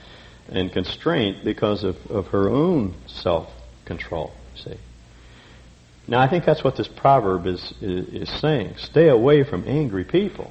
and 0.48 0.72
constraint 0.72 1.44
because 1.44 1.84
of, 1.84 1.98
of 2.10 2.28
her 2.28 2.48
own 2.48 2.94
self-control. 3.06 4.32
See. 4.56 4.78
Now, 6.06 6.22
I 6.22 6.28
think 6.28 6.46
that's 6.46 6.64
what 6.64 6.76
this 6.76 6.88
proverb 6.88 7.46
is, 7.46 7.74
is, 7.82 8.22
is 8.22 8.40
saying. 8.40 8.76
Stay 8.78 9.08
away 9.08 9.44
from 9.44 9.68
angry 9.68 10.04
people 10.04 10.50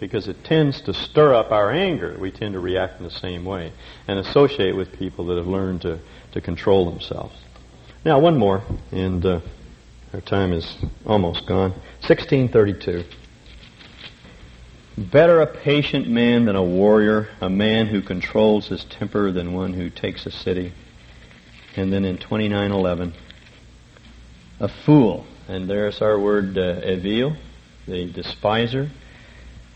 because 0.00 0.26
it 0.26 0.42
tends 0.44 0.80
to 0.80 0.94
stir 0.94 1.34
up 1.34 1.52
our 1.52 1.70
anger. 1.70 2.16
We 2.18 2.30
tend 2.30 2.54
to 2.54 2.60
react 2.60 2.98
in 2.98 3.04
the 3.04 3.10
same 3.10 3.44
way 3.44 3.72
and 4.08 4.18
associate 4.18 4.74
with 4.74 4.98
people 4.98 5.26
that 5.26 5.36
have 5.36 5.46
learned 5.46 5.82
to, 5.82 6.00
to 6.32 6.40
control 6.40 6.90
themselves. 6.90 7.36
Now, 8.02 8.18
one 8.18 8.38
more, 8.38 8.62
and 8.90 9.24
uh, 9.24 9.40
our 10.14 10.22
time 10.22 10.54
is 10.54 10.76
almost 11.04 11.46
gone. 11.46 11.72
1632. 12.00 13.04
Better 14.96 15.42
a 15.42 15.46
patient 15.46 16.08
man 16.08 16.46
than 16.46 16.56
a 16.56 16.64
warrior, 16.64 17.28
a 17.42 17.50
man 17.50 17.86
who 17.86 18.00
controls 18.00 18.68
his 18.68 18.84
temper 18.84 19.30
than 19.30 19.52
one 19.52 19.74
who 19.74 19.90
takes 19.90 20.24
a 20.24 20.30
city. 20.30 20.72
And 21.76 21.92
then 21.92 22.06
in 22.06 22.16
2911, 22.16 23.12
a 24.60 24.68
fool. 24.68 25.26
And 25.46 25.68
there's 25.68 26.00
our 26.00 26.18
word 26.18 26.56
uh, 26.56 26.80
evil, 26.84 27.36
the 27.86 28.10
despiser. 28.12 28.90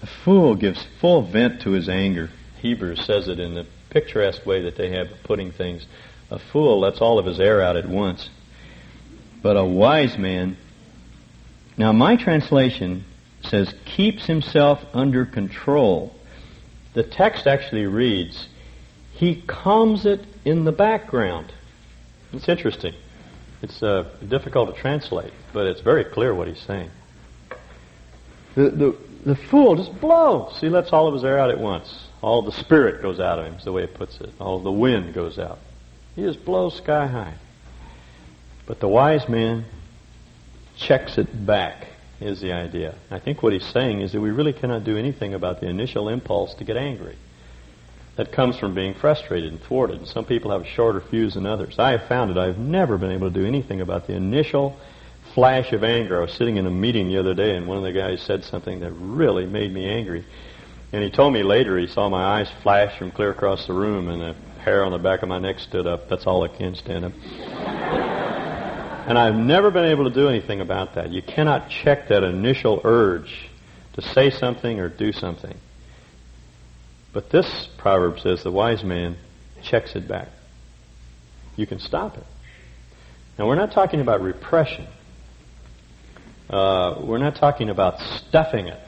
A 0.04 0.06
fool 0.22 0.54
gives 0.54 0.86
full 1.00 1.22
vent 1.22 1.62
to 1.62 1.70
his 1.70 1.88
anger. 1.88 2.28
Hebrews 2.60 3.06
says 3.06 3.26
it 3.26 3.40
in 3.40 3.54
the 3.54 3.64
picturesque 3.88 4.44
way 4.44 4.60
that 4.60 4.76
they 4.76 4.90
have 4.90 5.10
of 5.10 5.22
putting 5.22 5.50
things. 5.50 5.86
A 6.30 6.38
fool 6.38 6.80
lets 6.80 7.00
all 7.00 7.18
of 7.18 7.24
his 7.24 7.40
air 7.40 7.62
out 7.62 7.78
at 7.78 7.88
once. 7.88 8.28
But 9.42 9.56
a 9.56 9.64
wise 9.64 10.18
man, 10.18 10.58
now 11.78 11.92
my 11.92 12.16
translation 12.16 13.06
says, 13.44 13.72
keeps 13.86 14.26
himself 14.26 14.78
under 14.92 15.24
control. 15.24 16.14
The 16.92 17.04
text 17.04 17.46
actually 17.46 17.86
reads, 17.86 18.48
he 19.14 19.40
calms 19.46 20.04
it 20.04 20.20
in 20.44 20.64
the 20.64 20.72
background. 20.72 21.50
It's 22.34 22.50
interesting. 22.50 22.92
It's 23.62 23.82
uh, 23.82 24.10
difficult 24.28 24.74
to 24.74 24.78
translate, 24.78 25.32
but 25.54 25.66
it's 25.66 25.80
very 25.80 26.04
clear 26.04 26.34
what 26.34 26.46
he's 26.46 26.60
saying. 26.60 26.90
The, 28.54 28.68
the, 28.68 28.98
the 29.24 29.36
fool 29.36 29.76
just 29.76 30.00
blows. 30.00 30.58
He 30.60 30.68
lets 30.68 30.92
all 30.92 31.08
of 31.08 31.14
his 31.14 31.24
air 31.24 31.38
out 31.38 31.50
at 31.50 31.58
once. 31.58 32.08
All 32.22 32.42
the 32.42 32.52
spirit 32.52 33.02
goes 33.02 33.20
out 33.20 33.38
of 33.38 33.46
him, 33.46 33.54
is 33.54 33.64
the 33.64 33.72
way 33.72 33.84
it 33.84 33.94
puts 33.94 34.20
it. 34.20 34.30
All 34.38 34.60
the 34.60 34.72
wind 34.72 35.14
goes 35.14 35.38
out. 35.38 35.58
He 36.14 36.22
just 36.22 36.44
blows 36.44 36.76
sky 36.76 37.06
high. 37.06 37.34
But 38.66 38.80
the 38.80 38.88
wise 38.88 39.28
man 39.28 39.64
checks 40.76 41.18
it 41.18 41.46
back, 41.46 41.86
is 42.20 42.40
the 42.40 42.52
idea. 42.52 42.94
I 43.10 43.18
think 43.18 43.42
what 43.42 43.52
he's 43.52 43.66
saying 43.66 44.00
is 44.00 44.12
that 44.12 44.20
we 44.20 44.30
really 44.30 44.52
cannot 44.52 44.84
do 44.84 44.96
anything 44.96 45.34
about 45.34 45.60
the 45.60 45.68
initial 45.68 46.08
impulse 46.08 46.54
to 46.54 46.64
get 46.64 46.76
angry 46.76 47.16
that 48.16 48.32
comes 48.32 48.56
from 48.56 48.74
being 48.74 48.94
frustrated 48.94 49.52
and 49.52 49.60
thwarted. 49.62 49.98
And 49.98 50.08
some 50.08 50.24
people 50.24 50.50
have 50.52 50.62
a 50.62 50.66
shorter 50.66 51.00
fuse 51.00 51.34
than 51.34 51.46
others. 51.46 51.78
I 51.78 51.92
have 51.92 52.08
found 52.08 52.30
that 52.30 52.38
I've 52.38 52.58
never 52.58 52.96
been 52.96 53.10
able 53.10 53.28
to 53.30 53.34
do 53.34 53.46
anything 53.46 53.80
about 53.80 54.06
the 54.06 54.14
initial 54.14 54.76
flash 55.32 55.72
of 55.72 55.82
anger. 55.82 56.18
I 56.18 56.22
was 56.22 56.32
sitting 56.32 56.56
in 56.56 56.66
a 56.66 56.70
meeting 56.70 57.08
the 57.08 57.18
other 57.18 57.34
day, 57.34 57.56
and 57.56 57.66
one 57.66 57.78
of 57.78 57.84
the 57.84 57.92
guys 57.92 58.22
said 58.22 58.44
something 58.44 58.80
that 58.80 58.92
really 58.92 59.46
made 59.46 59.72
me 59.72 59.88
angry. 59.88 60.24
And 60.92 61.02
he 61.02 61.10
told 61.10 61.32
me 61.32 61.42
later 61.42 61.78
he 61.78 61.86
saw 61.86 62.08
my 62.08 62.22
eyes 62.22 62.50
flash 62.62 62.96
from 62.98 63.10
clear 63.10 63.30
across 63.30 63.66
the 63.66 63.72
room, 63.72 64.08
and 64.08 64.20
the 64.20 64.34
hair 64.60 64.84
on 64.84 64.92
the 64.92 64.98
back 64.98 65.22
of 65.22 65.28
my 65.28 65.38
neck 65.38 65.58
stood 65.58 65.86
up. 65.86 66.08
That's 66.08 66.26
all 66.26 66.44
I 66.44 66.48
can 66.48 66.74
stand 66.74 67.04
up. 67.04 67.12
and 69.06 69.18
I've 69.18 69.34
never 69.34 69.70
been 69.70 69.86
able 69.86 70.04
to 70.04 70.14
do 70.14 70.28
anything 70.28 70.60
about 70.60 70.94
that. 70.94 71.10
You 71.10 71.22
cannot 71.22 71.68
check 71.68 72.08
that 72.08 72.22
initial 72.22 72.80
urge 72.84 73.50
to 73.94 74.02
say 74.02 74.30
something 74.30 74.80
or 74.80 74.88
do 74.88 75.12
something. 75.12 75.56
But 77.12 77.30
this 77.30 77.68
proverb 77.78 78.18
says 78.20 78.42
the 78.42 78.50
wise 78.50 78.82
man 78.82 79.16
checks 79.62 79.94
it 79.94 80.08
back. 80.08 80.28
You 81.56 81.66
can 81.66 81.78
stop 81.78 82.16
it. 82.16 82.24
Now, 83.38 83.46
we're 83.46 83.54
not 83.54 83.72
talking 83.72 84.00
about 84.00 84.20
repression. 84.20 84.86
Uh, 86.48 87.00
we're 87.02 87.18
not 87.18 87.36
talking 87.36 87.70
about 87.70 87.98
stuffing 88.00 88.68
it. 88.68 88.80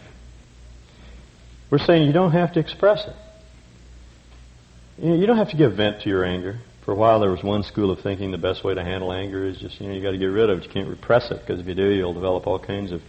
We're 1.70 1.78
saying 1.78 2.06
you 2.06 2.12
don't 2.12 2.32
have 2.32 2.52
to 2.52 2.60
express 2.60 3.04
it. 3.06 3.16
You, 4.98 5.26
don't 5.26 5.36
have 5.36 5.50
to 5.50 5.56
give 5.56 5.74
vent 5.74 6.02
to 6.02 6.08
your 6.08 6.24
anger. 6.24 6.58
For 6.84 6.92
a 6.92 6.94
while, 6.94 7.20
there 7.20 7.30
was 7.30 7.42
one 7.42 7.64
school 7.64 7.90
of 7.90 8.00
thinking 8.00 8.30
the 8.30 8.38
best 8.38 8.62
way 8.62 8.74
to 8.74 8.82
handle 8.82 9.12
anger 9.12 9.44
is 9.44 9.58
just, 9.58 9.80
you 9.80 9.88
know, 9.88 9.94
you 9.94 10.02
got 10.02 10.12
to 10.12 10.18
get 10.18 10.26
rid 10.26 10.48
of 10.48 10.58
it. 10.58 10.64
You 10.64 10.70
can't 10.70 10.88
repress 10.88 11.30
it 11.30 11.40
because 11.40 11.60
if 11.60 11.66
you 11.66 11.74
do, 11.74 11.90
you'll 11.90 12.14
develop 12.14 12.46
all 12.46 12.58
kinds 12.58 12.92
of 12.92 13.02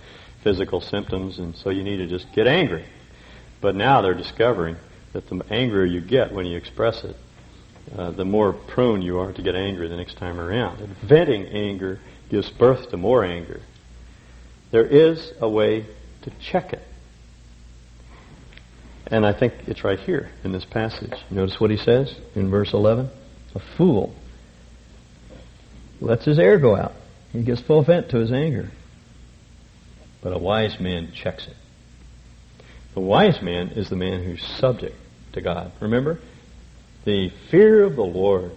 physical 0.43 0.81
symptoms, 0.81 1.39
and 1.39 1.55
so 1.55 1.69
you 1.69 1.83
need 1.83 1.97
to 1.97 2.07
just 2.07 2.25
get 2.33 2.47
angry. 2.47 2.85
But 3.61 3.75
now 3.75 4.01
they're 4.01 4.13
discovering 4.13 4.77
that 5.13 5.29
the 5.29 5.41
angrier 5.49 5.85
you 5.85 6.01
get 6.01 6.33
when 6.33 6.45
you 6.45 6.57
express 6.57 7.03
it, 7.03 7.15
uh, 7.95 8.11
the 8.11 8.25
more 8.25 8.53
prone 8.53 9.01
you 9.01 9.19
are 9.19 9.31
to 9.31 9.41
get 9.41 9.55
angry 9.55 9.87
the 9.87 9.95
next 9.95 10.17
time 10.17 10.39
around. 10.39 10.81
And 10.81 10.95
venting 10.97 11.45
anger 11.45 11.99
gives 12.29 12.49
birth 12.49 12.89
to 12.89 12.97
more 12.97 13.23
anger. 13.23 13.61
There 14.71 14.85
is 14.85 15.31
a 15.39 15.49
way 15.49 15.85
to 16.23 16.31
check 16.39 16.73
it. 16.73 16.81
And 19.09 19.25
I 19.25 19.31
think 19.31 19.53
it's 19.67 19.83
right 19.83 19.99
here 19.99 20.29
in 20.43 20.51
this 20.51 20.65
passage. 20.65 21.13
Notice 21.29 21.59
what 21.59 21.71
he 21.71 21.77
says 21.77 22.13
in 22.35 22.49
verse 22.49 22.73
11. 22.73 23.09
A 23.55 23.59
fool 23.77 24.13
lets 26.01 26.25
his 26.25 26.39
air 26.39 26.59
go 26.59 26.75
out. 26.75 26.93
He 27.31 27.43
gives 27.43 27.61
full 27.61 27.83
vent 27.83 28.09
to 28.09 28.17
his 28.17 28.31
anger. 28.31 28.71
But 30.21 30.33
a 30.33 30.37
wise 30.37 30.79
man 30.79 31.11
checks 31.13 31.47
it. 31.47 31.55
The 32.93 32.99
wise 32.99 33.41
man 33.41 33.69
is 33.69 33.89
the 33.89 33.95
man 33.95 34.23
who's 34.23 34.43
subject 34.43 34.95
to 35.33 35.41
God. 35.41 35.71
Remember? 35.79 36.19
The 37.05 37.31
fear 37.49 37.83
of 37.83 37.95
the 37.95 38.03
Lord 38.03 38.51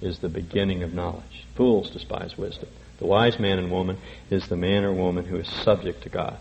is 0.00 0.18
the 0.18 0.28
beginning 0.28 0.82
of 0.82 0.92
knowledge. 0.92 1.46
Fools 1.56 1.90
despise 1.90 2.36
wisdom. 2.36 2.68
The 2.98 3.06
wise 3.06 3.38
man 3.38 3.58
and 3.58 3.70
woman 3.70 3.98
is 4.30 4.48
the 4.48 4.56
man 4.56 4.84
or 4.84 4.92
woman 4.92 5.24
who 5.24 5.36
is 5.36 5.48
subject 5.48 6.02
to 6.04 6.08
God. 6.08 6.38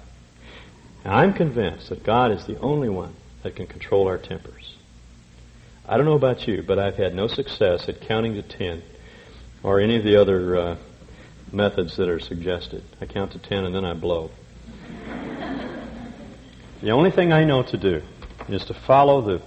I'm 1.04 1.34
convinced 1.34 1.90
that 1.90 2.04
God 2.04 2.32
is 2.32 2.46
the 2.46 2.60
only 2.60 2.90
one 2.90 3.14
that 3.44 3.56
can 3.56 3.68
control 3.68 4.08
our 4.08 4.18
tempers. 4.18 4.76
I 5.88 5.98
don't 5.98 6.06
know 6.06 6.14
about 6.14 6.48
you, 6.48 6.64
but 6.64 6.80
I've 6.80 6.96
had 6.96 7.14
no 7.14 7.28
success 7.28 7.88
at 7.88 8.02
counting 8.02 8.34
to 8.36 8.42
ten 8.42 8.82
or 9.62 9.80
any 9.80 9.98
of 9.98 10.04
the 10.04 10.20
other 10.20 10.56
uh, 10.56 10.78
methods 11.52 11.98
that 11.98 12.10
are 12.10 12.20
suggested. 12.20 12.84
I 13.00 13.06
count 13.06 13.34
to 13.34 13.40
ten 13.40 13.66
and 13.66 13.76
then 13.76 13.86
I 13.86 13.94
blow. 13.94 14.32
the 16.82 16.90
only 16.90 17.12
thing 17.12 17.32
I 17.32 17.44
know 17.44 17.62
to 17.64 17.78
do 17.78 18.02
is 18.50 18.66
to 18.66 18.74
follow 18.74 19.22
the 19.22 19.42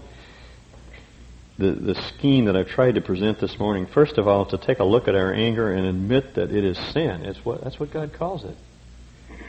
the, 1.59 1.73
the 1.73 1.95
scheme 1.95 2.45
that 2.45 2.57
I've 2.57 2.69
tried 2.69 2.95
to 2.95 3.01
present 3.01 3.41
this 3.41 3.59
morning, 3.59 3.87
first 3.87 4.17
of 4.17 4.29
all, 4.29 4.47
to 4.47 4.59
take 4.59 4.79
a 4.79 4.85
look 4.85 5.09
at 5.09 5.17
our 5.17 5.33
anger 5.33 5.73
and 5.73 5.87
admit 5.87 6.35
that 6.35 6.53
it 6.53 6.65
is 6.65 6.79
sin. 6.93 7.25
It's 7.25 7.45
what, 7.45 7.63
that's 7.63 7.81
what 7.81 7.93
God 7.93 8.13
calls 8.13 8.45
it. 8.45 8.57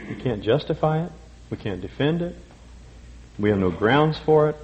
We 0.10 0.16
can't 0.16 0.44
justify 0.44 1.06
it. 1.06 1.12
We 1.52 1.58
can't 1.58 1.82
defend 1.82 2.24
it. 2.24 2.36
We 3.38 3.50
have 3.50 3.60
no 3.60 3.72
grounds 3.72 4.20
for 4.26 4.50
it. 4.50 4.56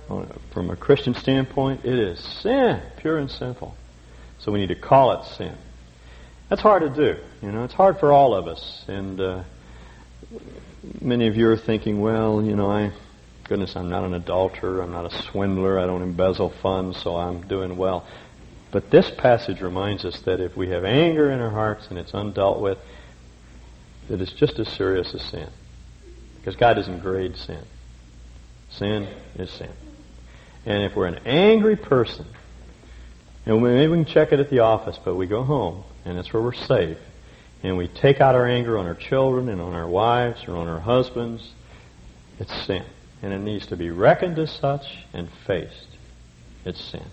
From 0.54 0.70
a 0.70 0.76
Christian 0.76 1.14
standpoint, 1.14 1.86
it 1.86 1.98
is 1.98 2.20
sin, 2.42 2.82
pure 2.98 3.18
and 3.20 3.30
simple. 3.30 3.76
So 4.40 4.52
we 4.52 4.60
need 4.60 4.70
to 4.70 4.76
call 4.76 5.22
it 5.22 5.26
sin. 5.38 5.56
That's 6.50 6.62
hard 6.62 6.82
to 6.82 6.90
do. 6.90 7.22
You 7.42 7.52
know, 7.52 7.64
it's 7.64 7.74
hard 7.74 8.00
for 8.00 8.12
all 8.12 8.36
of 8.36 8.48
us. 8.48 8.84
And 8.88 9.22
uh, 9.22 9.44
many 11.00 11.28
of 11.28 11.36
you 11.36 11.48
are 11.50 11.58
thinking, 11.58 12.02
well, 12.02 12.42
you 12.42 12.56
know, 12.56 12.70
I 12.70 12.92
Goodness, 13.48 13.76
I'm 13.76 13.90
not 13.90 14.04
an 14.04 14.16
adulterer, 14.16 14.82
I'm 14.82 14.92
not 14.92 15.06
a 15.06 15.24
swindler, 15.24 15.80
I 15.80 15.86
don't 15.86 16.02
embezzle 16.02 16.50
funds, 16.64 17.00
so 17.02 17.16
I'm 17.16 17.48
doing 17.48 17.78
well. 17.78 18.08
But 18.72 18.90
this 18.90 19.12
passage 19.12 19.62
reminds 19.62 20.04
us 20.04 20.20
that 20.22 20.40
if 20.40 20.58
we 20.58 20.70
have 20.70 20.84
anger 20.84 21.30
in 21.30 21.40
our 21.40 21.52
hearts 21.52 21.88
and 21.90 22.00
it's 22.00 22.12
undealt 22.12 22.60
with, 22.60 22.80
that 24.10 24.20
it's 24.20 24.32
just 24.32 24.58
as 24.58 24.68
serious 24.70 25.14
as 25.14 25.22
sin. 25.22 25.48
Because 26.38 26.56
God 26.56 26.74
doesn't 26.74 27.00
grade 27.02 27.38
sin. 27.38 27.64
Sin 28.72 29.08
is 29.36 29.52
sin. 29.52 29.72
And 30.66 30.84
if 30.84 30.96
we're 30.96 31.06
an 31.06 31.20
angry 31.28 31.76
person, 31.76 32.26
and 33.46 33.62
maybe 33.62 33.88
we 33.88 34.04
can 34.04 34.12
check 34.12 34.32
it 34.32 34.40
at 34.40 34.50
the 34.50 34.60
office, 34.60 35.00
but 35.06 35.14
we 35.16 35.28
go 35.28 35.44
home, 35.44 35.84
and 36.04 36.18
that's 36.18 36.34
where 36.34 36.42
we're 36.42 36.54
safe, 36.54 36.98
and 37.62 37.78
we 37.78 37.88
take 37.90 38.22
out 38.22 38.34
our 38.34 38.48
anger 38.48 38.80
on 38.80 38.88
our 38.88 38.96
children 38.96 39.50
and 39.50 39.62
on 39.62 39.74
our 39.74 39.88
wives 39.88 40.44
or 40.48 40.56
on 40.56 40.68
our 40.68 40.80
husbands, 40.80 41.48
it's 42.40 42.66
sin 42.66 42.84
and 43.22 43.34
it 43.34 43.40
needs 43.40 43.68
to 43.68 43.78
be 43.78 43.90
reckoned 43.90 44.38
as 44.40 44.52
such 44.52 44.86
and 45.14 45.30
faced. 45.46 45.88
It's 46.66 46.84
sin. 46.84 47.06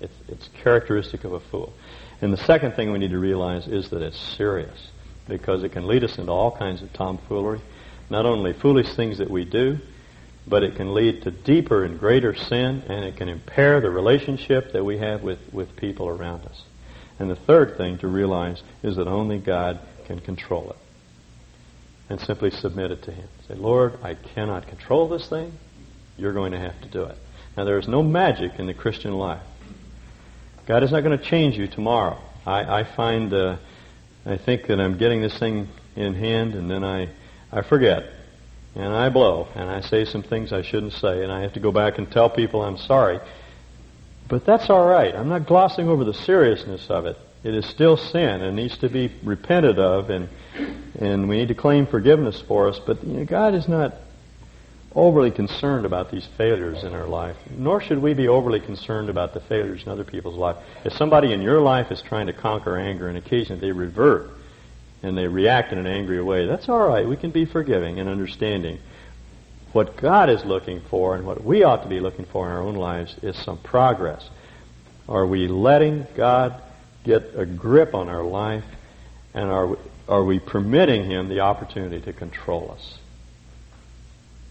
It's, 0.00 0.14
it's 0.28 0.48
characteristic 0.62 1.24
of 1.24 1.32
a 1.32 1.40
fool. 1.40 1.72
And 2.20 2.32
the 2.32 2.44
second 2.44 2.72
thing 2.72 2.92
we 2.92 2.98
need 2.98 3.10
to 3.10 3.18
realize 3.18 3.66
is 3.66 3.90
that 3.90 4.02
it's 4.02 4.18
serious 4.36 4.88
because 5.28 5.62
it 5.64 5.72
can 5.72 5.86
lead 5.86 6.04
us 6.04 6.18
into 6.18 6.30
all 6.30 6.50
kinds 6.56 6.82
of 6.82 6.92
tomfoolery. 6.92 7.60
Not 8.10 8.26
only 8.26 8.52
foolish 8.52 8.94
things 8.94 9.18
that 9.18 9.30
we 9.30 9.44
do, 9.44 9.78
but 10.46 10.62
it 10.62 10.76
can 10.76 10.94
lead 10.94 11.22
to 11.22 11.30
deeper 11.30 11.84
and 11.84 11.98
greater 11.98 12.34
sin, 12.34 12.84
and 12.88 13.04
it 13.04 13.16
can 13.16 13.28
impair 13.28 13.80
the 13.80 13.90
relationship 13.90 14.72
that 14.72 14.84
we 14.84 14.98
have 14.98 15.22
with, 15.22 15.40
with 15.52 15.74
people 15.76 16.08
around 16.08 16.44
us. 16.46 16.62
And 17.18 17.28
the 17.28 17.36
third 17.36 17.76
thing 17.76 17.98
to 17.98 18.08
realize 18.08 18.62
is 18.82 18.96
that 18.96 19.08
only 19.08 19.38
God 19.38 19.80
can 20.06 20.20
control 20.20 20.70
it. 20.70 20.76
And 22.08 22.20
simply 22.20 22.50
submit 22.50 22.92
it 22.92 23.02
to 23.04 23.10
Him. 23.10 23.28
Say, 23.48 23.54
Lord, 23.54 23.98
I 24.02 24.14
cannot 24.14 24.68
control 24.68 25.08
this 25.08 25.28
thing. 25.28 25.52
You're 26.16 26.32
going 26.32 26.52
to 26.52 26.58
have 26.58 26.80
to 26.82 26.88
do 26.88 27.02
it. 27.04 27.18
Now, 27.56 27.64
there 27.64 27.78
is 27.78 27.88
no 27.88 28.02
magic 28.02 28.58
in 28.58 28.66
the 28.66 28.74
Christian 28.74 29.12
life. 29.14 29.42
God 30.66 30.82
is 30.82 30.92
not 30.92 31.02
going 31.02 31.18
to 31.18 31.24
change 31.24 31.56
you 31.56 31.66
tomorrow. 31.66 32.18
I, 32.44 32.80
I 32.80 32.84
find, 32.84 33.32
uh, 33.32 33.56
I 34.24 34.36
think 34.36 34.66
that 34.68 34.80
I'm 34.80 34.98
getting 34.98 35.20
this 35.20 35.36
thing 35.38 35.68
in 35.96 36.14
hand, 36.14 36.54
and 36.54 36.70
then 36.70 36.84
I, 36.84 37.08
I 37.50 37.62
forget 37.62 38.04
and 38.76 38.94
I 38.94 39.08
blow, 39.08 39.48
and 39.54 39.70
I 39.70 39.80
say 39.80 40.04
some 40.04 40.22
things 40.22 40.52
I 40.52 40.60
shouldn't 40.60 40.92
say, 40.92 41.22
and 41.22 41.32
I 41.32 41.40
have 41.40 41.54
to 41.54 41.60
go 41.60 41.72
back 41.72 41.96
and 41.96 42.10
tell 42.10 42.28
people 42.28 42.62
I'm 42.62 42.76
sorry. 42.76 43.20
But 44.28 44.44
that's 44.44 44.68
all 44.68 44.86
right. 44.86 45.14
I'm 45.14 45.30
not 45.30 45.46
glossing 45.46 45.88
over 45.88 46.04
the 46.04 46.12
seriousness 46.12 46.86
of 46.90 47.06
it. 47.06 47.16
It 47.46 47.54
is 47.54 47.64
still 47.66 47.96
sin 47.96 48.42
and 48.42 48.56
needs 48.56 48.76
to 48.78 48.88
be 48.88 49.12
repented 49.22 49.78
of, 49.78 50.10
and 50.10 50.28
and 50.98 51.28
we 51.28 51.36
need 51.36 51.46
to 51.48 51.54
claim 51.54 51.86
forgiveness 51.86 52.40
for 52.40 52.68
us. 52.68 52.80
But 52.84 53.04
you 53.04 53.18
know, 53.18 53.24
God 53.24 53.54
is 53.54 53.68
not 53.68 53.94
overly 54.96 55.30
concerned 55.30 55.86
about 55.86 56.10
these 56.10 56.26
failures 56.36 56.82
in 56.82 56.92
our 56.92 57.06
life, 57.06 57.36
nor 57.56 57.80
should 57.80 58.02
we 58.02 58.14
be 58.14 58.26
overly 58.26 58.58
concerned 58.58 59.08
about 59.08 59.32
the 59.32 59.38
failures 59.38 59.84
in 59.84 59.92
other 59.92 60.02
people's 60.02 60.34
life. 60.36 60.56
If 60.84 60.94
somebody 60.94 61.32
in 61.32 61.40
your 61.40 61.60
life 61.60 61.92
is 61.92 62.02
trying 62.02 62.26
to 62.26 62.32
conquer 62.32 62.76
anger, 62.76 63.08
and 63.08 63.16
occasionally 63.16 63.60
they 63.60 63.70
revert 63.70 64.30
and 65.04 65.16
they 65.16 65.28
react 65.28 65.70
in 65.70 65.78
an 65.78 65.86
angry 65.86 66.20
way, 66.20 66.46
that's 66.46 66.68
all 66.68 66.88
right. 66.88 67.06
We 67.06 67.16
can 67.16 67.30
be 67.30 67.44
forgiving 67.44 68.00
and 68.00 68.08
understanding. 68.08 68.80
What 69.70 69.96
God 69.96 70.30
is 70.30 70.44
looking 70.44 70.80
for 70.90 71.14
and 71.14 71.24
what 71.24 71.44
we 71.44 71.62
ought 71.62 71.84
to 71.84 71.88
be 71.88 72.00
looking 72.00 72.24
for 72.24 72.46
in 72.46 72.50
our 72.50 72.62
own 72.62 72.74
lives 72.74 73.14
is 73.22 73.36
some 73.36 73.58
progress. 73.58 74.28
Are 75.08 75.24
we 75.24 75.46
letting 75.46 76.08
God 76.16 76.60
get 77.06 77.32
a 77.36 77.46
grip 77.46 77.94
on 77.94 78.08
our 78.08 78.24
life 78.24 78.64
and 79.32 79.48
are, 79.48 79.78
are 80.08 80.24
we 80.24 80.38
permitting 80.40 81.04
Him 81.04 81.28
the 81.28 81.40
opportunity 81.40 82.00
to 82.00 82.12
control 82.12 82.72
us? 82.72 82.98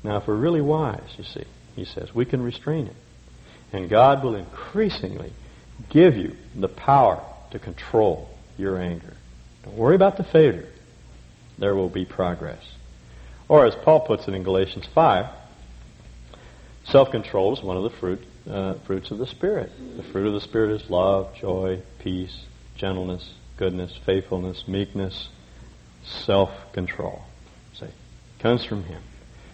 Now, 0.03 0.17
if 0.17 0.27
we're 0.27 0.35
really 0.35 0.61
wise, 0.61 1.09
you 1.17 1.23
see, 1.23 1.43
He 1.75 1.85
says, 1.85 2.13
we 2.15 2.25
can 2.25 2.41
restrain 2.41 2.87
it. 2.87 2.95
And 3.73 3.89
God 3.89 4.23
will 4.23 4.35
increasingly 4.35 5.33
give 5.89 6.15
you 6.15 6.35
the 6.55 6.69
power 6.69 7.21
to 7.51 7.59
control 7.59 8.29
your 8.57 8.79
anger. 8.79 9.13
Don't 9.63 9.75
worry 9.75 9.95
about 9.95 10.17
the 10.17 10.23
failure. 10.23 10.69
There 11.57 11.75
will 11.75 11.89
be 11.89 12.05
progress. 12.05 12.63
Or 13.47 13.65
as 13.65 13.75
Paul 13.75 14.01
puts 14.01 14.27
it 14.27 14.33
in 14.33 14.43
Galatians 14.43 14.85
5, 14.93 15.25
self-control 16.85 17.57
is 17.57 17.63
one 17.63 17.77
of 17.77 17.83
the 17.83 17.89
fruit, 17.89 18.21
uh, 18.49 18.75
fruits 18.85 19.11
of 19.11 19.17
the 19.17 19.27
Spirit. 19.27 19.71
The 19.97 20.03
fruit 20.03 20.27
of 20.27 20.33
the 20.33 20.41
Spirit 20.41 20.81
is 20.81 20.89
love, 20.89 21.35
joy, 21.35 21.81
peace, 21.99 22.45
gentleness, 22.75 23.29
goodness, 23.57 23.97
faithfulness, 24.05 24.67
meekness, 24.67 25.29
self-control. 26.03 27.23
See, 27.73 27.87
comes 28.39 28.63
from 28.65 28.83
Him. 28.83 29.01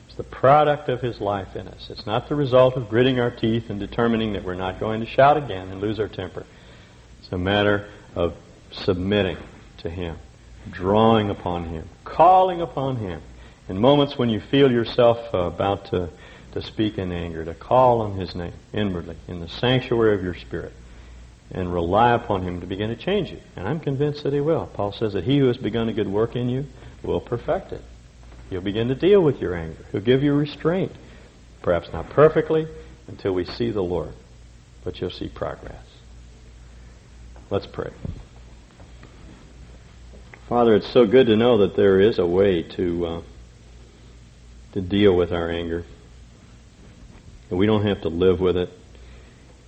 It's 0.08 0.18
the 0.18 0.24
product 0.24 0.89
of 0.89 1.02
His 1.02 1.22
life 1.22 1.56
in 1.56 1.68
us. 1.68 1.89
It's 1.89 2.06
not 2.06 2.28
the 2.28 2.36
result 2.36 2.76
of 2.76 2.89
gritting 2.89 3.20
our 3.20 3.32
teeth 3.32 3.70
and 3.70 3.80
determining 3.80 4.34
that 4.34 4.44
we're 4.44 4.56
not 4.56 4.80
going 4.80 5.00
to 5.00 5.06
shout 5.06 5.38
again 5.38 5.70
and 5.70 5.80
lose 5.80 6.00
our 6.00 6.10
temper. 6.10 6.46
It's 7.20 7.32
a 7.32 7.38
matter 7.38 7.88
of 8.16 8.36
submitting 8.72 9.38
to 9.80 9.89
Him, 9.89 10.18
drawing 10.70 11.30
upon 11.30 11.66
Him, 11.66 11.88
calling 12.04 12.62
upon 12.62 12.98
Him. 12.98 13.22
In 13.70 13.80
moments 13.80 14.18
when 14.18 14.30
you 14.30 14.42
feel 14.42 14.70
yourself 14.70 15.34
uh, 15.34 15.38
about 15.38 15.86
to, 15.92 16.10
to 16.54 16.62
speak 16.62 16.97
in 16.97 17.12
anger, 17.12 17.45
to 17.45 17.54
call 17.54 18.02
on 18.02 18.18
His 18.18 18.36
name 18.36 18.54
inwardly 18.74 19.16
in 19.28 19.39
the 19.39 19.47
sanctuary 19.47 20.16
of 20.16 20.24
your 20.24 20.36
spirit 20.36 20.74
and 21.52 21.74
rely 21.74 22.14
upon 22.14 22.43
Him 22.43 22.62
to 22.62 22.68
begin 22.68 22.89
to 22.89 22.95
change 22.95 23.32
you. 23.32 23.39
And 23.56 23.68
I'm 23.68 23.80
convinced 23.80 24.24
that 24.24 24.34
He 24.34 24.39
will. 24.39 24.68
Paul 24.74 24.91
says 24.91 25.14
that 25.14 25.24
He 25.24 25.38
who 25.38 25.47
has 25.47 25.58
begun 25.58 25.89
a 25.89 25.93
good 25.93 26.08
work 26.08 26.36
in 26.36 26.49
you 26.49 26.66
will 27.04 27.22
perfect 27.22 27.74
it. 27.74 27.82
He'll 28.49 28.62
begin 28.62 28.89
to 28.89 28.95
deal 28.95 29.22
with 29.22 29.41
your 29.41 29.56
anger. 29.56 29.86
He'll 29.91 30.02
give 30.02 30.24
you 30.24 30.34
restraint. 30.34 30.91
Perhaps 31.62 31.91
not 31.93 32.10
perfectly 32.10 32.68
until 33.08 33.34
we 33.34 33.45
see 33.45 33.72
the 33.72 33.84
Lord, 33.84 34.14
but 34.84 34.99
you'll 34.99 35.10
see 35.10 35.30
progress. 35.30 35.86
Let's 37.49 37.68
pray. 37.68 37.91
Father, 40.47 40.76
it's 40.76 40.91
so 40.91 41.06
good 41.06 41.28
to 41.28 41.36
know 41.36 41.60
that 41.60 41.76
there 41.76 41.99
is 41.99 42.20
a 42.20 42.26
way 42.26 42.64
to 42.64 43.06
uh, 43.06 43.22
to 44.74 44.82
deal 44.82 45.16
with 45.16 45.32
our 45.32 45.49
anger. 45.49 45.86
And 47.52 47.60
we 47.60 47.66
don't 47.66 47.86
have 47.86 48.02
to 48.02 48.10
live 48.10 48.39
with 48.39 48.58
it. 48.58 48.72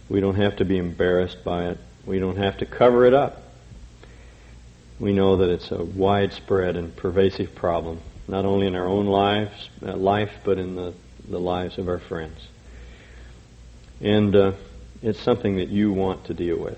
We 0.09 0.21
don't 0.21 0.35
have 0.35 0.55
to 0.55 0.65
be 0.65 0.77
embarrassed 0.77 1.43
by 1.43 1.65
it. 1.65 1.77
We 2.05 2.17
don't 2.17 2.37
have 2.37 2.57
to 2.57 2.65
cover 2.65 3.05
it 3.05 3.13
up. 3.13 3.43
We 4.99 5.11
know 5.11 5.37
that 5.37 5.49
it's 5.49 5.69
a 5.69 5.83
widespread 5.83 6.77
and 6.77 6.95
pervasive 6.95 7.53
problem, 7.53 7.99
not 8.27 8.45
only 8.45 8.67
in 8.67 8.75
our 8.75 8.87
own 8.87 9.07
lives, 9.07 9.69
uh, 9.85 9.97
life, 9.97 10.31
but 10.45 10.57
in 10.57 10.75
the, 10.75 10.93
the 11.27 11.39
lives 11.39 11.77
of 11.77 11.89
our 11.89 11.99
friends. 11.99 12.39
And 13.99 14.33
uh, 14.33 14.51
it's 15.01 15.19
something 15.19 15.57
that 15.57 15.67
you 15.67 15.91
want 15.91 16.25
to 16.25 16.33
deal 16.33 16.57
with. 16.57 16.77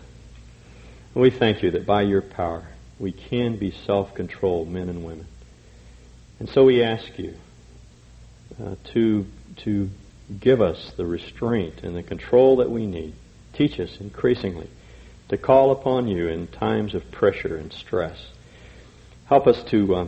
And 1.14 1.22
we 1.22 1.30
thank 1.30 1.62
you 1.62 1.72
that 1.72 1.86
by 1.86 2.02
your 2.02 2.22
power, 2.22 2.68
we 2.98 3.12
can 3.12 3.58
be 3.58 3.72
self-controlled 3.86 4.70
men 4.70 4.90
and 4.90 5.06
women. 5.06 5.28
And 6.40 6.50
so 6.50 6.66
we 6.66 6.82
ask 6.82 7.18
you 7.20 7.36
uh, 8.64 8.76
to, 8.94 9.26
to 9.58 9.90
give 10.40 10.62
us 10.62 10.92
the 10.98 11.06
restraint 11.06 11.84
and 11.84 11.96
the 11.96 12.04
control 12.04 12.58
that 12.58 12.70
we 12.70 12.86
need. 12.86 13.14
Teach 13.54 13.80
us 13.80 13.98
increasingly 14.00 14.70
to 15.30 15.38
call 15.38 15.72
upon 15.72 16.08
you 16.08 16.28
in 16.28 16.48
times 16.48 16.94
of 16.94 17.12
pressure 17.12 17.56
and 17.58 17.72
stress. 17.72 18.18
Help 19.26 19.48
us 19.48 19.64
to 19.66 19.96
uh, 19.96 20.08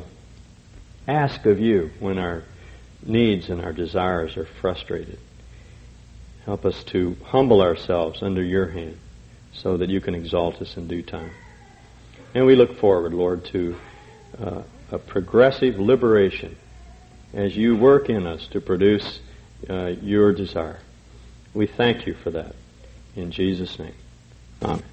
ask 1.07 1.45
of 1.45 1.59
you 1.59 1.89
when 1.99 2.17
our 2.17 2.43
needs 3.05 3.49
and 3.49 3.61
our 3.61 3.73
desires 3.73 4.37
are 4.37 4.47
frustrated. 4.61 5.19
Help 6.45 6.65
us 6.65 6.83
to 6.85 7.15
humble 7.25 7.61
ourselves 7.61 8.21
under 8.21 8.43
your 8.43 8.67
hand 8.67 8.97
so 9.53 9.77
that 9.77 9.89
you 9.89 9.99
can 9.99 10.15
exalt 10.15 10.61
us 10.61 10.77
in 10.77 10.87
due 10.87 11.01
time. 11.01 11.31
And 12.33 12.45
we 12.45 12.55
look 12.55 12.77
forward, 12.77 13.13
Lord, 13.13 13.45
to 13.45 13.75
uh, 14.39 14.61
a 14.91 14.99
progressive 14.99 15.79
liberation 15.79 16.55
as 17.33 17.55
you 17.55 17.75
work 17.75 18.09
in 18.09 18.27
us 18.27 18.47
to 18.47 18.61
produce 18.61 19.19
uh, 19.69 19.93
your 20.01 20.33
desire. 20.33 20.79
We 21.53 21.67
thank 21.67 22.05
you 22.05 22.13
for 22.13 22.31
that. 22.31 22.55
In 23.15 23.31
Jesus' 23.31 23.79
name. 23.79 23.95
Amen. 24.61 24.83